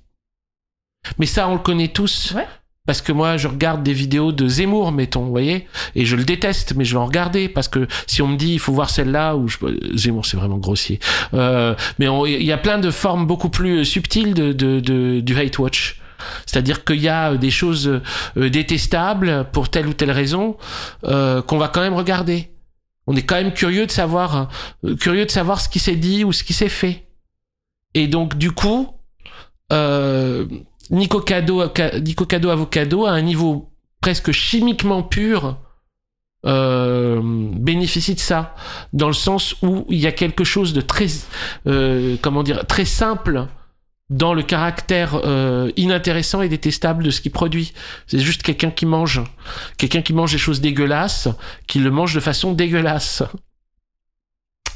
[1.18, 2.32] Mais ça, on le connaît tous.
[2.34, 2.46] Ouais.
[2.86, 6.24] Parce que moi, je regarde des vidéos de Zemmour, mettons, vous voyez, et je le
[6.24, 8.90] déteste, mais je vais en regarder parce que si on me dit il faut voir
[8.90, 9.48] celle-là, ou.
[9.94, 11.00] Zemmour, c'est vraiment grossier.
[11.34, 16.00] Euh, mais il y a plein de formes beaucoup plus subtiles de, du hate watch.
[16.46, 18.00] C'est-à-dire qu'il y a des choses
[18.36, 20.56] euh, détestables pour telle ou telle raison
[21.04, 22.50] euh, qu'on va quand même regarder.
[23.06, 24.48] On est quand même curieux de savoir,
[24.84, 27.06] euh, curieux de savoir ce qui s'est dit ou ce qui s'est fait.
[27.94, 28.88] Et donc du coup,
[29.72, 30.46] euh,
[30.90, 35.58] Nico Cado, Ca- Nico Cado Avocado à un niveau presque chimiquement pur
[36.44, 38.54] euh, bénéficie de ça
[38.92, 41.06] dans le sens où il y a quelque chose de très
[41.66, 43.46] euh, comment dire très simple
[44.10, 47.72] dans le caractère euh, inintéressant et détestable de ce qu'il produit.
[48.06, 49.20] C'est juste quelqu'un qui mange.
[49.78, 51.26] Quelqu'un qui mange des choses dégueulasses,
[51.66, 53.24] qui le mange de façon dégueulasse.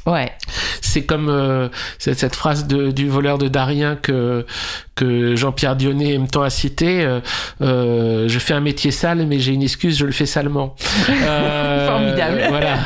[0.07, 0.33] Ouais.
[0.81, 4.45] C'est comme euh, cette, phrase de- du voleur de Darien que,
[4.97, 7.03] que Jean-Pierre Dionnet aime tant à citer.
[7.03, 7.21] euh,
[7.61, 10.75] euh, je fais un métier sale, mais j'ai une excuse, je le fais salement.
[11.23, 12.45] Euh, Formidable.
[12.49, 12.79] Voilà.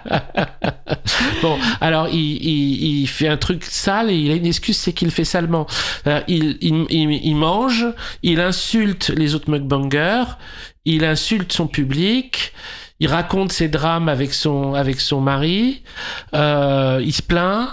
[1.42, 4.92] bon, alors il, il, il fait un truc sale et il a une excuse, c'est
[4.92, 5.66] qu'il le fait salement.
[6.06, 7.86] Euh, il, il mange,
[8.22, 10.24] il insulte les autres mukbangers,
[10.84, 12.52] il insulte son public,
[13.00, 15.82] il raconte ses drames avec son, avec son mari,
[16.34, 17.68] euh, il se plaint,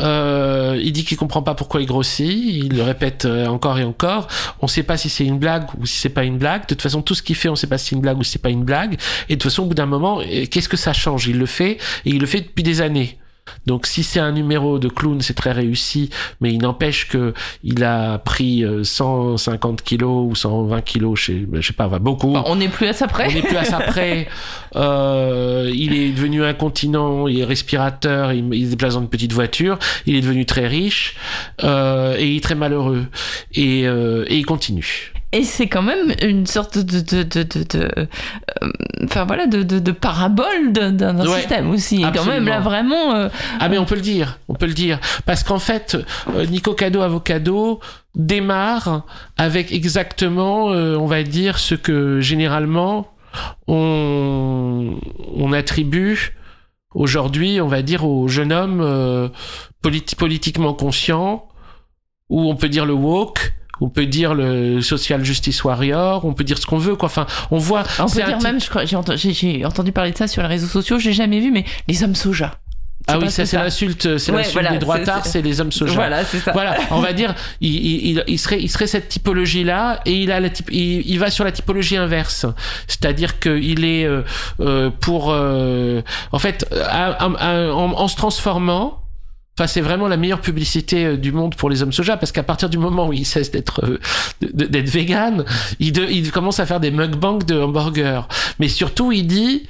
[0.00, 2.26] Euh, il dit qu'il comprend pas pourquoi il grossit.
[2.26, 4.26] Il le répète euh, encore et encore.
[4.60, 6.62] On sait pas si c'est une blague ou si c'est pas une blague.
[6.62, 8.24] De toute façon, tout ce qu'il fait, on sait pas si c'est une blague ou
[8.24, 8.98] si c'est pas une blague.
[9.28, 10.18] Et de toute façon, au bout d'un moment,
[10.50, 11.28] qu'est-ce que ça change?
[11.28, 13.18] Il le fait et il le fait depuis des années.
[13.66, 17.84] Donc si c'est un numéro de clown, c'est très réussi, mais il n'empêche que il
[17.84, 21.98] a pris euh, 150 kilos ou 120 kilos, je sais, ben, je sais pas, va
[21.98, 22.32] beaucoup.
[22.32, 23.28] Bah, on n'est plus à ça près.
[23.28, 24.28] On n'est plus à ça près.
[24.76, 29.32] Euh, il est devenu incontinent, il est respirateur, il, il se déplace dans une petite
[29.32, 29.78] voiture.
[30.04, 31.14] Il est devenu très riche
[31.62, 33.06] euh, et il est très malheureux.
[33.52, 35.13] Et, euh, et il continue.
[35.34, 38.06] Et c'est quand même une sorte de, de, de, de, de- euh,
[39.04, 41.96] enfin voilà, de, parabole d'un Ouais, système aussi.
[42.02, 43.14] Et quand même là vraiment.
[43.14, 43.28] euh,
[43.58, 45.00] Ah mais on peut le dire, on peut le dire.
[45.26, 45.96] Parce qu'en fait,
[46.36, 47.80] euh, Nico Cado Avocado
[48.14, 49.02] démarre
[49.36, 53.08] avec exactement, euh, on va dire, ce que généralement
[53.66, 54.94] on,
[55.36, 56.36] on attribue
[56.94, 59.28] aujourd'hui, on va dire, au jeune homme euh,
[59.82, 61.48] politi- politiquement conscient,
[62.28, 66.44] ou on peut dire le woke, on peut dire le social justice warrior, on peut
[66.44, 67.06] dire ce qu'on veut, quoi.
[67.06, 67.82] Enfin, on voit...
[67.98, 70.66] on peut dire même, j'ai entendu, j'ai- j'ai entendu parler de ça sur les réseaux
[70.66, 70.98] sociaux.
[70.98, 72.58] Je l'ai jamais vu, mais les hommes soja.
[73.06, 75.92] Ah oui, ça c'est l'insulte, c'est Ouais, l'insulte voilà, des droitards, c'est- les hommes soja.
[75.92, 76.52] Voilà, c'est ça.
[76.52, 80.40] Voilà, on va dire, il, il, il- serait, il serait cette typologie-là, et il a
[80.40, 82.46] la type, il, il va sur la typologie inverse,
[82.86, 84.22] c'est-à-dire qu'il est euh,
[84.60, 86.00] euh, pour, euh,
[86.32, 89.00] en fait, à- à- à- en, en se transformant.
[89.56, 92.42] Enfin, c'est vraiment la meilleure publicité euh, du monde pour les hommes soja parce qu'à
[92.42, 93.98] partir du moment où il cesse d'être euh,
[94.40, 95.44] d'être vegan,
[95.78, 98.22] il, de- il commence à faire des mukbangs de hamburgers.
[98.58, 99.68] Mais surtout, il dit,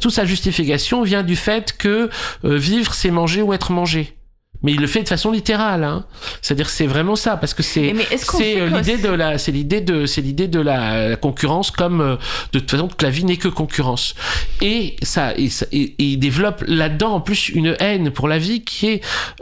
[0.00, 2.10] toute sa justification vient du fait que
[2.44, 4.14] euh, vivre, c'est manger ou être mangé.
[4.62, 6.04] Mais il le fait de façon littérale, hein.
[6.40, 10.06] C'est-à-dire c'est vraiment ça, parce que c'est c'est euh, l'idée de la c'est l'idée de
[10.06, 12.16] c'est l'idée de la, la concurrence comme euh,
[12.52, 14.14] de toute façon que la vie n'est que concurrence.
[14.60, 18.38] Et ça et, ça- et- et il développe là-dedans en plus une haine pour la
[18.38, 19.00] vie qui est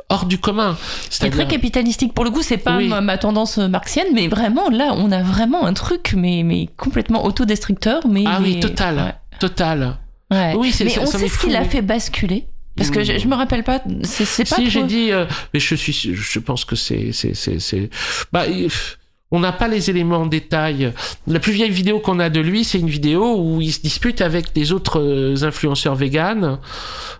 [0.09, 0.77] hors du commun.
[1.11, 2.15] C'est très capitalistique.
[2.15, 2.89] Pour le coup, c'est pas Oui.
[2.89, 7.25] ma, ma tendance marxienne, mais vraiment, là, on a vraiment un truc, mais, mais complètement
[7.25, 8.07] autodestructeur.
[8.09, 9.97] Mais, ah oui mais- total total.
[10.31, 10.37] Ouais.
[10.39, 10.55] Ouais.
[10.57, 12.47] Oui, c'est mais ça, on ça sait ce qui l'a fait basculer.
[12.81, 15.27] Parce que je, je me rappelle pas, c'est c'est pas si trop- j'ai dit, euh,
[15.55, 17.91] mais je suis, je pense que c'est, c'est, c'est, c'est,
[18.33, 18.45] bah,
[19.33, 20.93] on n'a pas les éléments en détail.
[21.29, 24.21] La plus vieille vidéo qu'on a de lui, c'est une vidéo où il se dispute
[24.23, 26.59] avec des autres euh, influenceurs véganes.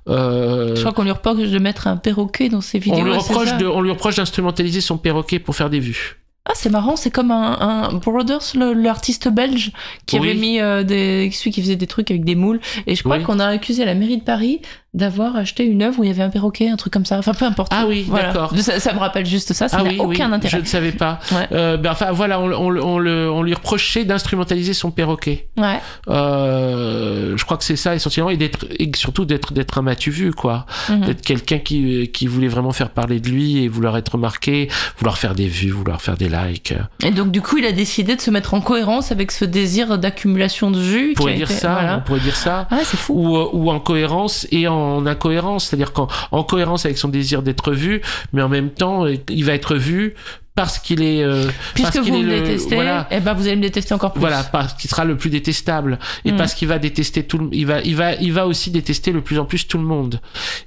[0.09, 2.99] Euh, Je crois qu'on lui reproche de mettre un perroquet dans ses vidéos.
[3.01, 6.17] on lui reproche de, on lui reproche d'instrumentaliser son perroquet pour faire des vues.
[6.47, 9.73] Ah, c'est marrant, c'est comme un, un Brothers, l'artiste belge,
[10.07, 10.31] qui Oui.
[10.31, 11.31] avait mis euh, des.
[11.33, 12.61] celui qui faisait des trucs avec des moules.
[12.87, 13.23] Et je crois Oui.
[13.23, 14.61] qu'on a accusé la mairie de Paris
[14.93, 17.17] d'avoir acheté une œuvre où il y avait un perroquet, un truc comme ça.
[17.19, 17.71] Enfin, peu importe.
[17.75, 18.33] Ah oui, Voilà.
[18.33, 18.53] d'accord.
[18.59, 20.57] Ça, ça me rappelle juste ça, ça ah n'a oui, aucun oui, intérêt.
[20.57, 21.21] je ne savais pas.
[21.31, 21.47] Ouais.
[21.53, 25.47] Euh, ben, enfin voilà, on, on, on le- on lui reprochait d'instrumentaliser son perroquet.
[25.57, 25.79] Ouais.
[26.09, 30.11] Euh, je crois que c'est ça essentiellement et d'être et surtout d'être d'être un matu
[30.11, 31.05] vu quoi Mhm.
[31.07, 34.69] d'être quelqu'un qui qui voulait vraiment faire parler de lui et vouloir être remarqué
[34.99, 36.75] vouloir faire des vues vouloir faire des likes
[37.05, 39.99] Et donc, du coup, il a décidé de se mettre en cohérence avec ce désir
[39.99, 41.11] d'accumulation de vues.
[41.13, 41.99] on pourrait dire été- ça voilà.
[41.99, 43.15] on pourrait dire ça Ah, c'est fou.
[43.15, 47.43] ou, euh, ou en cohérence et en incohérence c'est-à-dire qu'en en cohérence avec son désir
[47.43, 48.01] d'être vu
[48.33, 50.15] mais en même temps il va être vu
[50.57, 53.33] parce qu'il est euh, Puisque parce qu'il vous est me le- détestez, voilà eh ben,
[53.35, 54.21] vous allez me détester encore plus.
[54.21, 56.37] Voilà, parce qu'il sera le plus détestable et Mm.
[56.37, 59.23] parce qu'il va détester tout le, il va, il va, il va aussi détester le
[59.23, 60.21] plus en plus tout le monde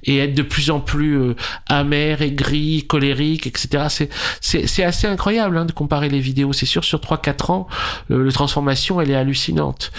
[0.05, 1.35] et être de plus en plus euh,
[1.67, 3.85] amer, aigri, colérique, etc.
[3.89, 4.09] C'est,
[4.41, 6.53] c'est, c'est assez incroyable hein, de comparer les vidéos.
[6.53, 7.67] C'est sûr, sur 3-4 ans,
[8.09, 9.91] euh, la transformation, elle est hallucinante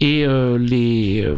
[0.00, 1.36] et euh, les euh,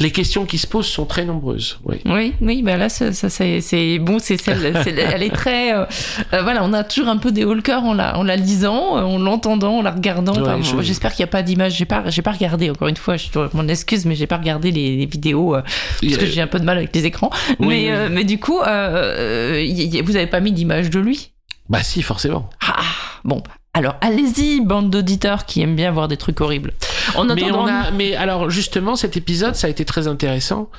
[0.00, 1.78] les questions qui se posent sont très nombreuses.
[1.84, 1.96] Oui.
[2.04, 5.84] Oui, oui, bah là, ça, ça, c'est, bon, c'est celle, c'est- elle est très, euh,
[6.32, 8.36] euh, voilà, on a toujours un peu des hauts le cœur en la, en la
[8.36, 10.32] lisant, euh, en l'entendant, en la regardant.
[10.32, 11.74] Enfin, Ouais, je- bon, J'espère qu'il n'y a pas d'image.
[11.76, 12.70] J'ai pas, j'ai pas regardé.
[12.70, 15.62] Encore une fois, je mon excuse, mais j'ai pas regardé les, les vidéos euh,
[16.02, 17.30] parce que j'ai un peu de mal avec les écrans.
[17.60, 18.08] Oui, mais, oui.
[18.10, 19.64] mais du coup, y-
[19.96, 21.30] y- vous avez pas mis d'image de lui?
[21.68, 22.48] Bah si, forcément.
[22.66, 22.76] Ah,
[23.24, 23.42] bon.
[23.74, 26.72] Alors, allez-y, bande d'auditeurs qui aiment bien voir des trucs horribles.
[27.16, 30.70] En Mais, attendant, on a, mais alors justement, cet épisode, ça a été très intéressant.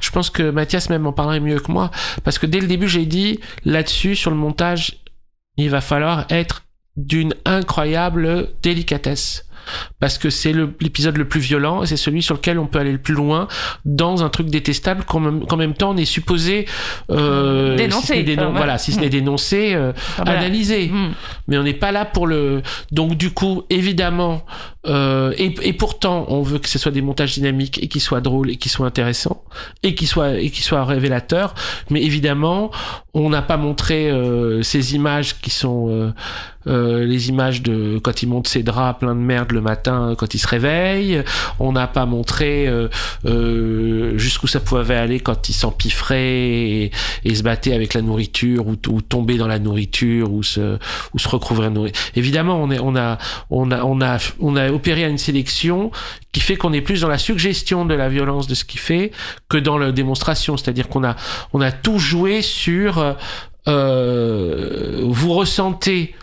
[0.00, 1.90] Je pense que Mathias même en parlerait mieux que moi,
[2.24, 5.00] parce que dès le début, j'ai dit là-dessus, sur le montage,
[5.56, 6.64] il va falloir être
[6.96, 9.45] d'une incroyable délicatesse.
[10.00, 12.92] Parce que c'est l'épisode le plus violent et c'est celui sur lequel on peut aller
[12.92, 13.48] le plus loin
[13.84, 16.66] dans un truc détestable qu'en même, temps on est supposé
[17.10, 18.56] euh, Dénoncer, si ce n'est dénon- enfin, ouais.
[18.56, 20.40] voilà si ce n'est dénoncé euh, enfin, voilà.
[20.40, 21.12] analyser Hmm.
[21.48, 22.62] mais on n'est pas là pour le
[22.92, 24.44] donc du coup évidemment
[24.86, 28.20] euh, et, et pourtant on veut que ce soit des montages dynamiques et qui soient
[28.20, 29.42] drôles et qui soient intéressants
[29.82, 31.54] et qui soient et qui soient révélateurs
[31.90, 32.70] mais évidemment
[33.24, 36.12] on n'a pas montré euh, ces images qui sont euh,
[36.66, 40.34] euh, les images de quand il monte ses draps plein de merde le matin quand
[40.34, 41.22] il se réveille.
[41.58, 42.68] On n'a pas montré
[44.16, 46.90] jusqu'où ça pouvait aller quand il s'empiffrait
[47.24, 50.76] et, se battait avec la nourriture ou, ou tomber dans la nourriture ou se,
[51.14, 51.28] ou se.
[52.16, 53.18] Évidemment, on, a,
[53.50, 53.70] on,
[54.00, 55.90] a, opéré une sélection
[56.36, 59.10] qui fait qu'on est plus dans la suggestion de la violence de ce qu'il fait
[59.48, 60.58] que dans la démonstration.
[60.58, 61.16] C'est-à-dire qu'on a,
[61.54, 63.16] on a tout joué sur
[63.66, 66.14] euh, vous ressentez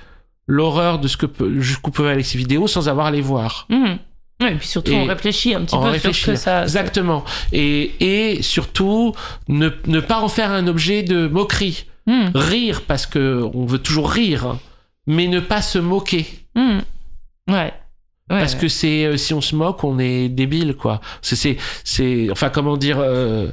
[0.45, 3.67] l'horreur de ce que peut, jusqu'où peut aller ces vidéos sans avoir à les voir.
[3.71, 6.61] Ouais, et puis surtout, Et on réfléchit un petit peu sur ce que ça.
[6.61, 7.25] Exactement.
[7.51, 9.15] Et, et surtout,
[9.47, 11.87] ne, ne pas en faire un objet de moquerie.
[12.05, 12.33] Mhm.
[12.35, 14.59] Rire parce que on veut toujours rire, hein,
[15.07, 16.27] mais ne pas se moquer.
[16.55, 16.83] Mhm.
[17.49, 17.73] Ouais.
[18.29, 18.59] Ouais, parce ouais.
[18.61, 21.01] que c'est euh, si on se moque, on est débile quoi.
[21.21, 23.47] C'est c'est enfin comment dire euh,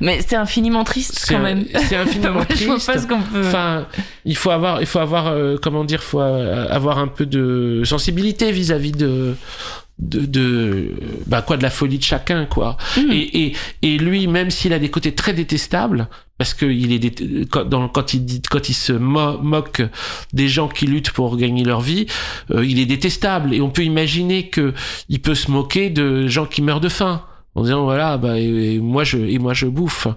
[0.00, 1.64] Mais c'est infiniment triste quand même.
[1.88, 2.92] c'est infiniment Moi, je vois triste.
[2.92, 3.46] pas ce qu'on peut.
[3.46, 3.86] Enfin,
[4.24, 8.52] il faut avoir, il faut avoir, euh, comment dire, faut avoir un peu de sensibilité
[8.52, 9.34] vis-à-vis de,
[9.98, 10.92] de, de,
[11.26, 12.76] bah quoi, de la folie de chacun, quoi.
[12.96, 13.12] Mhm.
[13.12, 13.52] Et, et,
[13.82, 17.64] et lui, même s'il a des côtés très détestables, parce que il est dé- quand,
[17.64, 19.82] dans, quand il dit, quand il se mo- moque
[20.32, 22.06] des gens qui luttent pour gagner leur vie,
[22.50, 23.54] euh, il est détestable.
[23.54, 24.74] Et on peut imaginer que
[25.08, 27.22] il peut se moquer de gens qui meurent de faim.
[27.56, 30.08] En disant voilà bah et, et moi je et moi je bouffe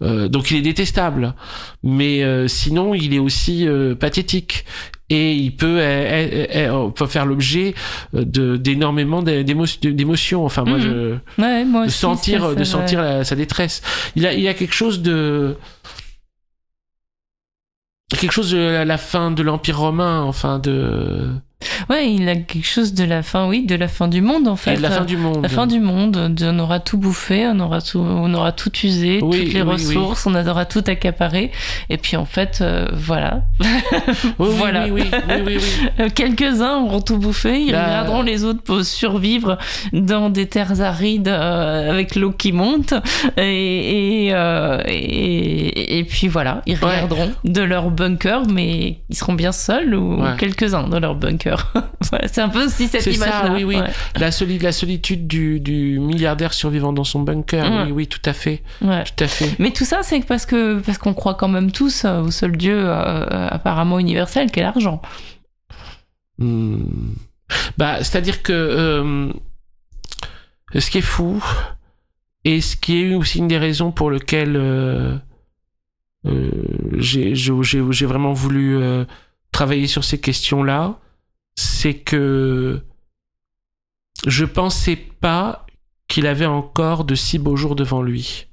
[0.00, 1.34] Euh, donc il est détestable
[1.82, 4.64] mais euh, sinon il est aussi euh, pathétique
[5.10, 7.74] et il peut, euh, euh, peut faire l'objet
[8.14, 8.24] euh,
[8.56, 10.44] d'énormément d'é- d'émo- d'émotions.
[10.46, 13.82] Enfin moi je Ouais, moi de aussi, sentir ça, de sentir la- sa détresse.
[14.16, 15.56] Il a il a quelque chose de
[18.18, 21.28] quelque chose de la, la fin de l'empire romain enfin de
[21.90, 24.56] Ouais, il a quelque chose de la fin, oui, de la fin du monde en
[24.56, 24.74] fait.
[24.74, 27.46] et de la fin du monde La fin du monde, de- on aura tout bouffé,
[27.46, 29.72] on aura tout, on aura tout usé, Oui, toutes les oui, oui.
[29.72, 31.50] ressources, on aura tout accaparé,
[31.90, 33.66] et puis en fait, euh, voilà, oui,
[34.38, 34.84] oui, voilà.
[34.86, 35.58] oui, oui, oui, oui,
[35.98, 36.10] oui.
[36.14, 39.58] Quelques-uns auront tout bouffé, ils Là- regarderont les autres pour survivre
[39.92, 42.94] dans des terres arides euh, avec l'eau qui monte,
[43.36, 46.90] et et, euh, et et puis voilà, ils Ouais.
[46.90, 50.30] regarderont de leur bunker, mais ils seront bien seuls ou Ouais.
[50.38, 51.49] quelques-uns dans leur bunker.
[52.10, 53.52] voilà, c'est un peu aussi cette C'est ça, image-là.
[53.54, 53.76] oui, oui.
[53.76, 53.90] Ouais.
[54.16, 57.82] la, soli- la solitude du, du milliardaire survivant dans son bunker Ouais.
[57.86, 59.04] oui oui tout à fait Ouais.
[59.04, 62.04] tout à fait Mais tout ça, c'est parce que parce qu'on croit quand même tous
[62.04, 65.00] euh, au seul Dieu euh, apparemment universel qu'est l'argent.
[66.38, 66.84] Hmm.
[67.78, 69.32] Bah, c'est-à-dire que euh,
[70.78, 71.42] ce qui est fou,
[72.44, 75.16] et ce qui est aussi une des raisons pour lesquelles euh,
[76.98, 78.78] j'ai j'ai- j'ai- j'ai vraiment voulu
[79.52, 80.94] travailler sur ces questions-là,
[81.60, 82.82] c'est que
[84.26, 85.66] je pensais pas
[86.08, 88.46] qu'il avait encore de si beaux jours devant lui.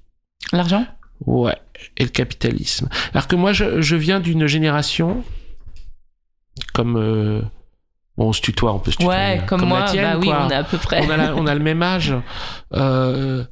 [0.51, 0.85] L'argent?
[1.25, 1.57] Ouais,
[1.97, 2.89] et le capitalisme.
[3.13, 5.23] Alors que moi, je, je viens d'une génération
[6.73, 6.95] comme.
[6.97, 7.41] euh,
[8.17, 9.19] bon, on se tutoie, on peut se tutoyer.
[9.19, 10.45] Ouais, hein, comme, la moi, tienne, bah oui, quoi.
[10.45, 11.05] on est à peu près.
[11.05, 12.13] On a, la- on a le même âge.
[12.73, 13.43] euh,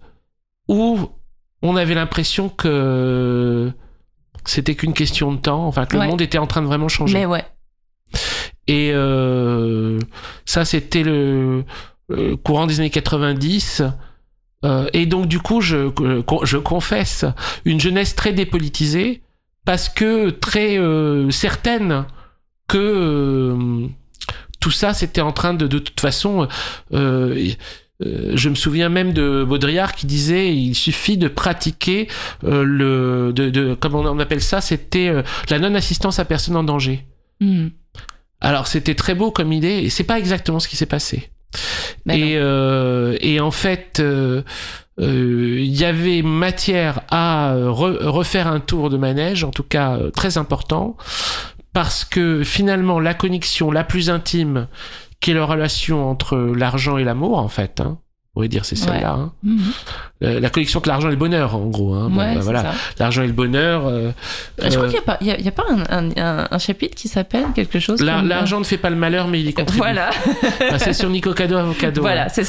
[0.67, 1.09] où
[1.61, 3.71] on avait l'impression que
[4.45, 6.03] c'était qu'une question de temps, enfin que Ouais.
[6.05, 7.17] le monde était en train de vraiment changer.
[7.19, 7.45] Mais ouais.
[8.67, 9.99] Et euh,
[10.45, 11.63] ça, c'était le,
[12.09, 13.83] le courant des années 90.
[14.63, 15.91] Euh, et donc, du coup, je,
[16.43, 17.25] je confesse
[17.65, 19.21] une jeunesse très dépolitisée
[19.65, 22.05] parce que très euh, certaine
[22.67, 23.87] que euh,
[24.59, 26.47] tout ça, c'était en train de, de toute façon.
[26.93, 27.49] euh,
[28.03, 32.09] euh, je me souviens même de Baudrillard qui disait il suffit de pratiquer
[32.43, 34.59] euh, le de, de comment on appelle ça?
[34.59, 37.05] C'était euh, la non assistance à personne en danger
[37.39, 37.67] Hmm.
[38.41, 41.29] Alors c'était très beau comme idée et c'est pas exactement ce qui s'est passé.
[42.09, 44.43] Et, euh, et en fait, euh,
[44.99, 49.97] euh, il y avait matière à re- refaire un tour de manège, en tout cas
[50.13, 50.97] très important,
[51.71, 54.67] parce que finalement la connexion la plus intime,
[55.21, 57.99] qui est la relation entre l'argent et l'amour, en fait, hein,
[58.35, 59.31] pourrait dire c'est celle-là, hein.
[59.43, 59.59] Mhm.
[60.23, 61.93] Euh, la connexion entre l'argent et le bonheur, en gros.
[61.93, 62.09] Hein.
[62.09, 62.73] Bon, ouais, bah, voilà, ça.
[62.99, 63.83] l'argent et le bonheur.
[63.87, 64.11] euh,
[64.61, 66.47] Je crois euh, qu'il n'y a pas, y a, y a pas un, un- un-
[66.51, 68.27] un chapitre qui s'appelle quelque chose la- comme...
[68.27, 69.77] l'argent ne fait pas le malheur, mais il y contribue.
[69.79, 70.09] Voilà,
[70.71, 72.01] Ah, c'est sur Nico Cado Avocado.
[72.01, 72.43] voilà, c'est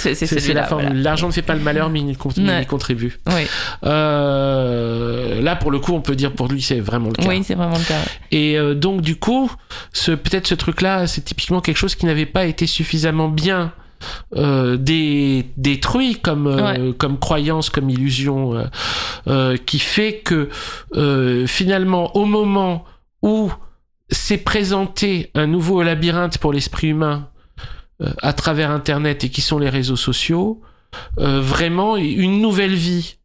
[0.54, 0.86] la formule.
[0.88, 1.00] voilà.
[1.02, 2.64] L'argent ne fait pas le malheur, mais il y con- il y Ouais.
[2.66, 3.18] contribue.
[3.28, 3.46] Oui,
[3.84, 7.28] Euh, là, pour le coup, on peut dire pour lui, c'est vraiment le cas.
[7.28, 8.00] oui c'est vraiment le cas.
[8.30, 9.50] Et euh, donc, du coup,
[9.92, 13.72] ce, peut-être ce truc-là, c'est typiquement quelque chose qui n'avait pas été suffisamment bien
[14.34, 18.68] euh, dé- détruit comme, euh, comme croyance, comme illusion,
[19.28, 20.48] euh, qui fait que
[21.46, 22.84] finalement, au moment
[23.22, 23.50] où
[24.08, 27.28] s'est présenté un nouveau labyrinthe pour l'esprit humain
[28.22, 30.60] à travers Internet et qui sont les réseaux sociaux,
[31.16, 33.16] vraiment une nouvelle vie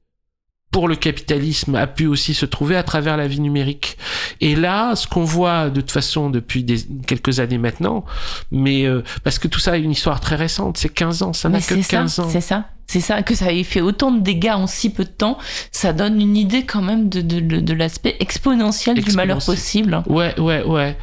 [0.72, 3.98] pour le capitalisme a pu aussi se trouver à travers la vie numérique.
[4.40, 8.06] Et là, ce qu'on voit de toute façon depuis des, quelques années maintenant,
[8.52, 11.50] mais euh, parce que tout ça est une histoire très récente, c'est 15 ans, ça
[11.50, 12.30] n'a que 15 ça, ans.
[12.30, 15.10] C'est ça, c'est ça, que ça ait fait autant de dégâts en si peu de
[15.10, 15.38] temps,
[15.72, 20.04] ça donne une idée quand même de, de, de, de l'aspect exponentiel, du malheur possible.
[20.08, 20.98] Ouais, ouais, ouais.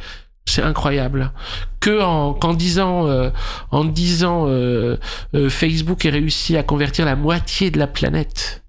[0.45, 1.31] C'est incroyable.
[1.79, 3.29] Que en, qu'en disant, euh,
[3.69, 4.97] en disant euh,
[5.35, 8.63] euh, Facebook ait réussi à convertir la moitié de la planète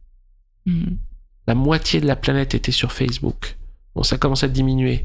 [0.66, 0.96] Mhm.
[1.46, 3.56] La moitié de la planète était sur Facebook.
[3.96, 5.04] Bon, ça commence à diminuer.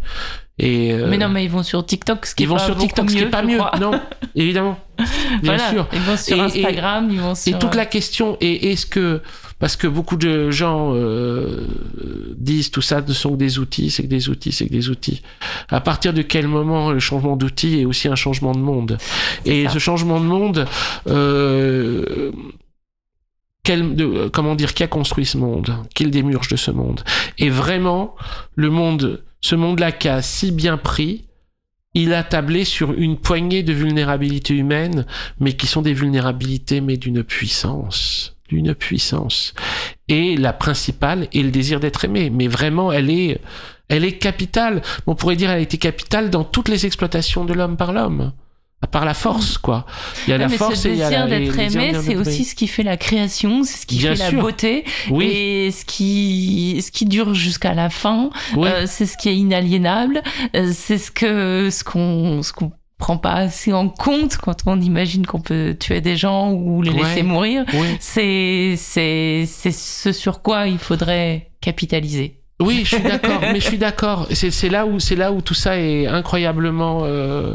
[0.60, 2.66] Et euh, Mais non, mais ils vont sur TikTok, ce qui ils est vont pas
[2.66, 3.58] sur TikTok, ce qui est mieux, pas mieux.
[3.58, 3.72] crois.
[3.80, 4.00] Non,
[4.36, 4.78] évidemment.
[4.98, 5.08] Bien
[5.44, 5.88] Voilà, sûr.
[5.92, 7.56] Ils vont sur Et- et- Instagram, ils vont sur.
[7.56, 9.22] Et toute la question est est-ce que
[9.58, 11.66] parce que beaucoup de gens euh,
[12.38, 14.90] disent tout ça ne sont que des outils, c'est que des outils, c'est que des
[14.90, 15.24] outils.
[15.70, 18.98] À partir de quel moment le changement d'outils est aussi un changement de monde?
[19.46, 19.72] Et ça.
[19.72, 20.68] ce changement de monde,
[21.08, 22.32] euh,
[23.66, 27.02] quel, de, comment dire, qui a construit ce monde le démurge de ce monde
[27.38, 28.16] Et vraiment,
[28.56, 31.26] le monde, ce monde-là qui a si bien pris,
[31.96, 35.06] il a tablé sur une poignée de vulnérabilités humaines,
[35.40, 39.54] mais qui sont des vulnérabilités, mais d'une puissance, d'une puissance.
[40.08, 42.30] Et la principale est le désir d'être aimé.
[42.30, 43.40] Mais vraiment, elle est,
[43.88, 44.82] elle est capitale.
[45.08, 48.34] On pourrait dire, elle a été capitale dans toutes les exploitations de l'homme par l'homme.
[48.86, 49.88] À part la force, quoi.
[50.28, 52.16] Il y a Ouais, la force ce et il y a la, d'être aimé, c'est
[52.16, 54.42] aussi ce qui fait la création, c'est ce qui Bien fait la sûr.
[54.42, 58.30] beauté, Oui, et ce qui, ce qui dure jusqu'à la fin.
[58.56, 58.70] oui.
[58.72, 60.22] Euh, c'est ce qui est inaliénable.
[60.56, 64.80] Euh, c'est ce que, ce qu'on, ce qu'on prend pas assez en compte quand on
[64.80, 66.98] imagine qu'on peut tuer des gens ou les Ouais.
[67.04, 67.66] laisser mourir.
[67.74, 67.88] oui.
[68.00, 72.40] C'est, c'est, c'est ce sur quoi il faudrait capitaliser.
[72.62, 74.28] Oui, je suis d'accord, mais je suis d'accord.
[74.32, 77.54] C'est c'est là où c'est là où tout ça est incroyablement euh,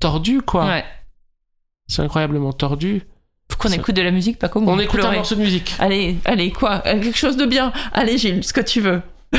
[0.00, 0.66] tordu, quoi.
[0.66, 0.84] Ouais.
[1.86, 3.02] C'est incroyablement tordu.
[3.50, 5.16] Faut qu'on écoute de la musique, pas comme On écoute un pleurez.
[5.16, 5.74] morceau de musique.
[5.78, 6.82] Allez, allez, quoi?
[6.86, 7.72] Euh, Quelque chose de bien.
[7.94, 9.00] Allez, Gilles, ce que tu veux.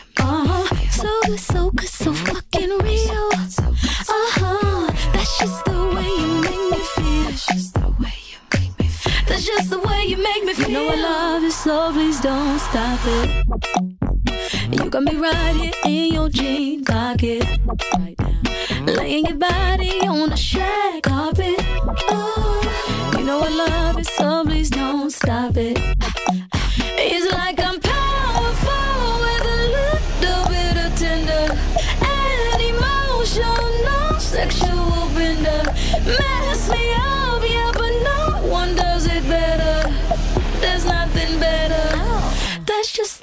[0.17, 0.75] That's just the way you uh huh.
[0.91, 3.29] So good, so good, so fucking real.
[3.33, 4.91] Uh huh.
[5.13, 7.23] That's just the way you make me feel.
[7.25, 9.25] That's just the way you make me feel.
[9.27, 10.67] That's just the way you make me feel.
[10.69, 13.29] You know I love you, so please don't stop it.
[14.71, 17.45] You got me right here in your jean pocket.
[17.97, 18.93] Right now.
[18.93, 21.55] Laying your body on the shag carpet.
[22.09, 22.61] Oh,
[23.17, 25.79] you know I love it, so please don't stop it.
[27.03, 27.80] It's like I'm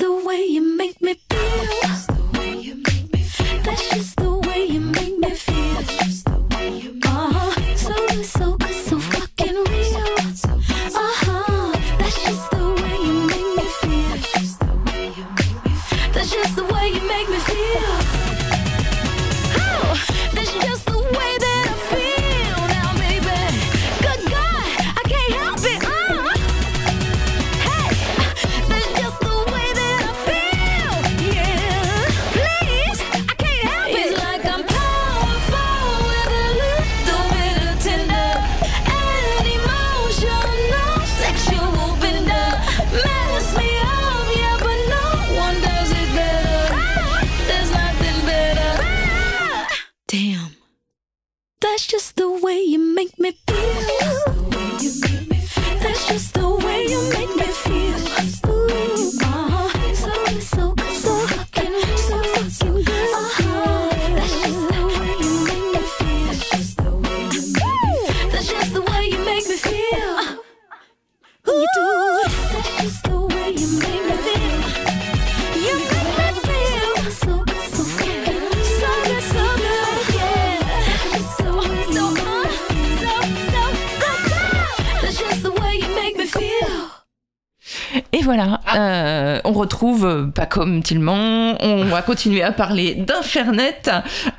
[0.08, 1.87] the way you make me feel.
[51.78, 53.77] That's just the way you make me feel.
[89.38, 93.80] Euh, on retrouve euh, pas comme Tillman, on va continuer à parler d'Infernet.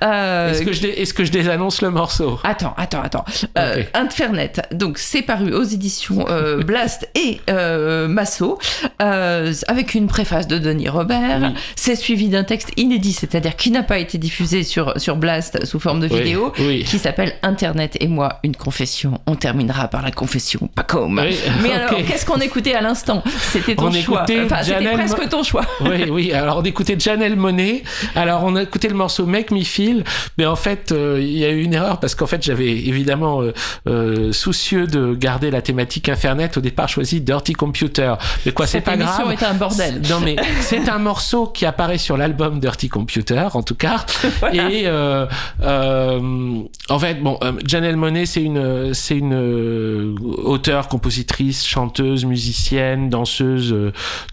[0.03, 2.39] Euh, Est-ce que, je dé- est-ce que je désannonce le morceau?
[2.43, 3.25] Attends, attends, attends.
[3.57, 3.87] Euh, Ok.
[3.93, 8.57] Infernet, donc c'est paru aux éditions euh, Blast et euh, Masso,
[9.01, 11.39] euh, avec une préface de Denis Robert.
[11.41, 11.47] Oui.
[11.75, 15.79] C'est suivi d'un texte inédit, c'est-à-dire qui n'a pas été diffusé sur, sur Blast sous
[15.79, 16.83] forme de Oui, vidéo, oui.
[16.83, 19.19] qui s'appelle Internet et moi, une confession.
[19.27, 21.19] On terminera par la confession, pas comme.
[21.19, 23.23] Oui, Mais alors, qu'est-ce qu'on écoutait à l'instant?
[23.51, 24.23] C'était ton On choix.
[24.23, 25.65] écoutait Enfin, c'était Janelle presque ton choix.
[25.81, 26.33] oui, oui.
[26.33, 27.83] Alors, on écoutait Janelle Monet.
[28.15, 30.03] Alors, on a écouté le morceau Make Me Feel.
[30.37, 33.41] Mais en fait, euh, il y a eu une erreur parce qu'en fait, j'avais évidemment,
[33.41, 33.53] euh,
[33.87, 38.13] euh, soucieux de garder la thématique Internet, au départ choisi Dirty Computer.
[38.45, 39.31] Mais quoi, c'est Cette pas grave.
[39.31, 40.01] était un bordel.
[40.09, 44.05] Non, mais c'est un morceau qui apparaît sur l'album Dirty Computer, en tout cas.
[44.53, 45.25] Et euh,
[45.61, 53.75] euh, en fait, bon, Janelle Monet, c'est une, c'est une auteure, compositrice, chanteuse, musicienne, danseuse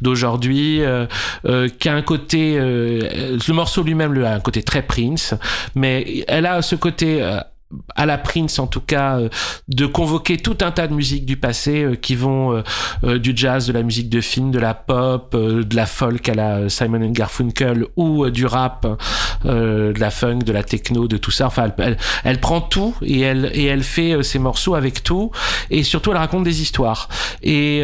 [0.01, 0.46] d'aujourd'hui,
[1.79, 5.35] qui a un côté, euh, le morceau lui-même lui a un côté très Prince,
[5.75, 7.41] mais elle a ce côté euh,
[7.97, 9.29] à la Prince en tout cas euh,
[9.69, 12.63] de convoquer tout un tas de musiques du passé euh, qui vont euh,
[13.05, 16.29] euh, du jazz, de la musique de film, de la pop, euh, de la folk
[16.29, 18.87] à la Simon Garfunkel ou euh, du rap,
[19.45, 21.47] euh, de la funk, de la techno, de tout ça.
[21.47, 25.31] Enfin, elle, elle, prend tout et elle et elle fait ses morceaux avec tout
[25.71, 27.09] et surtout elle raconte des histoires.
[27.43, 27.83] Et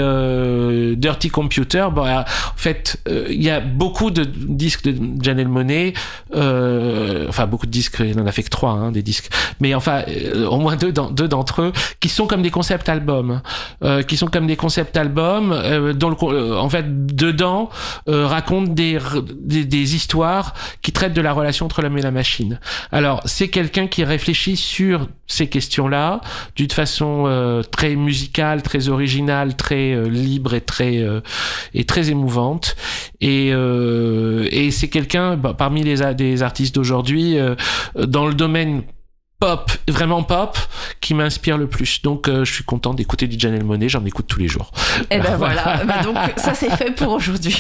[0.96, 2.24] Dirty Computer, bon, en
[2.56, 2.98] fait,
[3.28, 5.94] il y a beaucoup de disques de Janelle Monet,
[6.32, 9.30] enfin beaucoup de disques, il en a fait que trois, hein, des disques,
[9.60, 13.40] mais enfin euh, au moins deux, d'entre eux qui sont comme des concept albums,
[13.84, 17.70] euh, qui sont comme des concept albums euh, dont le, euh, en fait dedans
[18.08, 18.98] euh, racontent des,
[19.34, 22.60] des des histoires qui traitent de la relation entre l'homme et la machine.
[22.90, 26.20] Alors c'est quelqu'un qui réfléchit sur ces questions-là
[26.56, 31.04] d'une façon euh, très musicale, très originale, très libre et très
[31.74, 32.76] et très émouvante.
[33.20, 37.36] Et et c'est quelqu'un bah, parmi les des artistes d'aujourd'hui
[37.96, 38.82] dans le domaine
[39.42, 40.56] pop, vraiment pop,
[41.00, 42.00] qui m'inspire le plus.
[42.02, 44.70] Donc euh, je suis content d'écouter du Janelle Monet, j'en écoute tous les jours.
[45.10, 47.56] Et ben voilà, Bah donc ça c'est fait pour aujourd'hui.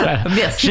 [0.00, 0.24] Voilà.
[0.34, 0.70] Merci.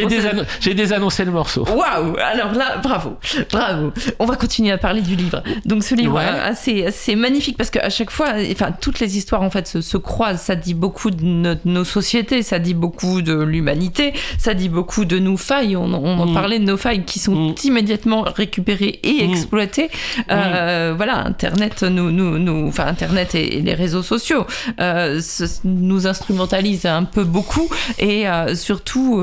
[0.59, 1.63] J'ai désannoncé le morceau.
[1.65, 3.17] Waouh Alors là, bravo,
[3.51, 3.91] bravo.
[4.19, 5.41] On va continuer à parler du livre.
[5.65, 6.23] Donc ce livre, Ouais.
[6.25, 9.81] euh, assez, assez magnifique parce qu'à chaque fois, enfin toutes les histoires en fait se,
[9.81, 10.41] se croisent.
[10.41, 15.05] Ça dit beaucoup de no- nos sociétés, ça dit beaucoup de l'humanité, ça dit beaucoup
[15.05, 15.75] de nos failles.
[15.77, 16.33] On, on en Mm.
[16.33, 17.55] parlait de nos failles qui sont Mm.
[17.63, 19.29] immédiatement récupérées et Mm.
[19.31, 19.89] exploitées.
[20.31, 24.45] Euh, Voilà, Internet, nous, nous, nous, enfin Internet et, et les réseaux sociaux
[24.79, 25.19] euh,
[25.63, 27.67] nous instrumentalisent un peu beaucoup
[27.99, 29.21] et euh, surtout,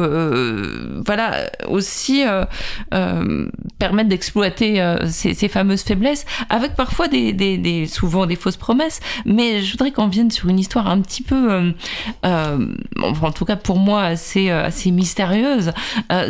[1.06, 2.22] voilà, aussi
[3.78, 4.70] permettre d'exploiter
[5.08, 9.00] ces, ces fameuses faiblesses avec parfois des, des, des- souvent des fausses promesses.
[9.24, 11.72] Mais je voudrais qu'on vienne sur une histoire un petit peu,
[12.22, 15.72] en tout cas pour moi assez, assez mystérieuse.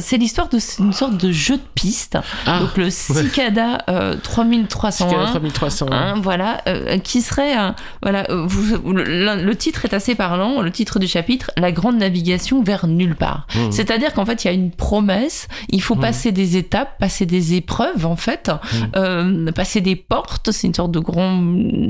[0.01, 2.19] C'est l'histoire d'une sorte de jeu de piste.
[2.47, 5.27] Ah, Donc le Cicada euh, 3301.
[5.31, 5.87] 3300.
[5.91, 7.55] Hein, voilà, euh, qui serait,
[8.03, 10.61] voilà, euh, vous, le, le titre est assez parlant.
[10.63, 13.47] Le titre du chapitre, la grande navigation vers nulle part.
[13.55, 13.71] Mmh.
[13.71, 15.49] C'est-à-dire qu'en fait, il y a une promesse.
[15.71, 16.01] Il faut Mmh.
[16.01, 18.77] passer des étapes, passer des épreuves, en fait, Mmh.
[18.97, 20.51] euh, passer des portes.
[20.53, 21.43] C'est une sorte de grand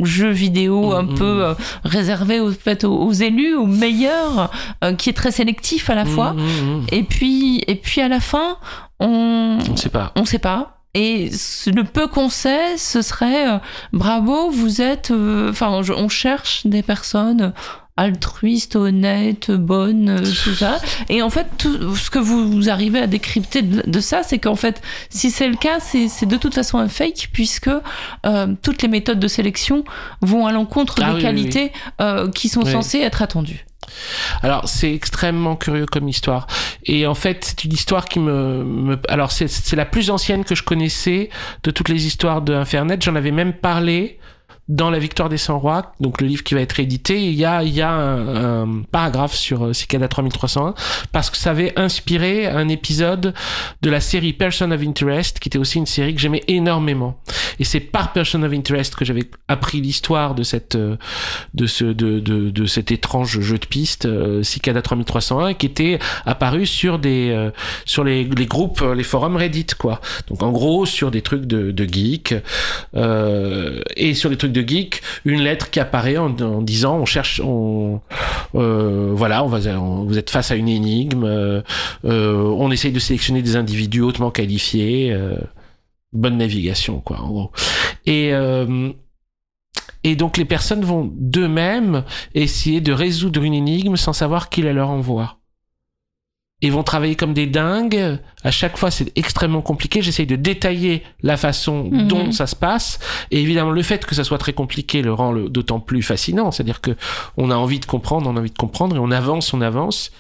[0.05, 1.55] jeu vidéo un peu euh,
[1.85, 4.51] réservé au fait, aux, aux élus, aux meilleurs,
[4.85, 6.35] euh, qui est très sélectif à la fois.
[6.91, 8.57] Et puis, et puis à la fin,
[9.01, 10.13] on, On ne sait pas.
[10.17, 10.80] on sait pas.
[10.95, 11.31] Et
[11.67, 13.59] le peu qu'on sait, ce serait euh,
[13.93, 15.11] bravo, vous êtes.
[15.13, 17.53] euh, Enfin, on, on cherche des personnes
[17.97, 20.79] altruistes, honnêtes, bonnes, euh, tout ça.
[21.11, 24.39] Et en fait, tout ce que vous, vous arrivez à décrypter de, de ça, c'est
[24.39, 24.81] qu'en fait,
[25.11, 27.69] si c'est le cas, c'est de toute façon un fake, puisque
[28.27, 29.85] euh, toutes les méthodes de sélection
[30.23, 32.73] vont à l'encontre Ah des oui, qualités euh, qui sont Oui.
[32.73, 33.67] censées être attendues.
[34.43, 36.47] Alors c'est extrêmement curieux comme histoire.
[36.85, 38.99] Et en fait c'est une histoire qui me...
[39.09, 41.31] alors c'est- c'est la plus ancienne que je connaissais
[41.63, 43.03] de toutes les histoires de Internet.
[43.03, 44.19] J'en avais même parlé
[44.71, 47.45] dans La Victoire des 100 rois, donc le livre qui va être édité, il y
[47.45, 50.75] a, il y a un, un paragraphe sur euh, Cicada 3301
[51.11, 53.35] parce que ça avait inspiré un épisode
[53.83, 57.21] de la série Person of Interest, qui était aussi une série que j'aimais énormément.
[57.59, 60.97] Et c'est par Person of Interest que j'avais appris l'histoire de cette, euh,
[61.55, 65.99] de ce, de, de, de cet étrange jeu de piste, euh, Cicada 3301, qui était
[66.25, 67.51] apparu sur des,
[67.85, 70.01] sur les, les groupes, les forums Reddit, quoi.
[70.29, 72.35] Donc en gros, sur des trucs de, de geek,
[72.95, 76.31] euh, et sur les trucs de geek, une lettre qui apparaît en,
[76.63, 78.01] disant, on cherche, on,
[78.55, 81.63] euh, voilà, on vous êtes face à une énigme, euh,
[82.05, 85.17] euh, on essaye de sélectionner des individus hautement qualifiés,
[86.13, 87.53] bonne navigation, quoi, en gros.
[88.07, 88.33] Et,
[90.03, 92.05] et donc les personnes vont d'eux-mêmes
[92.35, 95.40] essayer de résoudre une énigme sans savoir qui la leur envoie.
[96.63, 98.19] Ils vont travailler comme des dingues.
[98.45, 100.03] À chaque fois, c'est extrêmement compliqué.
[100.03, 102.09] J'essaye de détailler la façon Mhm.
[102.09, 102.99] dont ça se passe.
[103.31, 106.51] Et évidemment, le fait que ça soit très compliqué le rend d'autant plus fascinant.
[106.51, 106.91] C'est-à-dire que
[107.39, 110.11] on a envie de comprendre, on a envie de comprendre, et on avance, on avance.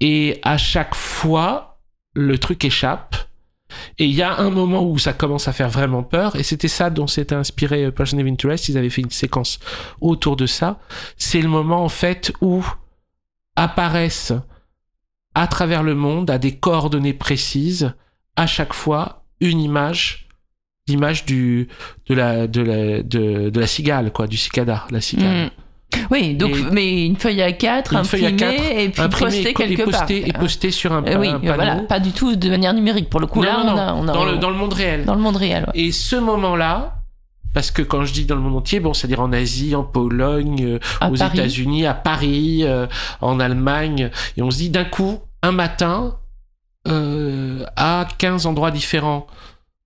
[0.00, 1.78] Et à chaque fois,
[2.14, 3.16] le truc échappe.
[3.98, 6.68] Et il y a un moment où ça commence à faire vraiment peur, et c'était
[6.68, 8.68] ça dont s'était inspiré euh, Person of Interest.
[8.68, 9.58] Ils avaient fait une séquence
[10.02, 10.78] autour de ça.
[11.16, 12.62] C'est le moment en fait où
[13.56, 14.32] apparaissent
[15.34, 17.92] à travers le monde, à des coordonnées précises,
[18.36, 20.28] à chaque fois une image,
[20.88, 21.68] l'image du
[22.08, 25.46] de la de la de, de la cigale quoi, du cicada, la cigale.
[25.46, 25.50] Mm.
[26.10, 29.02] Oui, donc, Et- mais une feuille à 4 Une feuille à imprimée quatre, et puis
[29.02, 30.10] Imprimé postée co- et quelque part.
[30.10, 31.54] et posté sur un, Euh, oui, un euh, panneau.
[31.54, 33.10] voilà, pas du tout de manière numérique.
[33.10, 34.56] Pour le coup, Non, là, non, on, a, non, on a dans, le, dans le
[34.56, 35.04] monde réel.
[35.04, 35.64] dans le monde réel.
[35.66, 35.72] ouais.
[35.80, 36.94] Et ce moment-là,
[37.54, 40.64] parce que quand je dis dans le monde entier, bon, c'est-à-dire en Asie, en Pologne,
[40.64, 41.16] euh, À aux.
[41.16, 42.86] États-Unis, à Paris, euh,
[43.20, 46.16] en Allemagne, et on se dit d'un coup, un matin,
[46.88, 49.26] euh, à 15 endroits différents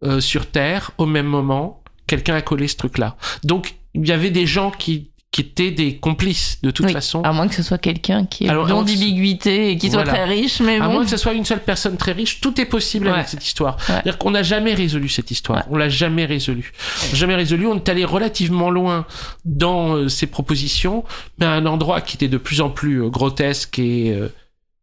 [0.03, 3.17] euh, sur Terre, au même moment, quelqu'un a collé ce truc-là.
[3.45, 7.20] Donc, il y avait des gens qui, qui étaient des complices, de toute Oui, façon.
[7.23, 10.12] À moins que ce soit quelqu'un qui non alors, d'ambiguïté et qui soit voilà.
[10.19, 10.94] très riche, mais À bon.
[10.94, 13.12] moins que ce soit une seule personne très riche, tout est possible Ouais.
[13.12, 13.74] avec cette histoire.
[13.77, 13.82] Ouais.
[13.86, 15.65] C'est-à-dire qu'on n'a jamais résolu cette histoire.
[15.69, 16.73] On l'a jamais résolu.
[17.12, 17.66] Jamais résolu.
[17.66, 19.05] On est allé relativement loin
[19.44, 21.05] dans euh, ces propositions,
[21.39, 24.28] mais à un endroit qui était de plus en plus euh, grotesque et, euh,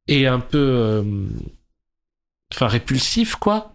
[0.07, 1.03] et un peu, euh,
[2.53, 3.73] enfin, répulsif, quoi.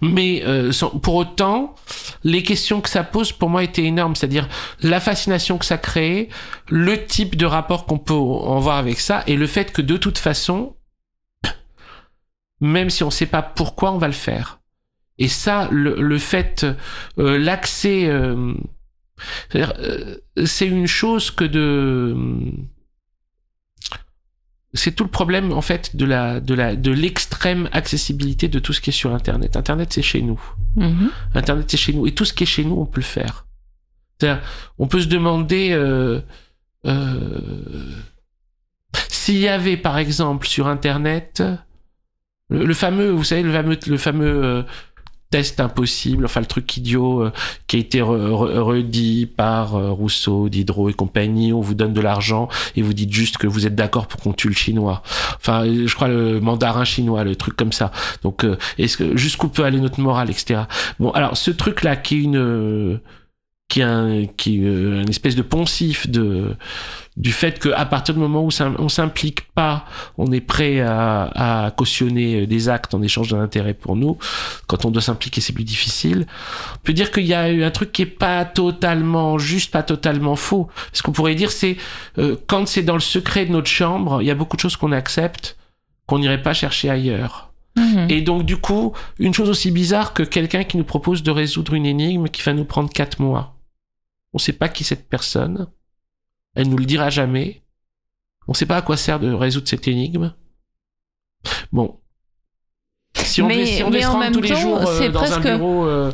[0.00, 0.70] Mais euh,
[1.02, 1.74] pour autant,
[2.24, 4.14] les questions que ça pose pour moi étaient énormes.
[4.14, 4.48] C'est-à-dire
[4.82, 6.28] la fascination que ça crée,
[6.68, 9.96] le type de rapport qu'on peut en voir avec ça, et le fait que de
[9.96, 10.76] toute façon,
[12.60, 14.60] même si on ne sait pas pourquoi, on va le faire.
[15.18, 16.64] Et ça, le, le fait,
[17.18, 18.54] euh, l'accès, euh,
[19.56, 22.16] euh, c'est une chose que de
[24.74, 28.72] c'est tout le problème en fait de la de la de l'extrême accessibilité de tout
[28.72, 29.56] ce qui est sur internet.
[29.56, 30.40] Internet c'est chez nous.
[30.76, 31.10] Mhm.
[31.34, 33.46] Internet c'est chez nous et tout ce qui est chez nous on peut le faire.
[34.78, 36.20] On peut se demander euh,
[36.86, 37.40] euh,
[39.08, 41.42] s'il y avait par exemple sur internet
[42.50, 44.62] le, le fameux vous savez le fameux le fameux euh,
[45.30, 47.32] test impossible enfin le truc idiot euh,
[47.66, 51.52] qui a été re- re- redit par euh, Rousseau, Diderot et compagnie.
[51.52, 54.32] On vous donne de l'argent et vous dites juste que vous êtes d'accord pour qu'on
[54.32, 55.02] tue le chinois.
[55.36, 57.92] Enfin je crois le mandarin chinois le truc comme ça.
[58.22, 60.62] Donc euh, est-ce que jusqu'où peut aller notre morale etc
[60.98, 63.00] bon alors ce truc là qui est une euh,
[63.68, 66.56] qui est un, qui est euh, une espèce de poncif de
[67.18, 69.84] du fait que à partir du moment où on s'implique pas,
[70.18, 74.18] on est prêt à, à cautionner des actes en échange d'un intérêt pour nous.
[74.68, 76.26] Quand on doit s'impliquer, c'est plus difficile.
[76.76, 79.82] On peut dire qu'il y a eu un truc qui est pas totalement juste, pas
[79.82, 80.68] totalement faux.
[80.92, 81.76] Ce qu'on pourrait dire, c'est
[82.18, 84.76] euh, quand c'est dans le secret de notre chambre, il y a beaucoup de choses
[84.76, 85.56] qu'on accepte
[86.06, 87.50] qu'on n'irait pas chercher ailleurs.
[87.76, 88.06] Mhm.
[88.10, 91.74] Et donc, du coup, une chose aussi bizarre que quelqu'un qui nous propose de résoudre
[91.74, 93.57] une énigme qui va nous prendre quatre mois.
[94.32, 95.68] On sait pas qui est cette personne.
[96.54, 97.62] Elle nous le dira jamais.
[98.46, 100.34] On sait pas à quoi sert de résoudre cette énigme.
[101.72, 102.00] Bon.
[103.14, 105.26] Si on Mais- devait, si on devait se rendre tous les jours euh, dans un
[105.40, 106.12] presque- bureau euh,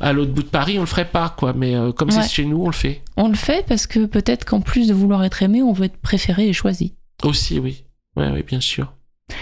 [0.00, 1.52] à l'autre bout de Paris, on le ferait pas, quoi.
[1.52, 2.22] Mais euh, comme Ouais.
[2.22, 3.02] c'est chez nous, on le fait.
[3.16, 5.98] On le fait parce que peut-être qu'en plus de vouloir être aimé, on veut être
[5.98, 6.94] préféré et choisi.
[7.22, 7.84] Aussi, oui.
[8.16, 8.92] Ouais, oui, bien sûr.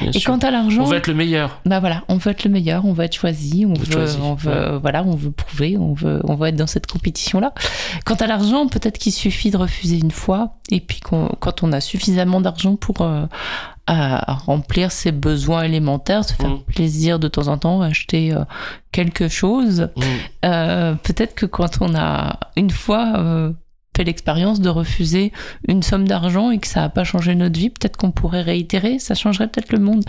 [0.00, 0.32] Bien Et sûr.
[0.32, 1.60] quant à l'argent, On veut être le meilleur.
[1.66, 4.34] bah voilà, on veut être le meilleur, on veut être choisi, on veut choisi, on
[4.34, 4.78] veut, ouais.
[4.80, 7.52] voilà, on veut prouver, on veut, on veut être dans cette compétition-là.
[8.06, 11.80] Quant à l'argent, peut-être qu'il suffit de refuser une fois, et puis quand on a
[11.82, 13.26] suffisamment d'argent pour euh,
[13.86, 16.60] à remplir ses besoins élémentaires, se faire Mm.
[16.62, 18.44] plaisir de temps en temps, acheter euh,
[18.90, 20.02] quelque chose, Mm.
[20.46, 23.52] euh, peut-être que quand on a une fois euh,
[23.96, 25.32] fait l'expérience de refuser
[25.68, 28.98] une somme d'argent et que ça n'a pas changé notre vie, peut-être qu'on pourrait réitérer,
[28.98, 30.04] ça changerait peut-être le monde,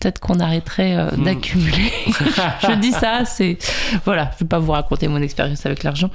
[0.00, 1.24] peut-être qu'on arrêterait euh, Hmm.
[1.24, 1.92] d'accumuler.
[2.06, 3.58] je dis ça, c'est
[4.04, 6.10] voilà, je vais pas vous raconter mon expérience avec l'argent,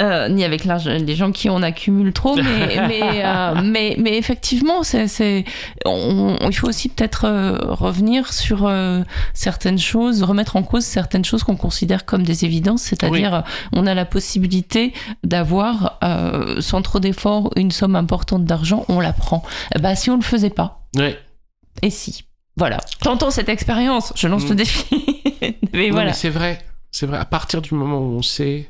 [0.00, 2.42] euh, ni avec l'argent, les gens qui en accumulent trop, mais
[2.88, 5.44] mais euh, mais, mais effectivement, c'est
[5.86, 7.26] il faut aussi peut-être
[7.70, 8.70] revenir sur
[9.32, 13.94] certaines choses, remettre en cause certaines choses qu'on considère comme des évidences, c'est-à-dire on a
[13.94, 14.92] la possibilité
[15.22, 15.98] d'avoir
[16.64, 19.42] sans trop d'efforts une somme importante d'argent, on la prend.
[19.80, 21.18] Ben, si on le faisait pas, Ouais.
[21.82, 22.24] et si
[22.56, 22.78] Voilà.
[23.00, 24.12] Tentons cette expérience?
[24.16, 24.48] Je lance Mm.
[24.50, 24.86] le défi.
[25.72, 26.10] mais Non, voilà.
[26.10, 26.64] mais c'est vrai.
[26.90, 27.18] C'est vrai.
[27.18, 28.68] À partir du moment où on sait.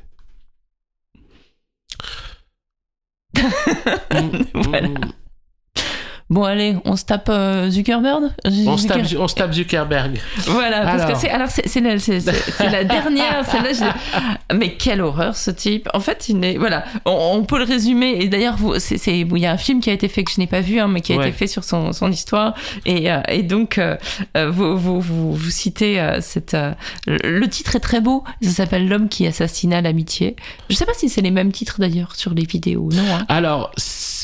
[4.12, 4.89] Mm, Voilà.
[4.89, 5.12] mm.
[6.35, 10.19] Bon, allez, on se tape euh, Zuckerberg On se, tape, Zucker- on se tape Zuckerberg.
[10.47, 13.44] Voilà, parce que c'est alors c'est la, dernière.
[13.48, 13.94] celle-là,
[14.52, 15.89] mais quelle horreur ce type.
[15.94, 16.85] En fait, il est voilà.
[17.05, 18.16] On, on peut le résumer.
[18.20, 18.56] Et d'ailleurs,
[19.06, 20.89] il y a un film qui a été fait que je n'ai pas vu, hein,
[20.89, 21.28] mais qui a Ouais.
[21.28, 22.55] été fait sur son, son histoire.
[22.85, 23.97] Et, euh, et donc, euh,
[24.51, 26.56] vous, vous, vous, vous citez cette.
[27.06, 28.24] le titre est très beau.
[28.43, 30.35] Ça s'appelle L'homme qui assassina l'amitié.
[30.69, 32.89] Je sais pas si c'est les mêmes titres d'ailleurs sur les vidéos.
[32.93, 33.02] Non.
[33.15, 33.24] hein.
[33.28, 33.70] Alors,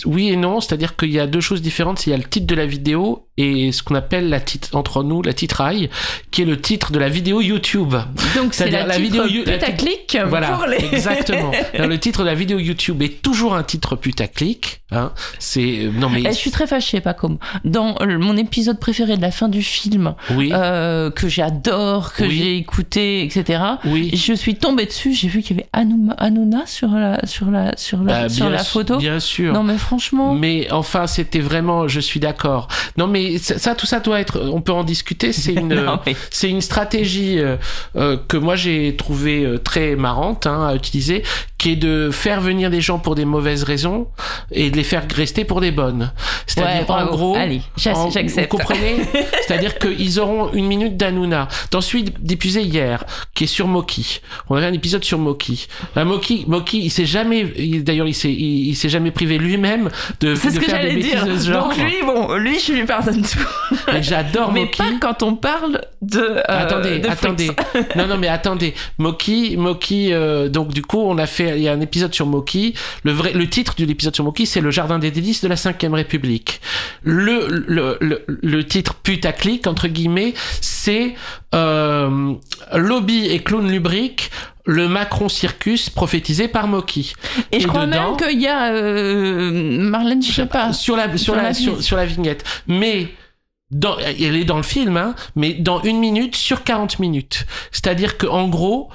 [0.06, 1.99] oui et non, c'est-à-dire qu'il y a deux choses différentes.
[2.06, 5.02] Il y a le titre de la vidéo et ce qu'on appelle la titre, entre
[5.02, 5.88] nous la titraille,
[6.30, 7.94] qui est le titre de la vidéo YouTube.
[8.36, 10.76] Donc c'est la, la vidéo la putaclic Voilà, pour les.
[10.92, 11.50] exactement.
[11.74, 14.80] Alors, le titre de la vidéo YouTube est toujours un titre putaclic.
[14.92, 15.12] Hein.
[15.38, 19.16] C'est non mais Eh, je suis très fâchée, pas comme dans euh, mon épisode préféré
[19.16, 22.36] de la fin du film oui, euh, que j'adore, que Oui.
[22.38, 23.62] j'ai écouté, etc.
[23.84, 24.10] oui.
[24.14, 27.76] Je suis tombée dessus, j'ai vu qu'il y avait Hanouma- Hanouna sur la sur la
[27.76, 28.98] sur la Bah, sur la photo.
[28.98, 29.52] Bien sûr.
[29.52, 32.66] Non mais franchement, Mais enfin, c'était vraiment, je suis d'accord.
[32.96, 35.32] Non, mais ça, ça, tout ça doit être, on peut en discuter.
[35.32, 37.56] C'est une, mais- c'est une stratégie euh,
[37.96, 41.22] euh, que moi j'ai trouvé euh, très marrante hein, à utiliser,
[41.60, 44.08] qui est de faire venir des gens pour des mauvaises raisons
[44.50, 46.10] et de les faire rester pour des bonnes.
[46.46, 48.30] C'est-à-dire Ouais, en gros, Allez, j'accepte.
[48.30, 48.96] Vous comprenez
[49.46, 51.48] C'est-à-dire qu'ils auront une minute d'Anouna.
[51.80, 53.04] Celui diffusé hier,
[53.34, 54.20] qui est sur Moki.
[54.48, 55.66] On avait un épisode sur Moki.
[55.96, 59.36] Un Moki, Moki, il s'est jamais, il- d'ailleurs, il s'est, il, il s'est jamais privé
[59.38, 61.26] lui-même de, c'est de ce que faire des j'allais bêtises dire.
[61.26, 61.68] de ce genre.
[61.68, 63.86] Donc lui, bon, lui, je lui pardonne tout.
[63.94, 64.78] Et j'adore mais Moki.
[64.78, 66.20] pas quand on parle de.
[66.20, 67.50] euh, attendez, de attendez.
[67.96, 68.72] Non, non, mais attendez.
[68.98, 70.12] Moki, Moki.
[70.12, 71.49] euh, donc du coup, on a fait.
[71.56, 72.74] Il y a un épisode sur Moki.
[73.02, 75.56] Le vrai, le titre de l'épisode sur Moki, c'est le Jardin des délices de la
[75.56, 76.60] Cinquième République.
[77.02, 81.14] Le le, le, le titre putaclic entre guillemets, c'est
[81.54, 82.34] euh,
[82.74, 84.30] Lobby et clown lubrique.
[84.66, 87.14] Le Macron Circus prophétisé par Moki.
[87.50, 89.50] Et je crois dedans- même qu'il y a euh,
[89.80, 90.20] Marlène,
[90.50, 90.72] pas.
[90.72, 91.82] sur la sur Sur la, la sur, vignette.
[91.82, 93.08] sur la vignette mais
[93.72, 97.46] dans, elle est dans le film, hein, mais dans une minute sur 40 minutes.
[97.70, 98.90] C'est-à-dire que en gros,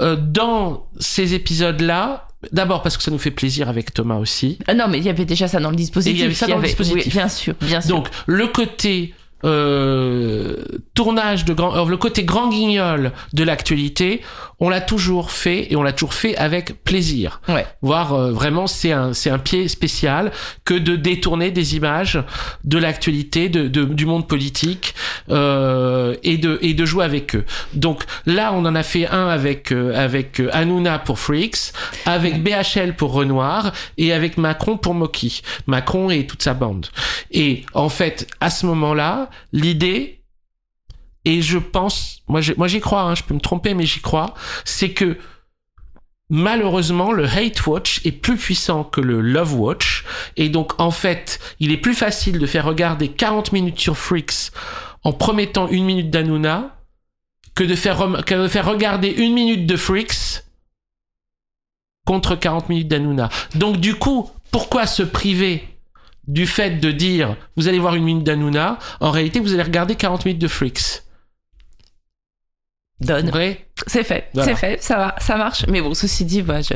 [0.00, 4.58] euh, dans ces épisodes-là, d'abord parce que ça nous fait plaisir avec Thomas aussi.
[4.66, 6.14] Ah non, mais il y avait déjà ça dans le dispositif.
[6.14, 7.04] Et il y avait ça dans le dispositif.
[7.04, 7.96] Oui, bien sûr, bien sûr.
[7.96, 9.14] Donc le côté
[9.44, 10.56] euh,
[10.94, 14.20] tournage de grand, le côté grand guignol de l'actualité,
[14.58, 17.40] on l'a toujours fait et on l'a toujours fait avec plaisir.
[17.48, 17.66] Ouais.
[17.80, 20.32] Voire euh, vraiment c'est un c'est un pied spécial
[20.64, 22.22] que de détourner des images
[22.64, 24.94] de l'actualité, de, de- du monde politique
[25.30, 27.44] euh, et de et de jouer avec eux.
[27.72, 31.72] Donc là on en a fait un avec euh, avec euh, Hanouna pour Freaks,
[32.04, 35.40] avec BHL pour Renoir et avec Macron pour Moki.
[35.66, 36.86] Macron et toute sa bande.
[37.30, 40.20] Et en fait à ce moment-là l'idée
[41.24, 44.34] et je pense, moi, j'y crois, hein, je peux me tromper, mais j'y crois,
[44.64, 45.18] c'est que
[46.30, 50.04] malheureusement le hate watch est plus puissant que le love watch,
[50.36, 54.52] et donc en fait, il est plus facile de faire regarder 40 minutes sur Freaks
[55.02, 56.76] en promettant une minute d'Anouna
[57.54, 60.44] que de faire que de faire regarder une minute de Freaks
[62.06, 63.28] contre 40 minutes d'Anouna.
[63.56, 65.69] Donc du coup, pourquoi se priver
[66.32, 69.94] du fait de dire vous allez voir une minute d'Anouna, en réalité vous allez regarder
[69.96, 71.02] 40 minutes de Freaks.
[73.00, 73.30] Donne.
[73.86, 74.50] C'est fait, Voilà.
[74.50, 75.64] c'est fait, ça va, ça marche.
[75.68, 76.74] Mais bon, ceci dit, bah, je,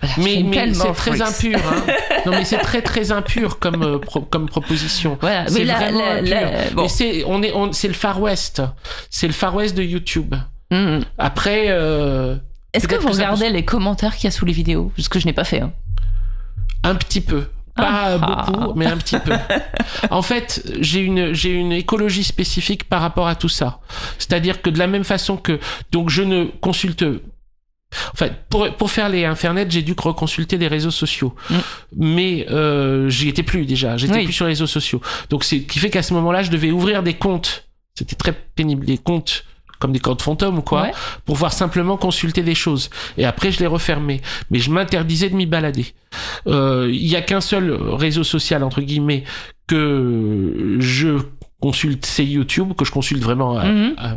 [0.00, 1.58] voilà, Mais, c'est très impur.
[1.58, 1.82] Hein.
[2.26, 5.18] non, mais c'est très très impur comme euh, pro- comme proposition.
[5.20, 6.36] Voilà, C'est vraiment impur.
[6.74, 6.82] bon.
[6.82, 8.62] Mais c'est on est on- c'est le Far West.
[9.10, 10.36] C'est le Far West de YouTube.
[10.70, 11.04] Mhm.
[11.18, 12.36] Après, euh,
[12.72, 14.92] Est-ce que vous que ça regardez les commentaires qu'il y a sous les vidéos?
[14.96, 15.60] Ce que je n'ai pas fait.
[15.62, 15.72] hein.
[16.84, 17.42] un petit peu.
[17.76, 18.18] Pas Ah.
[18.18, 19.32] beaucoup, mais un petit peu.
[20.10, 23.80] En fait, j'ai une, j'ai une écologie spécifique par rapport à tout ça.
[24.18, 25.60] C'est-à-dire que de la même façon que,
[25.92, 30.68] donc je ne consulte, en fait, pour, pour faire les Internet, j'ai dû reconsulter des
[30.68, 31.34] réseaux sociaux.
[31.50, 31.54] Mm.
[31.96, 34.24] Mais euh, j'y étais plus déjà, j'étais Oui.
[34.24, 35.00] plus sur les réseaux sociaux.
[35.30, 37.64] Donc c'est ce qui fait qu'à ce moment-là, je devais ouvrir des comptes.
[37.94, 39.44] C'était très pénible, des comptes
[39.78, 40.92] comme des comptes fantômes ou quoi, Ouais.
[41.24, 42.90] pour voir simplement consulter des choses.
[43.18, 44.20] Et après, je les refermais.
[44.50, 45.86] Mais je m'interdisais de m'y balader.
[46.46, 49.24] Euh, Il y a qu'un seul réseau social, entre guillemets,
[49.66, 51.18] que je
[51.60, 53.94] consulte, c'est YouTube, que je consulte vraiment à- Mhm.
[53.96, 54.16] à-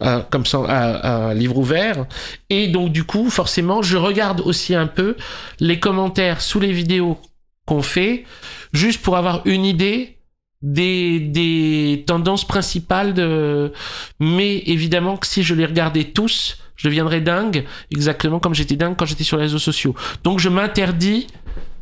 [0.00, 2.06] à- comme ça, à, à livre ouvert.
[2.50, 5.16] Et donc, du coup, forcément, je regarde aussi un peu
[5.60, 7.18] les commentaires sous les vidéos
[7.66, 8.24] qu'on fait,
[8.72, 10.17] juste pour avoir une idée
[10.62, 13.72] des, des tendances principales de
[14.18, 18.96] mais évidemment que si je les regardais tous je deviendrais dingue exactement comme j'étais dingue
[18.96, 19.94] quand j'étais sur les réseaux sociaux.
[20.24, 21.26] Donc je m'interdis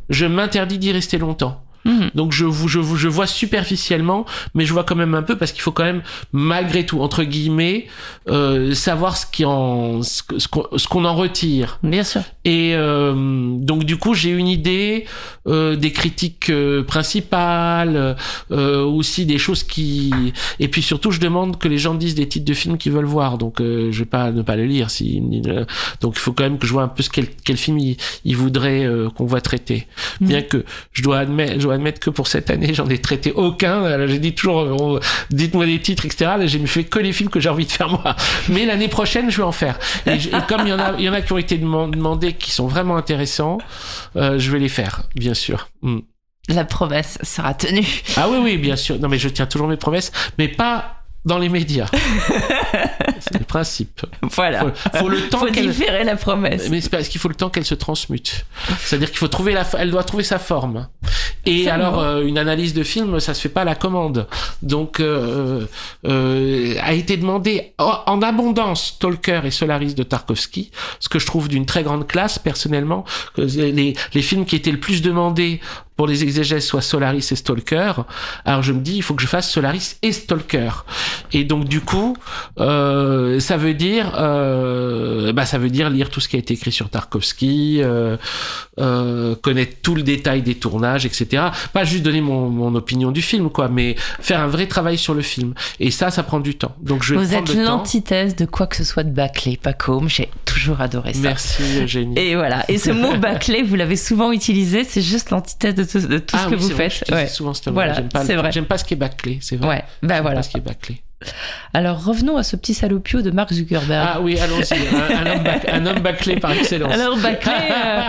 [0.09, 2.11] je m'interdis d'y rester longtemps Mhm.
[2.15, 5.37] donc je, vous- je, vous- je vois superficiellement, mais je vois quand même un peu
[5.37, 6.03] parce qu'il faut quand même,
[6.33, 7.87] malgré tout, entre guillemets,
[8.29, 11.79] euh, savoir ce qui en, ce ce qu'on ce qu'on en retire.
[11.83, 12.23] Bien sûr.
[12.45, 13.15] Et euh,
[13.59, 15.07] donc du coup, j'ai une idée
[15.47, 18.17] euh, des critiques euh, principales,
[18.51, 20.13] euh, aussi des choses qui,
[20.61, 23.05] et puis surtout, je demande que les gens disent des titres de films qu'ils veulent
[23.05, 23.39] voir.
[23.39, 24.91] Donc euh, je vais pas ne pas le lire.
[24.91, 25.21] Si,
[26.01, 27.97] donc il faut quand même que je vois un peu ce quel, quel film ils
[28.25, 29.87] il voudraient euh, qu'on voit traiter.
[30.21, 33.33] Bien que je dois admettre, je dois admettre que pour cette année, j'en ai traité
[33.33, 34.07] aucun.
[34.09, 34.61] J'ai dit toujours,
[34.97, 35.01] euh,
[35.31, 36.33] dites-moi des titres, etc.
[36.39, 38.17] Là, j'ai fait que les films que j'ai envie de faire moi.
[38.49, 39.79] Mais l'année prochaine, je vais en faire.
[40.07, 41.57] Et, je- et comme il y en a, il y en a qui ont été
[41.59, 43.59] deman- demandés, qui sont vraiment intéressants,
[44.17, 45.69] euh, je vais les faire, bien sûr.
[45.83, 45.99] Mm.
[46.49, 47.87] La promesse sera tenue.
[48.17, 48.99] Ah oui, oui, bien sûr.
[49.01, 51.89] Non, mais je tiens toujours mes promesses, mais pas dans les médias.
[53.21, 54.07] C'est le principe.
[54.23, 54.61] Voilà.
[54.61, 55.69] Faut, faut le temps Faut qu'elle.
[55.69, 56.69] différer la promesse.
[56.71, 58.47] Mais c'est parce qu'il faut le temps qu'elle se transmute.
[58.79, 60.87] C'est-à-dire qu'il faut trouver la, elle doit trouver sa forme.
[61.45, 64.27] Et alors, euh, une analyse de film, ça se fait pas à la commande.
[64.63, 65.67] Donc, euh,
[66.07, 70.71] euh, a été demandé en, abondance Stalker et Solaris de Tarkovsky,
[71.01, 73.05] ce que je trouve d'une très grande classe personnellement.
[73.35, 75.61] Que les, les films qui étaient le plus demandés
[75.97, 77.93] pour les exégèses soient Solaris et Stalker.
[78.45, 80.71] Alors je me dis, il faut que je fasse Solaris et Stalker.
[81.33, 82.17] Et donc du coup,
[82.59, 86.55] euh, ça veut dire, euh, bah ça veut dire lire tout ce qui a été
[86.55, 88.17] écrit sur Tarkovsky, euh,
[88.79, 91.45] euh, connaître tout le détail des tournages, etc.
[91.73, 95.15] Pas juste donner mon, mon opinion du film, quoi, mais faire un vrai travail sur
[95.15, 95.55] le film.
[95.81, 96.77] Et ça, ça prend du temps.
[96.81, 100.03] Donc je vais Vous êtes l'antithèse de quoi que ce soit de bâclé, Paco.
[100.07, 101.21] J'ai toujours adoré ça.
[101.21, 102.19] Merci Eugénie.
[102.19, 102.65] Et voilà.
[102.69, 104.85] Et ce mot bâclé, vous l'avez souvent utilisé.
[104.85, 107.09] C'est juste l'antithèse de tout, de tout ah ce que oui, vous c'est vrai, faites.
[107.09, 107.27] je Ouais.
[107.29, 107.71] souvent ce.
[107.71, 108.25] Voilà, J'aime pas,
[108.67, 109.69] pas ce qui est bâclé, c'est vrai.
[109.69, 109.85] Ouais.
[110.03, 110.37] Ben J'aime voilà.
[110.39, 111.03] pas ce qui est bâclé.
[111.75, 114.09] Alors revenons à ce petit salopio de Mark Zuckerberg.
[114.15, 114.75] Ah oui, allons-y.
[114.75, 116.93] Un, un homme bac- un homme bâclé par excellence.
[116.95, 118.01] Alors bâclé, euh,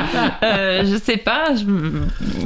[0.43, 1.65] euh, je sais pas, je,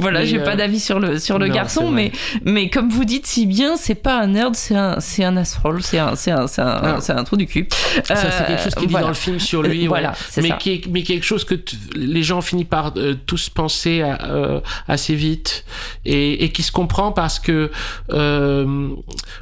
[0.00, 2.10] voilà, j'ai euh, pas d'avis sur le sur le non, garçon, mais
[2.44, 5.82] mais comme vous dites si bien, c'est pas un nerd, c'est un c'est un asshole,
[5.82, 6.98] c'est un c'est un c'est un, Ah.
[7.16, 7.68] un trou du cul.
[8.04, 9.04] Ça, c'est quelque chose qui est dit voilà.
[9.04, 9.84] dans le film sur lui.
[9.84, 10.14] Euh, voilà, ouais.
[10.30, 10.56] c'est mais, ça.
[10.56, 11.54] qui est, mais quelque chose que
[11.94, 15.64] les gens finissent par euh, tous penser à- euh, assez vite
[16.04, 17.70] et, et qui se comprend parce que
[18.12, 18.88] euh,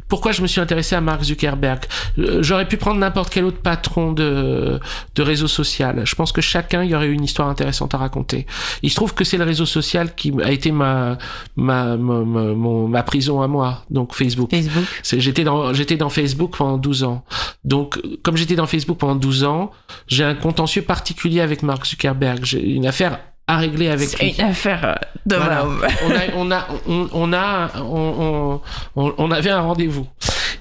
[0.09, 1.81] pourquoi je me suis intéressé à Mark Zuckerberg
[2.19, 4.81] Euh, J'aurais pu prendre n'importe quel autre patron de,
[5.15, 6.03] de réseau social.
[6.05, 8.47] Je pense que chacun y aurait eu une histoire intéressante à raconter.
[8.83, 11.19] Il se trouve que c'est le réseau social qui a été ma
[11.57, 14.51] ma, ma, ma, mon- ma prison à moi, donc Facebook.
[14.51, 14.85] Facebook.
[15.05, 17.25] J'étais dans, j'étais dans Facebook pendant 12 ans.
[17.65, 19.71] Donc, comme j'étais dans Facebook pendant 12 ans,
[20.07, 22.45] j'ai un contentieux particulier avec Mark Zuckerberg.
[22.45, 24.35] J'ai une affaire à régler avec C'est lui.
[24.39, 24.95] une affaire euh,
[25.27, 25.67] de Voilà.
[26.07, 28.61] on a, on a, on, on a, on,
[28.97, 30.07] on, on- on avait un rendez-vous.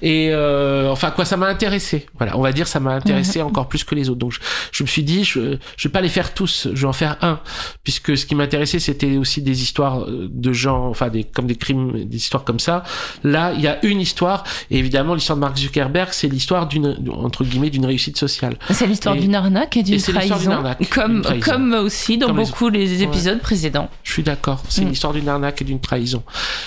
[0.02, 2.06] Et euh, enfin quoi, ça m'a intéressé.
[2.18, 4.18] Voilà, on va dire ça m'a intéressé encore plus que les autres.
[4.18, 4.40] Donc je,
[4.72, 7.16] je me suis dit, je, je vais pas les faire tous, je vais en faire
[7.22, 7.40] un,
[7.84, 11.56] puisque ce qui m'intéressait c'était aussi des histoires euh, de gens, enfin des comme des
[11.56, 12.82] crimes, des histoires comme ça.
[13.24, 16.96] Là, il y a une histoire, et évidemment l'histoire de Mark Zuckerberg, c'est l'histoire d'une
[17.12, 18.56] entre guillemets d'une réussite sociale.
[18.70, 21.50] C'est l'histoire d'une arnaque et d'une trahison, arnaque, comme trahison.
[21.50, 23.88] comme aussi dans Comme beaucoup les, épisodes précédents.
[24.02, 24.62] Je suis d'accord.
[24.68, 24.88] C'est Mm.
[24.88, 26.22] l'histoire d'une arnaque et d'une trahison.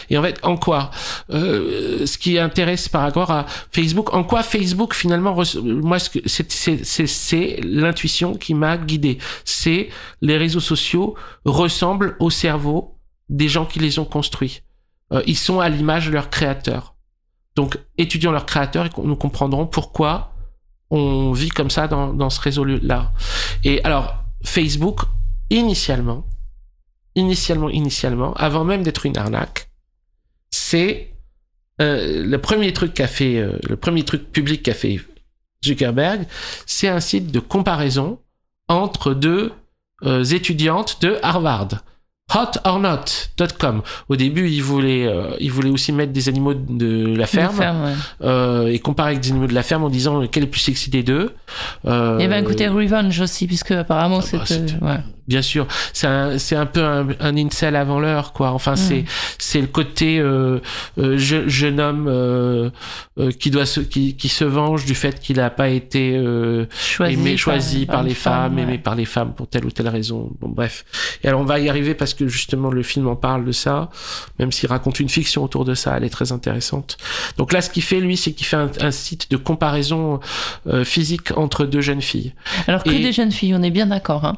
[0.09, 0.91] Et en fait, en quoi?
[1.31, 8.53] Euh, Ce qui intéresse par à Facebook, en quoi Facebook finalement, moi, c'est l'intuition qui
[8.53, 9.17] m'a guidé.
[9.45, 9.89] C'est
[10.21, 11.15] les réseaux sociaux
[11.45, 12.97] ressemblent au cerveau
[13.29, 14.61] des gens qui les ont construits.
[15.11, 16.95] Euh, ils sont à l'image de leurs créateurs.
[17.55, 20.33] Donc, étudions leurs créateurs et nous comprendrons pourquoi
[20.89, 23.11] on vit comme ça dans, dans ce réseau-là.
[23.63, 25.01] Et alors, Facebook,
[25.49, 26.25] initialement,
[27.15, 29.69] initialement, initialement, avant même d'être une arnaque,
[30.49, 31.12] c'est
[31.81, 34.99] euh, le premier truc qu'a fait, euh, le premier truc public qu'a fait
[35.65, 36.25] Zuckerberg,
[36.65, 38.19] c'est un site de comparaison
[38.67, 39.51] entre deux
[40.03, 41.69] euh, étudiantes de Harvard.
[42.33, 43.81] Hotornot.com.
[44.09, 47.95] Au début, il voulait, euh, il voulait aussi mettre des animaux de la ferme, Ferme,
[48.21, 48.73] ouais.
[48.73, 50.89] et comparer avec des animaux de la ferme en disant quel est le plus sexy
[50.89, 51.31] des deux.
[51.85, 54.99] Euh, Et ben écoutez Revenge aussi, puisque apparemment bah, c'est c'était- ouais.
[55.27, 55.67] Bien sûr.
[55.93, 58.51] C'est un, c'est un peu un, un incel avant l'heure, quoi.
[58.51, 59.05] Enfin, c'est,
[59.37, 60.59] c'est le côté euh,
[60.97, 62.69] euh, je- jeune homme euh,
[63.19, 66.65] euh, qui doit se, qui, qui se venge du fait qu'il n'a pas été euh,
[66.77, 68.61] Choisi, aimé, choisi par, les femmes, ouais.
[68.63, 70.31] aimé par les femmes pour telle ou telle raison.
[70.41, 70.85] Bon, bref.
[71.23, 73.89] Et alors, on va y arriver parce que justement, le film en parle de ça,
[74.39, 76.97] même s'il raconte une fiction autour de ça, elle est très intéressante.
[77.37, 80.19] Donc là, ce qu'il fait, lui, c'est qu'il fait un, un site de comparaison
[80.67, 82.33] euh, physique entre deux jeunes filles.
[82.67, 84.25] Alors que Et- des jeunes filles, on est bien d'accord.
[84.25, 84.37] Hein.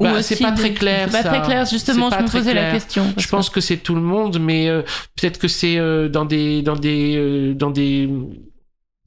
[0.00, 3.12] Bah, c'est pas très clair, C'est pas très clair, justement, je me posais la question.
[3.16, 4.82] Je pense que c'est tout le monde, mais euh,
[5.16, 8.08] peut-être que c'est euh, dans des dans des euh, dans des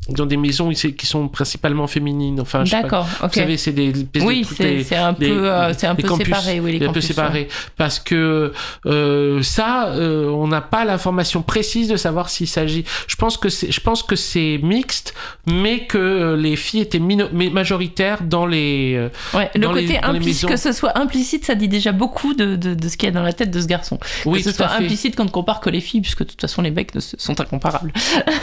[0.09, 2.39] dans des maisons qui sont principalement féminines.
[2.39, 2.63] Enfin.
[2.63, 3.29] D'accord, ok.
[3.33, 4.47] Vous savez, c'est des espèces de- oui,
[4.87, 7.47] c'est un peu, euh, c'est un peu campus, séparé, oui, les un peu campus, séparé
[7.75, 8.53] parce que
[8.85, 13.49] euh, ça euh, on n'a pas l'information précise de savoir s'il s'agit je pense que
[13.49, 15.15] c'est je pense que c'est mixte
[15.47, 19.49] mais que les filles étaient mais majoritaires dans les ouais.
[19.55, 22.95] Le côté implicite, que ce soit implicite, ça dit déjà beaucoup de, de, de ce
[22.97, 23.97] qu'il y a dans la tête de ce garçon.
[24.25, 26.61] oui que ce soit implicite quand on compare que les filles, puisque de toute façon
[26.61, 27.91] les mecs sont incomparables.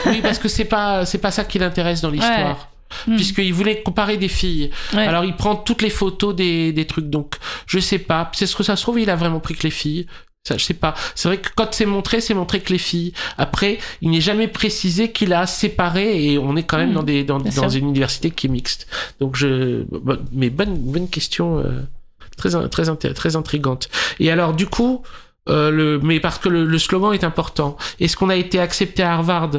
[0.07, 2.69] oui parce que c'est pas c'est pas ça qui l'intéresse dans l'histoire
[3.07, 3.17] Hmm.
[3.17, 5.07] puisqu'il voulait comparer des filles Ouais.
[5.07, 7.09] Alors il prend toutes les photos des, des trucs.
[7.09, 7.37] Donc
[7.67, 8.31] je sais pas.
[8.35, 10.07] C'est ce que ça se trouve, il a vraiment pris que les filles.
[10.47, 10.95] Ça, je sais pas.
[11.15, 13.15] C'est vrai que quand c'est montré, c'est montré que les filles.
[13.39, 17.03] Après, il n'est jamais précisé qu'il a séparé et on est quand même Hmm, dans
[17.03, 18.87] des dans, dans une université qui est mixte.
[19.21, 19.85] Donc je.
[20.33, 21.61] Mais bonne bonne question.
[21.61, 21.81] euh,
[22.37, 23.89] très très très intrigante.
[24.21, 25.03] Et alors du coup.
[25.49, 27.79] euh, le, mais parce que le, le slogan est important.
[28.01, 29.51] Est-ce qu'on a été accepté à Harvard?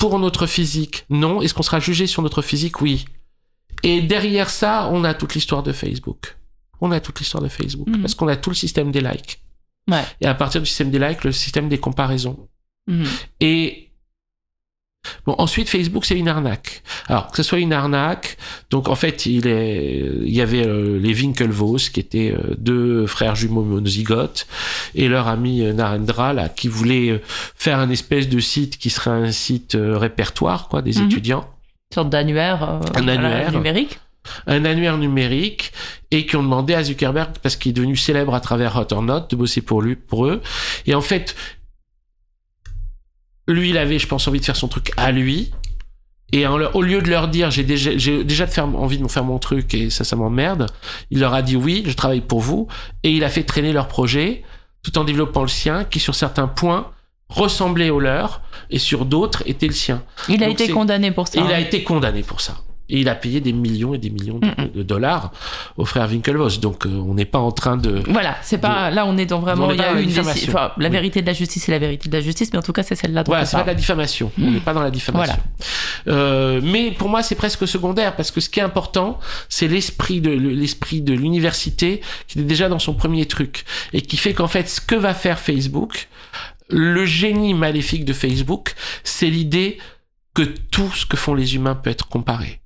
[0.00, 1.42] Pour notre physique Non.
[1.42, 2.80] Est-ce qu'on sera jugé sur notre physique?
[2.80, 3.04] Oui.
[3.82, 6.36] Et derrière ça, on a toute l'histoire de Facebook.
[6.80, 7.88] On a toute l'histoire de Facebook.
[7.88, 8.00] Mhm.
[8.00, 9.42] Parce qu'on a tout le système des likes.
[9.88, 10.02] Ouais.
[10.20, 12.48] Et à partir du système des likes, le système des comparaisons.
[12.88, 13.06] Mhm.
[13.40, 13.89] Et
[15.26, 16.82] bon, ensuite, Facebook, c'est une arnaque.
[17.08, 18.36] Alors, que ce soit une arnaque,
[18.70, 23.06] donc en fait, il, est, il y avait euh, les Winklevoss, qui étaient euh, deux
[23.06, 24.46] frères jumeaux monozygotes,
[24.94, 27.20] et leur ami euh, Narendra, là, qui voulait euh,
[27.54, 31.06] faire un espèce de site qui serait un site répertoire, quoi, des Mhm.
[31.06, 31.48] étudiants.
[31.90, 33.52] Une sorte d'annuaire Un annuaire.
[33.52, 33.98] numérique.
[34.46, 35.72] un annuaire numérique
[36.10, 39.02] et qui ont demandé à Zuckerberg parce qu'il est devenu célèbre à travers Hot or
[39.02, 40.42] Not de bosser pour lui pour eux
[40.86, 41.34] et en fait
[43.52, 45.50] lui il avait je pense envie de faire son truc à lui
[46.32, 49.02] et en au lieu de leur dire j'ai déjà j'ai déjà de faire envie de
[49.02, 50.66] me faire mon truc et ça ça m'emmerde
[51.10, 52.68] il leur a dit oui je travaille pour vous
[53.02, 54.42] et il a fait traîner leur projet
[54.82, 56.90] tout en développant le sien qui sur certains points
[57.30, 61.28] ressemblait au leur et sur d'autres était le sien Il a Donc été condamné pour
[61.28, 61.40] ça.
[61.40, 61.60] il a hein.
[61.60, 62.56] été condamné pour ça.
[62.90, 64.40] Et il a payé des millions et des millions
[64.74, 65.32] de, dollars
[65.76, 66.60] aux frères Winklevoss.
[66.60, 68.02] Donc euh, on n'est pas en train de...
[68.08, 70.48] Voilà, c'est pas là on est dans vraiment il y a une diffamation.
[70.52, 70.92] enfin, la Oui.
[70.92, 72.96] vérité de la justice c'est la vérité de la justice mais en tout cas c'est
[72.96, 74.32] celle-là Voilà, c'est pas de la diffamation.
[74.40, 75.36] On n'est pas dans la diffamation.
[76.08, 79.18] Euh, mais pour moi, c'est presque secondaire parce que ce qui est important,
[79.48, 84.00] c'est l'esprit de le- l'esprit de l'université qui est déjà dans son premier truc et
[84.02, 86.08] qui fait qu'en fait, ce que va faire Facebook,
[86.68, 89.78] le génie maléfique de Facebook, c'est l'idée
[90.34, 92.59] que tout ce que font les humains peut être comparé.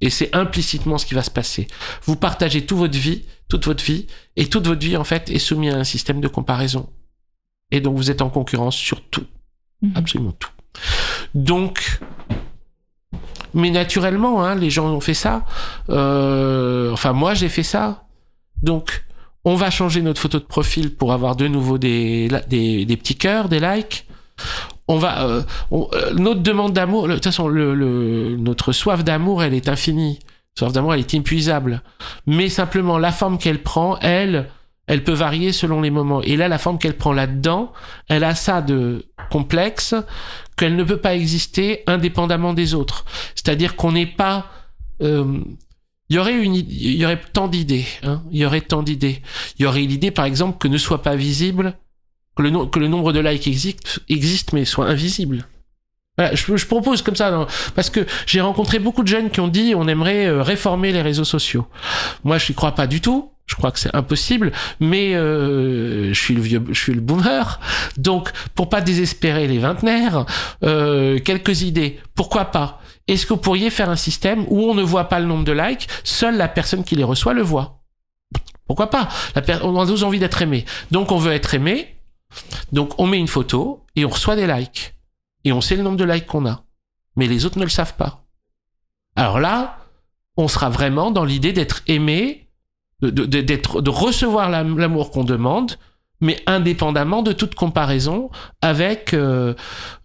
[0.00, 1.66] Et c'est implicitement ce qui va se passer.
[2.04, 4.06] Vous partagez toute votre vie, toute votre vie,
[4.36, 6.88] et toute votre vie, en fait, est soumise à un système de comparaison.
[7.70, 9.26] Et donc, vous êtes en concurrence sur tout.
[9.82, 9.92] Mhm.
[9.96, 10.50] Absolument tout.
[11.34, 12.00] Donc,
[13.54, 15.44] mais naturellement, hein, les gens ont fait ça.
[15.88, 18.04] Euh, enfin, moi, j'ai fait ça.
[18.62, 19.04] Donc,
[19.44, 23.48] on va changer notre photo de profil pour avoir de nouveau des, des petits cœurs,
[23.48, 24.06] des likes.
[24.88, 25.42] On va, euh,
[25.72, 30.18] euh, notre demande d'amour, de toute façon, le, le- notre soif d'amour, elle est infinie.
[30.58, 31.82] Soif d'amour, elle est inépuisable.
[32.26, 34.48] Mais simplement, la forme qu'elle prend, elle,
[34.86, 36.22] elle peut varier selon les moments.
[36.22, 37.72] Et là, la forme qu'elle prend là-dedans,
[38.08, 39.94] elle a ça de complexe
[40.56, 43.04] qu'elle ne peut pas exister indépendamment des autres.
[43.34, 44.46] C'est-à-dire qu'on n'est pas...
[45.02, 45.40] euh,
[46.10, 47.84] il y aurait une, il y aurait tant d'idées.
[48.02, 49.20] Hein il y aurait tant d'idées.
[49.58, 51.74] Il y aurait l'idée, par exemple, que ne soit pas visible,
[52.38, 55.46] que le, nombre de likes existe, existe mais soit invisible.
[56.32, 57.46] Je, propose comme ça, non,
[57.76, 61.02] parce que j'ai rencontré beaucoup de jeunes qui ont dit on aimerait euh, réformer les
[61.02, 61.66] réseaux sociaux.
[62.24, 63.30] Moi, je n'y crois pas du tout.
[63.46, 67.60] Je crois que c'est impossible, mais euh, je suis le vieux, je suis le boomer.
[67.96, 70.26] Donc, pour pas désespérer les vingtenaires,
[70.64, 71.98] euh, quelques idées.
[72.14, 72.82] Pourquoi pas?
[73.06, 75.52] Est-ce que vous pourriez faire un système où on ne voit pas le nombre de
[75.52, 77.80] likes, seule la personne qui les reçoit le voit?
[78.66, 79.08] Pourquoi pas?
[79.62, 80.66] On a tous envie d'être aimé.
[80.90, 81.97] Donc, on veut être aimé.
[82.72, 84.94] Donc, on met une photo et on reçoit des likes.
[85.44, 86.62] Et on sait le nombre de likes qu'on a.
[87.16, 88.24] Mais les autres ne le savent pas.
[89.16, 89.78] Alors là,
[90.36, 92.48] on sera vraiment dans l'idée d'être aimé,
[93.02, 95.76] de, recevoir l'am- l'amour qu'on demande,
[96.20, 98.30] mais indépendamment de toute comparaison
[98.60, 99.54] avec euh,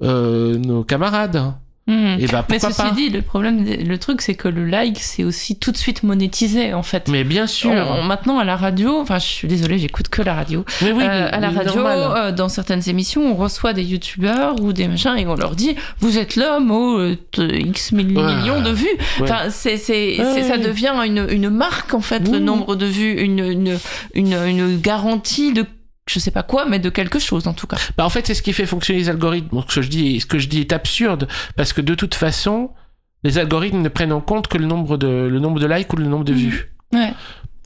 [0.01, 1.53] euh, nos camarades.
[1.85, 2.18] Mhm.
[2.22, 4.99] Et bah Mais pourquoi ceci pas dit, le problème, le truc, c'est que le like,
[4.99, 7.10] c'est aussi tout de suite monétisé, en fait.
[7.10, 7.72] Mais bien sûr.
[7.72, 10.64] On- maintenant, à la radio, enfin, je suis désolée, j'écoute que la radio.
[10.81, 13.84] Mais oui, Euh, mais- à la mais radio, euh, dans certaines émissions, on reçoit des
[13.84, 18.18] youtubeurs ou des machins et on leur dit Vous êtes l'homme aux euh, X mille-
[18.18, 18.34] Ouais.
[18.35, 18.85] millions de vues.
[19.19, 19.23] Ouais.
[19.23, 22.39] Enfin, c'est, c'est, Ouais, ça devient une, une marque, en fait, le Oui.
[22.39, 23.77] nombre de vues, une, une,
[24.14, 25.65] une, une garantie de
[26.05, 27.77] je sais pas quoi, mais de quelque chose en tout cas.
[27.97, 29.61] Bah, en fait, c'est ce qui fait fonctionner les algorithmes.
[29.67, 32.71] Ce que je dis, ce que je dis est absurde parce que de toute façon,
[33.23, 35.95] les algorithmes ne prennent en compte que le nombre de, le nombre de likes ou
[35.97, 36.39] le nombre de Mhm.
[36.39, 36.73] vues.
[36.93, 37.13] Ouais.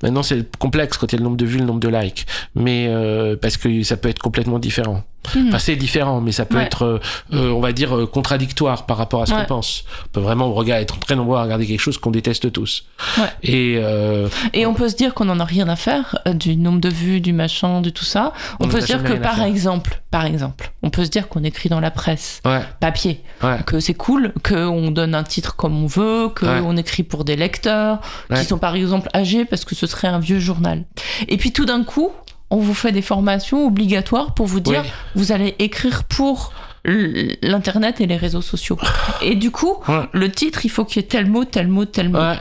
[0.04, 2.28] Maintenant, c'est complexe quand il y a le nombre de vues, le nombre de likes.
[2.54, 5.04] Mais euh, parce que ça peut être complètement différent.
[5.48, 6.64] Enfin, c'est différent, mais ça peut Ouais.
[6.64, 7.00] être, euh,
[7.34, 9.40] euh, on va dire, euh, contradictoire par rapport à ce Ouais.
[9.42, 9.84] qu'on pense.
[10.06, 12.86] On peut vraiment regarder, être très nombreux à regarder quelque chose qu'on déteste tous.
[13.18, 13.24] Ouais.
[13.44, 16.80] Et euh, Et on peut se dire qu'on n'en a rien à faire du nombre
[16.80, 18.34] de vues, du machin, de tout ça.
[18.60, 21.70] On, peut se dire que par exemple, par exemple, on peut se dire qu'on écrit
[21.70, 22.42] dans la presse
[22.80, 23.22] papier,
[23.66, 28.00] que c'est cool, qu'on donne un titre comme on veut, qu'on écrit pour des lecteurs
[28.36, 30.86] qui sont par exemple âgés parce que ce serait un vieux journal.
[31.28, 32.12] Et puis tout d'un coup,
[32.50, 34.92] on vous fait des formations obligatoires pour vous dire Oui.
[35.16, 36.54] vous allez écrire pour
[36.86, 38.78] l'internet et les réseaux sociaux.
[39.22, 40.08] Et du coup, Ouais.
[40.14, 42.20] le titre, il faut qu'il y ait tel mot, tel mot, tel mot.
[42.20, 42.40] ouais.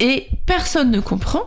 [0.00, 1.46] Et personne ne comprend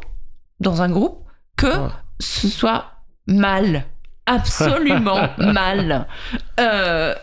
[0.61, 1.19] dans un groupe
[1.57, 1.89] que Ouais.
[2.19, 2.85] ce soit
[3.27, 3.85] mal,
[4.25, 6.07] absolument mal.
[6.59, 7.13] Euh,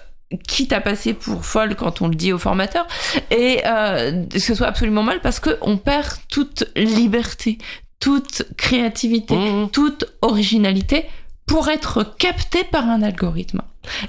[0.49, 2.87] quitte à passer pour folle quand on le dit au formateur,
[3.31, 7.59] et euh, que ce soit absolument mal parce qu'on perd toute liberté,
[8.05, 9.71] toute créativité, Mhm.
[9.71, 11.07] toute originalité
[11.47, 13.63] pour être capté par un algorithme.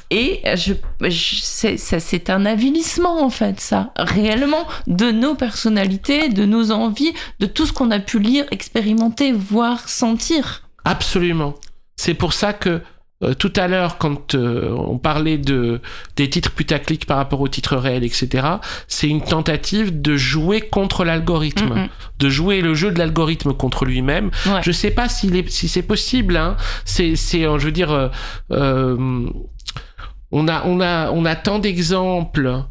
[0.09, 0.73] Et je,
[1.09, 7.65] c'est un avilissement en fait, ça, réellement, de nos personnalités, de nos envies, de tout
[7.65, 10.67] ce qu'on a pu lire, expérimenter, voir, sentir.
[10.83, 11.55] Absolument.
[11.95, 12.81] C'est pour ça que
[13.23, 15.79] euh, tout à l'heure, quand euh, on parlait de
[16.17, 18.45] des titres putaclic par rapport aux titres réels, etc.,
[18.89, 21.87] c'est une tentative de jouer contre l'algorithme, Mm,
[22.19, 24.31] de jouer le jeu de l'algorithme contre lui-même.
[24.45, 24.61] Ouais.
[24.61, 26.35] Je sais pas si c'est possible.
[26.35, 26.57] Hein.
[26.83, 28.11] C'est, euh, je veux dire,
[28.51, 29.29] euh,
[30.31, 32.63] on a, on a, on a tant d'exemples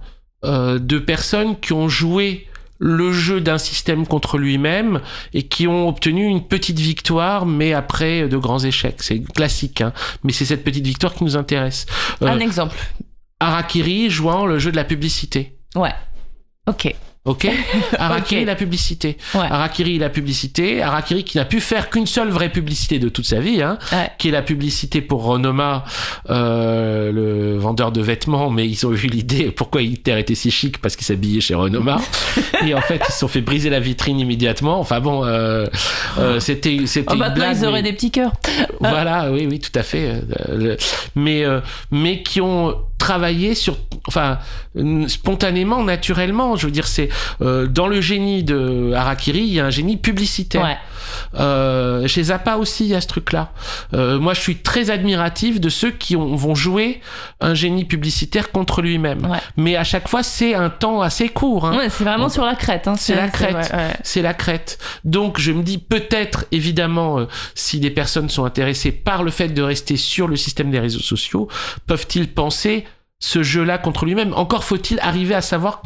[0.43, 2.47] de personnes qui ont joué
[2.79, 5.01] le jeu d'un système contre lui-même
[5.33, 9.03] et qui ont obtenu une petite victoire, mais après de grands échecs.
[9.03, 9.93] C'est classique, hein.
[10.23, 11.87] mais c'est cette petite victoire qui nous intéresse.
[12.23, 12.77] Euh, Un exemple.
[13.41, 15.57] Harakiri jouant le jeu de la publicité.
[15.75, 15.95] Ouais.
[16.67, 16.95] Ok.
[17.27, 17.49] Ok
[17.99, 18.47] Harakiri, Ok.
[18.47, 19.17] la publicité.
[19.35, 19.41] Ouais.
[19.49, 20.83] Harakiri, la publicité.
[20.83, 24.11] Harakiri qui n'a pu faire qu'une seule vraie publicité de toute sa vie, hein, Ouais.
[24.19, 25.85] qui est la publicité pour Renoma,
[26.29, 30.79] euh, le vendeur de vêtements, mais ils ont eu l'idée pourquoi Hitler était si chic
[30.83, 31.99] parce qu'il s'habillait chez Renoma.
[32.67, 34.79] et en fait, ils se sont fait briser la vitrine immédiatement.
[34.79, 35.67] Enfin bon, euh,
[36.19, 37.57] euh, c'était c'était Oh, maintenant, blague.
[37.59, 38.33] ils auraient mais- des petits cœurs.
[38.81, 40.09] voilà, oui, oui, tout à fait.
[40.11, 40.77] Euh, le-
[41.15, 41.61] Mais, euh,
[41.91, 42.75] mais qui ont
[43.05, 43.77] travaillé sur,
[44.09, 44.39] enfin,
[45.09, 46.57] spontanément, naturellement.
[46.57, 47.11] Je veux dire, c'est
[47.43, 50.63] euh, dans le génie de Harakiri, il y a un génie publicitaire.
[50.65, 50.77] Ouais.
[51.39, 53.53] Euh, chez Zappa aussi, il y a ce truc-là.
[53.93, 57.01] Euh, moi, je suis très admiratif de ceux qui ont- vont jouer
[57.43, 59.27] un génie publicitaire contre lui-même.
[59.27, 59.39] Ouais.
[59.57, 61.67] Mais à chaque fois, c'est un temps assez court.
[61.67, 61.77] Hein.
[61.77, 62.89] Ouais, c'est vraiment sur la crête.
[62.89, 62.95] Hein.
[62.97, 63.73] C'est la crête.
[64.03, 64.79] C'est la crête.
[65.05, 69.63] Donc je me dis peut-être, évidemment, si des personnes sont intéressées par le fait de
[69.63, 71.49] rester sur le système des réseaux sociaux,
[71.87, 72.85] peuvent-ils penser
[73.25, 75.81] ce jeu-là contre lui-même Encore faut-il arriver à savoir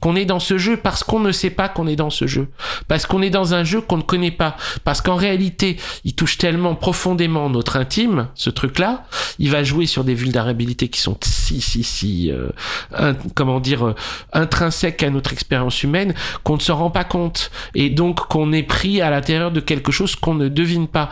[0.00, 2.48] qu'on est dans ce jeu parce qu'on ne sait pas qu'on est dans ce jeu.
[2.88, 4.56] Parce qu'on est dans un jeu qu'on ne connaît pas.
[4.84, 9.04] Parce qu'en réalité, il touche tellement profondément notre intime, ce truc-là,
[9.38, 12.48] il va jouer sur des vulnérabilités qui sont si, si, si, euh,
[12.96, 13.94] in- comment dire, euh,
[14.32, 16.14] intrinsèques à notre expérience humaine
[16.44, 19.90] qu'on ne se rend pas compte et donc qu'on est pris à l'intérieur de quelque
[19.92, 21.10] chose qu'on ne devine pas.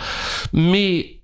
[0.53, 1.19] Mais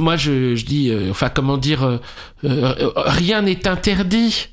[0.00, 1.98] moi, je, dis, euh, enfin, comment dire, euh,
[2.44, 4.48] euh, rien n'est interdit.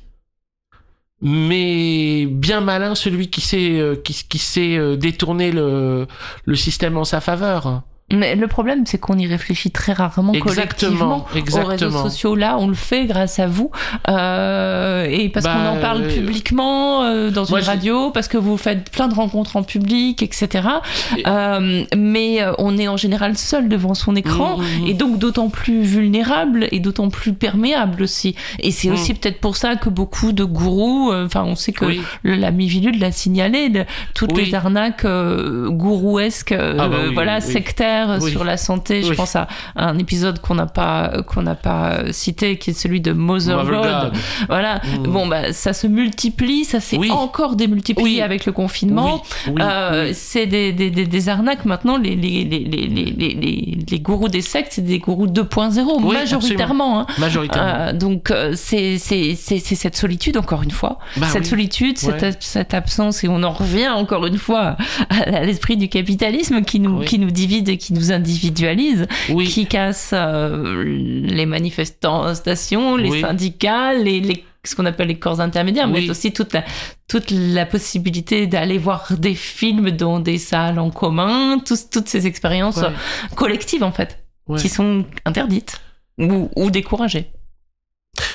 [1.20, 6.06] Mais bien malin celui qui sait, euh, qui, qui sait détourner le
[6.54, 7.82] système en sa faveur.
[8.12, 11.26] Mais le problème, c'est qu'on y réfléchit très rarement collectivement.
[11.34, 12.02] Exactement, Aux réseaux exactement.
[12.04, 13.70] sociaux, là, on le fait grâce à vous.
[14.08, 18.36] Euh, et parce Bah, qu'on en parle euh, publiquement euh, dans une radio, parce que
[18.38, 20.68] vous faites plein de rencontres en public, etc.
[21.16, 24.58] Et- Euh, mais euh, on est en général seul devant son écran.
[24.58, 24.86] Mmh, mmh.
[24.88, 28.34] Et donc d'autant plus vulnérable et d'autant plus perméable aussi.
[28.60, 32.02] Et c'est aussi peut-être pour ça que beaucoup de gourous, enfin on sait que Oui.
[32.24, 33.72] l'ami Vilud l'a signalé,
[34.14, 34.44] toutes Oui.
[34.46, 38.30] les arnaques euh, gourouesques, euh, Ah bah oui, voilà, sectaires, Oui.
[38.30, 39.02] sur la santé.
[39.02, 43.00] Je pense à un épisode qu'on n'a pas qu'on n'a pas cité, qui est celui
[43.00, 43.64] de Mother.
[43.64, 44.12] God.
[44.48, 44.76] Voilà.
[44.76, 45.02] Mm.
[45.04, 47.10] Bon, bah, ça se multiplie, ça s'est Oui.
[47.10, 49.22] encore démultiplié avec le confinement.
[49.58, 50.10] Euh.
[50.14, 51.96] C'est des, des, des, des arnaques maintenant.
[51.98, 57.00] Les, les, les, les, les, gourous des sectes, c'est des gourous 2.0, Oui, majoritairement.
[57.00, 57.06] hein.
[57.18, 57.72] Majoritairement.
[57.72, 62.30] Euh, donc euh, c'est cette solitude encore une fois, Bah cette solitude, cette, Ouais.
[62.40, 64.76] cette absence et on en revient encore une fois
[65.10, 69.46] à, l'esprit du capitalisme qui nous qui nous divide et qui nous individualise, oui.
[69.46, 73.20] qui casse euh, les manifestations, les Oui.
[73.20, 76.64] syndicats, les, les ce qu'on appelle les corps intermédiaires, mais aussi toute la
[77.08, 82.26] toute la possibilité d'aller voir des films dans des salles en commun, tous- toutes ces
[82.28, 82.84] expériences Ouais.
[82.86, 84.60] euh, collectives en fait, Ouais.
[84.60, 85.80] qui sont interdites
[86.18, 87.26] ou, ou découragées.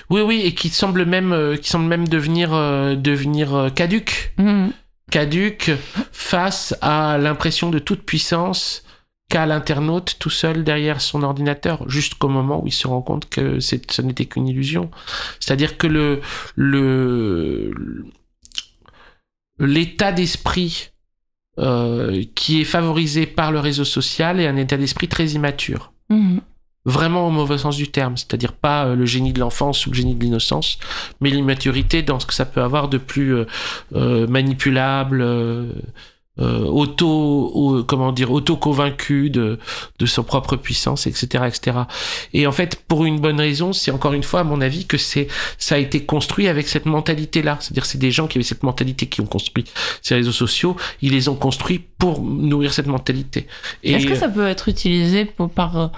[0.10, 4.34] Oui, oui, et qui semble même, euh, qui semble même devenir, euh, devenir euh, caduque.
[4.38, 4.72] Mhm.
[5.10, 5.72] Caduque
[6.12, 8.84] face à l'impression de toute puissance
[9.30, 13.60] qu'a l'internaute tout seul derrière son ordinateur, jusqu'au moment où il se rend compte que
[13.60, 14.90] ce n'était qu'une illusion.
[15.40, 16.22] C'est-à-dire que le,
[16.56, 17.72] le,
[19.60, 20.92] l'état d'esprit
[21.60, 25.92] euh, qui est favorisé par le réseau social est un état d'esprit très immature.
[26.10, 26.40] Mhm.
[26.86, 29.96] vraiment au mauvais sens du terme, c'est-à-dire pas euh, le génie de l'enfance ou le
[29.96, 30.80] génie de l'innocence,
[31.20, 33.46] mais l'immaturité dans ce que ça peut avoir de plus euh,
[33.94, 35.66] euh, manipulable, euh,
[36.40, 39.58] euh, auto, au- comment dire, auto convaincu de
[40.00, 41.78] de son propre puissance, etc., etc.
[42.34, 44.98] Et en fait, pour une bonne raison, c'est encore une fois à mon avis que
[44.98, 45.28] c'est
[45.58, 49.08] ça a été construit avec cette mentalité-là, c'est-à-dire c'est des gens qui avaient cette mentalité
[49.08, 49.66] qui ont construit
[50.02, 53.48] ces réseaux sociaux, ils les ont construits pour nourrir cette mentalité.
[53.84, 55.92] Est-ce que ça peut être utilisé pour- par.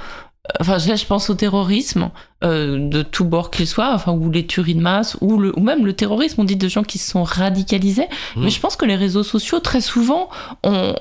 [0.59, 2.09] Enfin, là, je pense au terrorisme,
[2.43, 5.61] euh, de tout bord qu'il soit, enfin, ou les tueries de masse, ou, le, ou
[5.61, 6.41] même le terrorisme.
[6.41, 8.07] On dit de gens qui se sont radicalisés.
[8.35, 8.43] Mm.
[8.45, 10.29] Mais je pense que les réseaux sociaux, très souvent,
[10.63, 10.93] on-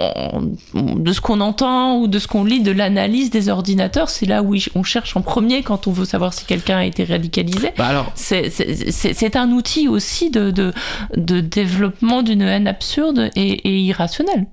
[0.75, 4.27] on- de ce qu'on entend ou de ce qu'on lit de l'analyse des ordinateurs, c'est
[4.27, 7.71] là où on cherche en premier quand on veut savoir si quelqu'un a été radicalisé.
[7.77, 10.73] bah alors C'est- C'est c'est- c'est un outil aussi de, de,
[11.17, 14.47] de développement d'une haine absurde et, et irrationnelle.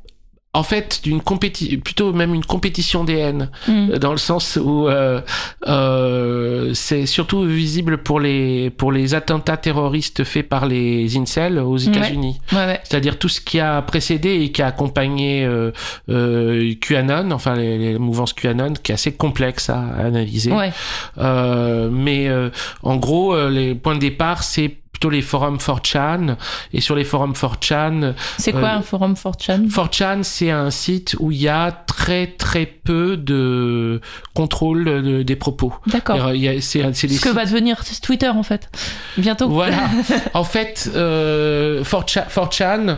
[0.56, 3.98] En fait d'une compétition plutôt même une compétition des haines Mm.
[4.00, 5.22] dans le sens où euh,
[5.68, 11.78] euh, c'est surtout visible pour les pour les attentats terroristes faits par les incels aux.
[11.78, 12.80] États-Unis Ouais, ouais.
[12.84, 15.72] c'est-à-dire tout ce qui a précédé et qui a accompagné euh,
[16.10, 20.72] euh, QAnon enfin les, les mouvances QAnon qui est assez complexe à analyser Ouais.
[21.18, 22.50] euh, mais euh,
[22.84, 26.38] en gros, les points de départ, c'est plutôt les forums 4chan.
[26.72, 31.18] Et sur les forums 4chan, C'est quoi Euh, un forum 4chan 4chan, c'est un site
[31.20, 34.00] où il y a très très peu de
[34.34, 35.74] contrôle de- des propos.
[35.88, 36.18] D'accord.
[36.62, 38.70] C'est Ce que sites- va devenir Twitter en fait.
[39.18, 39.50] Bientôt.
[39.50, 39.90] Voilà.
[40.34, 42.98] en fait, euh, 4chan, 4chan,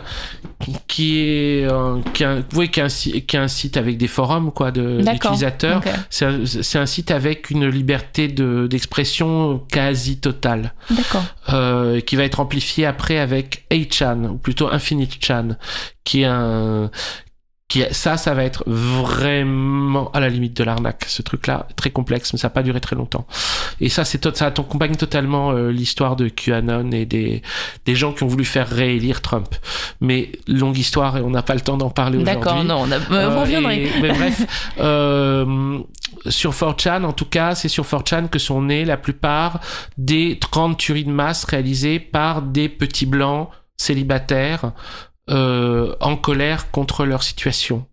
[0.86, 3.96] qui est, euh, qui, est un, oui, qui, est un, qui est un site avec
[3.98, 5.78] des forums quoi, de- d'utilisateurs.
[5.78, 5.92] Ok.
[6.10, 10.74] C'est un, un site avec une liberté de- d'expression quasi totale.
[10.90, 11.24] D'accord.
[11.52, 15.56] euh, qui va être amplifié après avec 8chan, ou plutôt Infinite Chan,
[16.04, 16.90] qui est un...
[17.68, 22.32] Qui ça, ça va être vraiment à la limite de l'arnaque, ce truc-là, très complexe,
[22.32, 23.26] mais ça n'a pas duré très longtemps.
[23.82, 27.42] Et ça, c'est ça accompagne totalement euh, l'histoire de QAnon et des,
[27.84, 29.54] des gens qui ont voulu faire réélire Trump.
[30.00, 32.42] Mais longue histoire et on n'a pas le temps d'en parler aujourd'hui.
[32.42, 32.96] D'accord, non, on, a...
[32.96, 33.00] euh,
[33.44, 34.46] Euh, et- mais bref,
[34.80, 35.78] euh,
[36.26, 39.60] sur 4chan, en tout cas, c'est sur 4chan que sont nées la plupart
[39.98, 44.72] des 30 tueries de masse réalisées par des petits blancs célibataires
[45.30, 47.86] euh, en colère contre leur situation.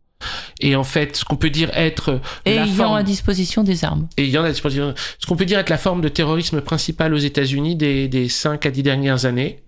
[0.59, 3.83] Et en fait, ce qu'on peut dire être Et la ayant forme à disposition des
[3.83, 4.07] armes.
[4.17, 6.07] et il y en a des dispositions- ce qu'on peut dire être la forme de
[6.09, 9.59] terrorisme principale aux États-Unis des, des 5 à 10 dernières années,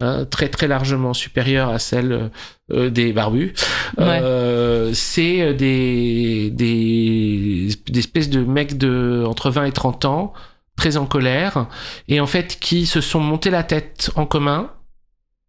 [0.00, 2.30] hein, très très largement supérieure à celle
[2.72, 3.52] euh, des barbus.
[3.98, 4.20] Ouais.
[4.22, 10.32] Euh, c'est des, des, des espèces de mecs de entre 20 et 30 ans,
[10.76, 11.66] très en colère,
[12.08, 14.70] et en fait qui se sont montés la tête en commun,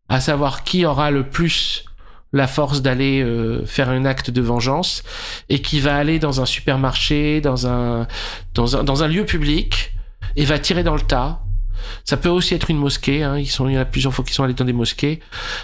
[0.09, 1.85] à savoir qui aura le plus
[2.33, 5.03] la force d'aller euh, faire un acte de vengeance
[5.47, 8.07] et qui va aller dans un supermarché, dans un,
[8.53, 9.93] dans un, dans un lieu public
[10.35, 11.41] et va tirer dans le tas.
[12.03, 13.37] Ça peut aussi être une mosquée, hein.
[13.37, 15.21] Ils il y en a plusieurs fois qu'ils sont allés dans des mosquées.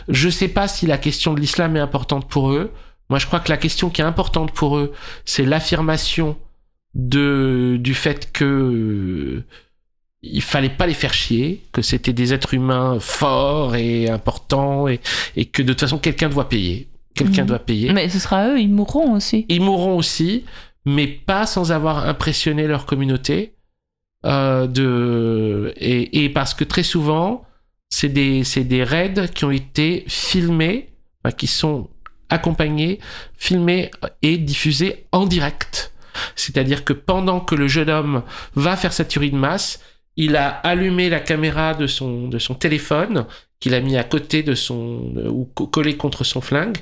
[0.07, 2.71] Je sais pas si la question de l'islam est importante pour eux.
[3.09, 4.93] Moi, je crois que la question qui est importante pour eux,
[5.25, 6.37] c'est l'affirmation
[6.93, 9.43] du fait que
[10.23, 14.99] il fallait pas les faire chier, que c'était des êtres humains forts et importants et,
[15.35, 16.87] et que de toute façon quelqu'un doit payer.
[17.15, 17.47] Quelqu'un Mhm.
[17.47, 17.91] doit payer.
[17.93, 19.45] Mais ce sera eux, ils mourront aussi.
[19.49, 20.45] Ils mourront aussi,
[20.85, 23.53] mais pas sans avoir impressionné leur communauté.
[24.25, 25.73] Euh, de...
[25.77, 27.43] et, et parce que très souvent,
[27.89, 30.89] c'est des, c'est des raids qui ont été filmés,
[31.23, 31.89] enfin, qui sont
[32.29, 32.99] accompagné,
[33.37, 33.91] filmé
[34.21, 35.91] et diffusé en direct.
[36.35, 38.23] C'est-à-dire que pendant que le jeune homme
[38.55, 39.81] va faire sa tuerie de masse,
[40.21, 42.29] il a allumé la caméra de son,
[42.59, 43.25] téléphone,
[43.59, 46.77] qu'il a mis à côté de son, ou co- collé contre son flingue,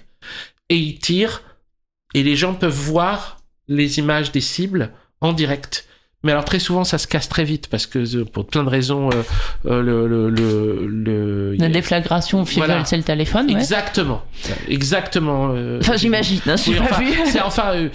[0.70, 1.42] et il tire,
[2.14, 3.38] et les gens peuvent voir
[3.68, 4.92] les images des cibles
[5.22, 5.88] en direct.
[6.22, 8.70] Mais alors très souvent ça se casse très vite parce que euh, pour plein de
[8.70, 9.24] raisons euh,
[9.68, 12.84] euh, le, le, le, le- La déflagration, Voilà.
[12.84, 13.54] c'est le téléphone, ouais.
[13.54, 14.22] exactement
[14.68, 17.88] exactement euh, Enfin, j'imagine, hein, oui, enfin, c'est enfin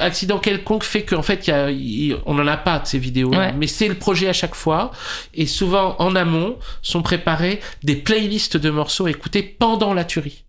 [0.00, 3.30] accident quelconque fait qu'en fait y a, il- on n'en a pas de ces vidéos
[3.30, 3.52] Ouais.
[3.52, 4.90] mais c'est le projet à chaque fois
[5.34, 10.44] et souvent en amont sont préparés des playlists de morceaux à écouter pendant la tuerie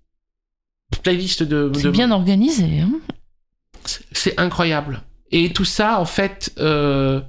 [1.03, 2.79] playlists de, C'est de- bien organisé.
[2.81, 2.89] Hein
[4.11, 5.01] c'est incroyable.
[5.31, 7.21] Et tout ça, en fait, euh,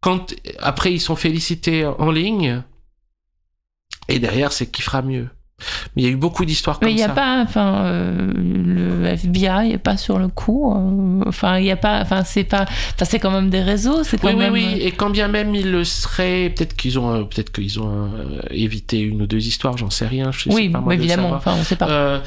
[0.00, 2.62] quand après ils sont félicités en ligne,
[4.08, 5.28] et derrière c'est qui fera mieux.
[5.94, 7.12] Mais il y a eu beaucoup d'histoires comme Mais il n'y a ça.
[7.14, 10.74] pas, enfin, euh, le FBI n'est pas sur le coup.
[10.74, 14.02] euh, Enfin, il y a pas, enfin, c'est pas, enfin, c'est quand même des réseaux,
[14.02, 14.52] c'est quand Oui, oui, même.
[14.54, 14.78] oui.
[14.80, 18.98] Et quand bien même ils le seraient, peut-être qu'ils ont, peut-être qu'ils ont euh, évité
[18.98, 20.32] une ou deux histoires, j'en sais rien.
[20.32, 21.38] Je sais Oui, pas moi de évidemment.
[21.38, 21.38] savoir.
[21.38, 22.22] Enfin, on sait pas.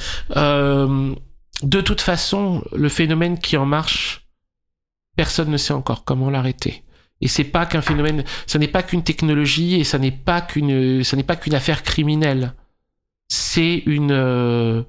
[1.63, 4.24] De toute façon, le phénomène qui en marche,
[5.15, 6.83] personne ne sait encore comment l'arrêter.
[7.21, 11.03] Et c'est pas qu'un phénomène, ça n'est pas qu'une technologie et ça n'est pas qu'une,
[11.03, 12.53] ça n'est pas qu'une affaire criminelle.
[13.29, 14.83] C'est une, euh,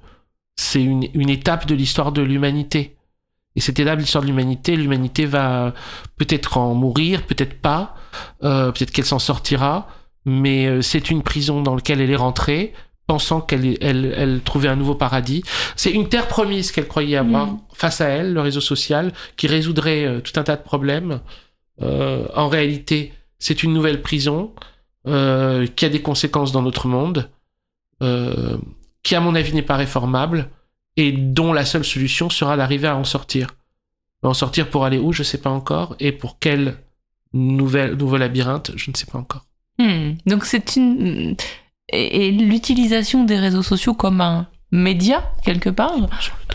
[0.57, 2.97] c'est une, étape de l'histoire de l'humanité.
[3.55, 5.73] Et cette étape de l'histoire de l'humanité, l'humanité va
[6.17, 7.95] peut-être en mourir, peut-être pas,
[8.43, 9.89] euh, peut-être qu'elle s'en sortira,
[10.27, 12.75] mais euh, c'est une prison dans laquelle elle est rentrée,
[13.07, 15.43] pensant qu'elle elle, elle trouvait un nouveau paradis.
[15.77, 17.61] C'est une terre promise qu'elle croyait avoir Mm.
[17.73, 21.21] face à elle, le réseau social, qui résoudrait euh, tout un tas de problèmes.
[21.83, 24.53] Euh, en réalité, c'est une nouvelle prison
[25.07, 27.31] euh, qui a des conséquences dans notre monde,
[29.03, 30.51] qui à mon avis n'est pas réformable
[30.99, 33.55] et dont la seule solution sera d'arriver à en sortir.
[34.23, 36.77] En sortir pour aller où, je sais pas encore, et pour quel
[37.33, 39.47] nouvel, nouveau labyrinthe, je ne sais pas encore.
[39.79, 40.13] Hmm.
[40.27, 41.37] Donc c'est une
[41.89, 45.93] et, l'utilisation des réseaux sociaux comme un média quelque part.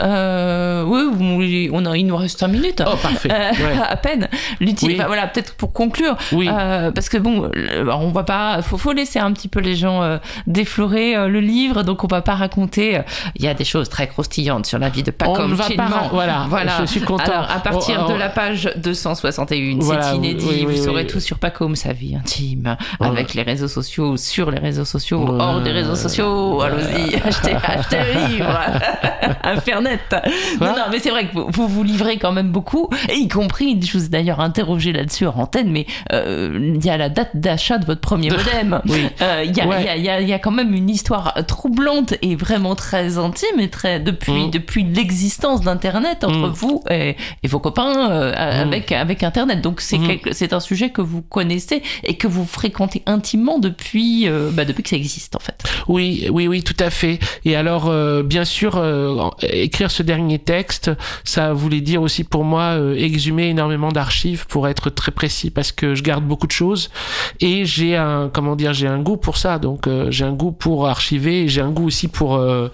[0.02, 2.84] Euh, oui, on a, il nous reste 5 minutes.
[2.86, 3.30] Oh, parfait.
[3.32, 3.78] Euh, Ouais.
[3.90, 4.28] à peine.
[4.60, 4.76] Oui.
[4.84, 6.50] enfin, voilà, peut-être pour conclure, Oui.
[6.52, 7.50] Euh, parce que bon,
[7.94, 12.04] on va pas, faut, faut laisser un petit peu les gens déflorer le livre, donc
[12.04, 13.02] on va pas raconter.
[13.36, 15.70] Il y a des choses très croustillantes sur la vie de On Paco ne va
[15.70, 16.78] pas voilà, voilà.
[16.82, 17.24] je suis content.
[17.32, 20.46] Alors à partir Oh, de oh, la page 261, Voilà, c'est inédit.
[20.48, 23.08] oui, vous saurez tout sur Pacôme, sa vie intime, Ouais.
[23.08, 26.62] avec les réseaux sociaux, sur les réseaux sociaux, hors des réseaux sociaux.
[26.62, 28.60] Allons-y, achetez, achetez le livre.
[29.44, 30.02] Internet.
[30.58, 33.16] Quoi Non, non, mais c'est vrai que vous, vous vous livrez quand même beaucoup, et
[33.16, 36.98] y compris, je vous ai d'ailleurs interrogé là-dessus en antenne, mais euh, il y a
[36.98, 38.82] la date d'achat de votre premier modem.
[38.88, 39.08] Oui.
[39.22, 39.86] Euh, Il y, a, Ouais.
[39.98, 43.70] il y a- y y quand même une histoire troublante et vraiment très intime et
[43.70, 44.50] très depuis Mm.
[44.52, 46.54] depuis l'existence d'Internet entre Mm.
[46.54, 48.68] vous et, et vos copains euh, Mm.
[48.68, 49.62] avec avec Internet.
[49.62, 50.00] Donc c'est
[50.32, 54.84] c'est un sujet que vous connaissez et que vous fréquentez intimement depuis euh, bah, depuis
[54.84, 55.64] que ça existe en fait.
[55.88, 57.20] Oui, oui, oui, tout à fait.
[57.46, 60.92] Et alors, euh, bien sûr, euh, écrire ce dernier texte,
[61.24, 65.72] ça voulait dire aussi pour moi euh, exhumer énormément d'archives pour être très précis, parce
[65.72, 66.90] que je garde beaucoup de choses
[67.40, 69.60] et j'ai un, comment dire, j'ai un goût pour ça.
[69.60, 72.70] Donc, euh, j'ai un goût pour archiver, j'ai un goût aussi pour euh,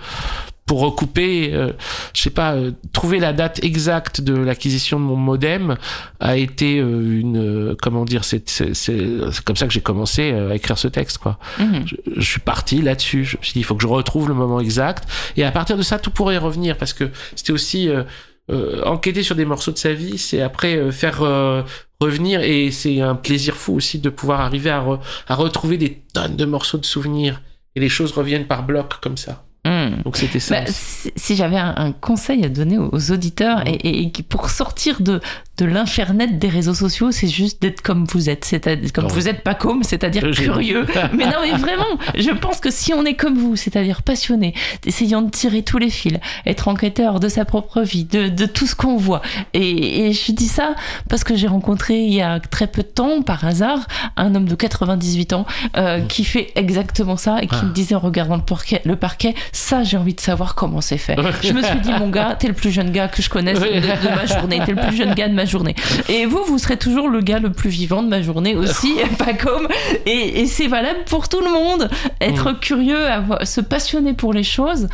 [0.67, 1.71] pour recouper, euh,
[2.13, 5.77] je sais pas, euh, trouver la date exacte de l'acquisition de mon modem
[6.19, 7.37] a été euh, une,
[7.71, 8.99] euh, comment dire, c'est c'est c'est
[9.31, 11.87] c'est comme ça que j'ai commencé euh, à écrire ce texte, quoi Mhm.
[11.87, 13.23] je, je suis parti là-dessus.
[13.25, 15.09] Je me suis dit, il faut que je retrouve le moment exact.
[15.37, 18.03] Et à partir de ça, tout pourrait revenir parce que c'était aussi euh,
[18.51, 21.63] euh, enquêter sur des morceaux de sa vie, c'est après euh, faire euh,
[22.01, 26.01] revenir et c'est un plaisir fou aussi de pouvoir arriver à, re- à retrouver des
[26.13, 27.41] tonnes de morceaux de souvenirs
[27.75, 29.43] et les choses reviennent par blocs comme ça.
[29.67, 30.03] Mhm.
[30.03, 30.61] Donc c'était ça.
[30.61, 34.49] Bah, si si j'avais un, un conseil à donner aux, aux auditeurs et, et- pour
[34.49, 35.19] sortir de,
[35.57, 39.43] de l'infernet des réseaux sociaux, c'est juste d'être comme vous êtes, c'est-à-dire comme vous êtes
[39.43, 40.85] pas comme, c'est-à-dire curieux.
[41.13, 41.85] mais non, mais vraiment,
[42.15, 44.53] je pense que si on est comme vous, c'est-à-dire passionné,
[44.85, 48.67] essayant de tirer tous les fils, être enquêteur de sa propre vie, de, de tout
[48.67, 49.21] ce qu'on voit,
[49.53, 50.75] et, et je dis ça
[51.09, 53.79] parce que j'ai rencontré il y a très peu de temps, par hasard,
[54.15, 55.45] un homme de 98 ans
[55.77, 57.65] euh, qui fait exactement ça et qui Ah.
[57.65, 58.37] me disait en regardant
[58.85, 61.15] le parquet, ça j'ai envie de savoir comment c'est fait.
[61.41, 63.65] Je me suis dit, mon gars, t'es le plus jeune gars que je connaisse de,
[63.65, 64.61] de ma journée.
[64.65, 65.75] T'es le plus jeune gars de ma journée.
[66.09, 69.33] Et vous, vous serez toujours le gars le plus vivant de ma journée aussi, pas
[69.33, 69.67] comme.
[70.05, 71.89] Et, et c'est valable pour tout le monde.
[72.21, 74.87] Être curieux, avoir- se passionner pour les choses,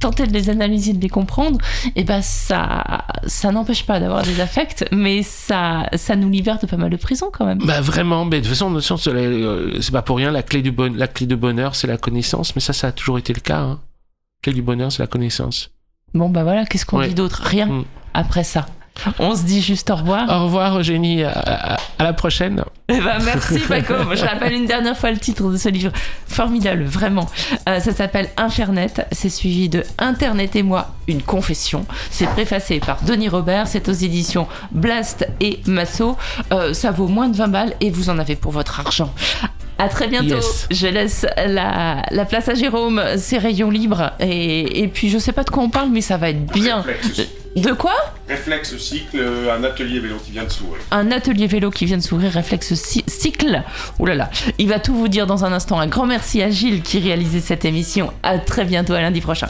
[0.00, 1.58] tenter de les analyser, de les comprendre,
[1.96, 6.66] et ben ça, ça n'empêche pas d'avoir des affects, mais ça, ça nous libère de
[6.66, 7.58] pas mal de prison quand même.
[7.64, 8.74] Bah vraiment, mais de toute façon,
[9.08, 11.96] euh, c'est pas pour rien la clé du bon, la clé de bonheur, c'est la
[11.96, 13.58] connaissance, mais ça, ça a toujours été le cas.
[13.60, 13.80] Hein.
[14.44, 15.70] Clé du bonheur, c'est la connaissance.
[16.12, 17.08] Bon, bah voilà, qu'est-ce qu'on Ouais.
[17.08, 17.40] dit d'autre?
[17.44, 17.84] Rien Mm.
[18.12, 18.66] après ça.
[19.18, 20.28] On se dit juste au revoir.
[20.30, 22.62] Au revoir Eugénie, à, à- à la prochaine.
[22.90, 23.94] Eh ben, merci Paco.
[24.14, 25.92] Je rappelle une dernière fois le titre de ce livre.
[26.28, 27.26] Formidable, vraiment.
[27.68, 28.92] Euh, ça s'appelle Infernet.
[29.10, 31.86] C'est suivi de Internet et moi, une confession.
[32.10, 33.66] C'est préfacé par Denis Robert.
[33.66, 36.16] C'est aux éditions Blast et Masso.
[36.52, 39.12] Euh, ça vaut moins de 20 balles et vous en avez pour votre argent.
[39.78, 40.36] À très bientôt.
[40.36, 40.66] Yes.
[40.70, 43.02] Je laisse la, la place à Jérôme.
[43.16, 44.12] C'est rayon libre.
[44.20, 46.80] Et, et puis, je sais pas de quoi on parle, mais ça va être bien.
[46.82, 47.94] Réflexe, De quoi?
[48.28, 49.20] Réflexe cycle,
[49.52, 50.80] un atelier vélo qui vient de s'ouvrir.
[50.90, 53.62] un atelier vélo qui vient de s'ouvrir, Réflexe Cy- Cycle.
[53.98, 55.78] Ouh là là, il va tout vous dire dans un instant.
[55.80, 58.12] Un grand merci à Gilles qui réalisait cette émission.
[58.22, 59.48] À très bientôt, à lundi prochain.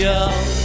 [0.00, 0.57] い。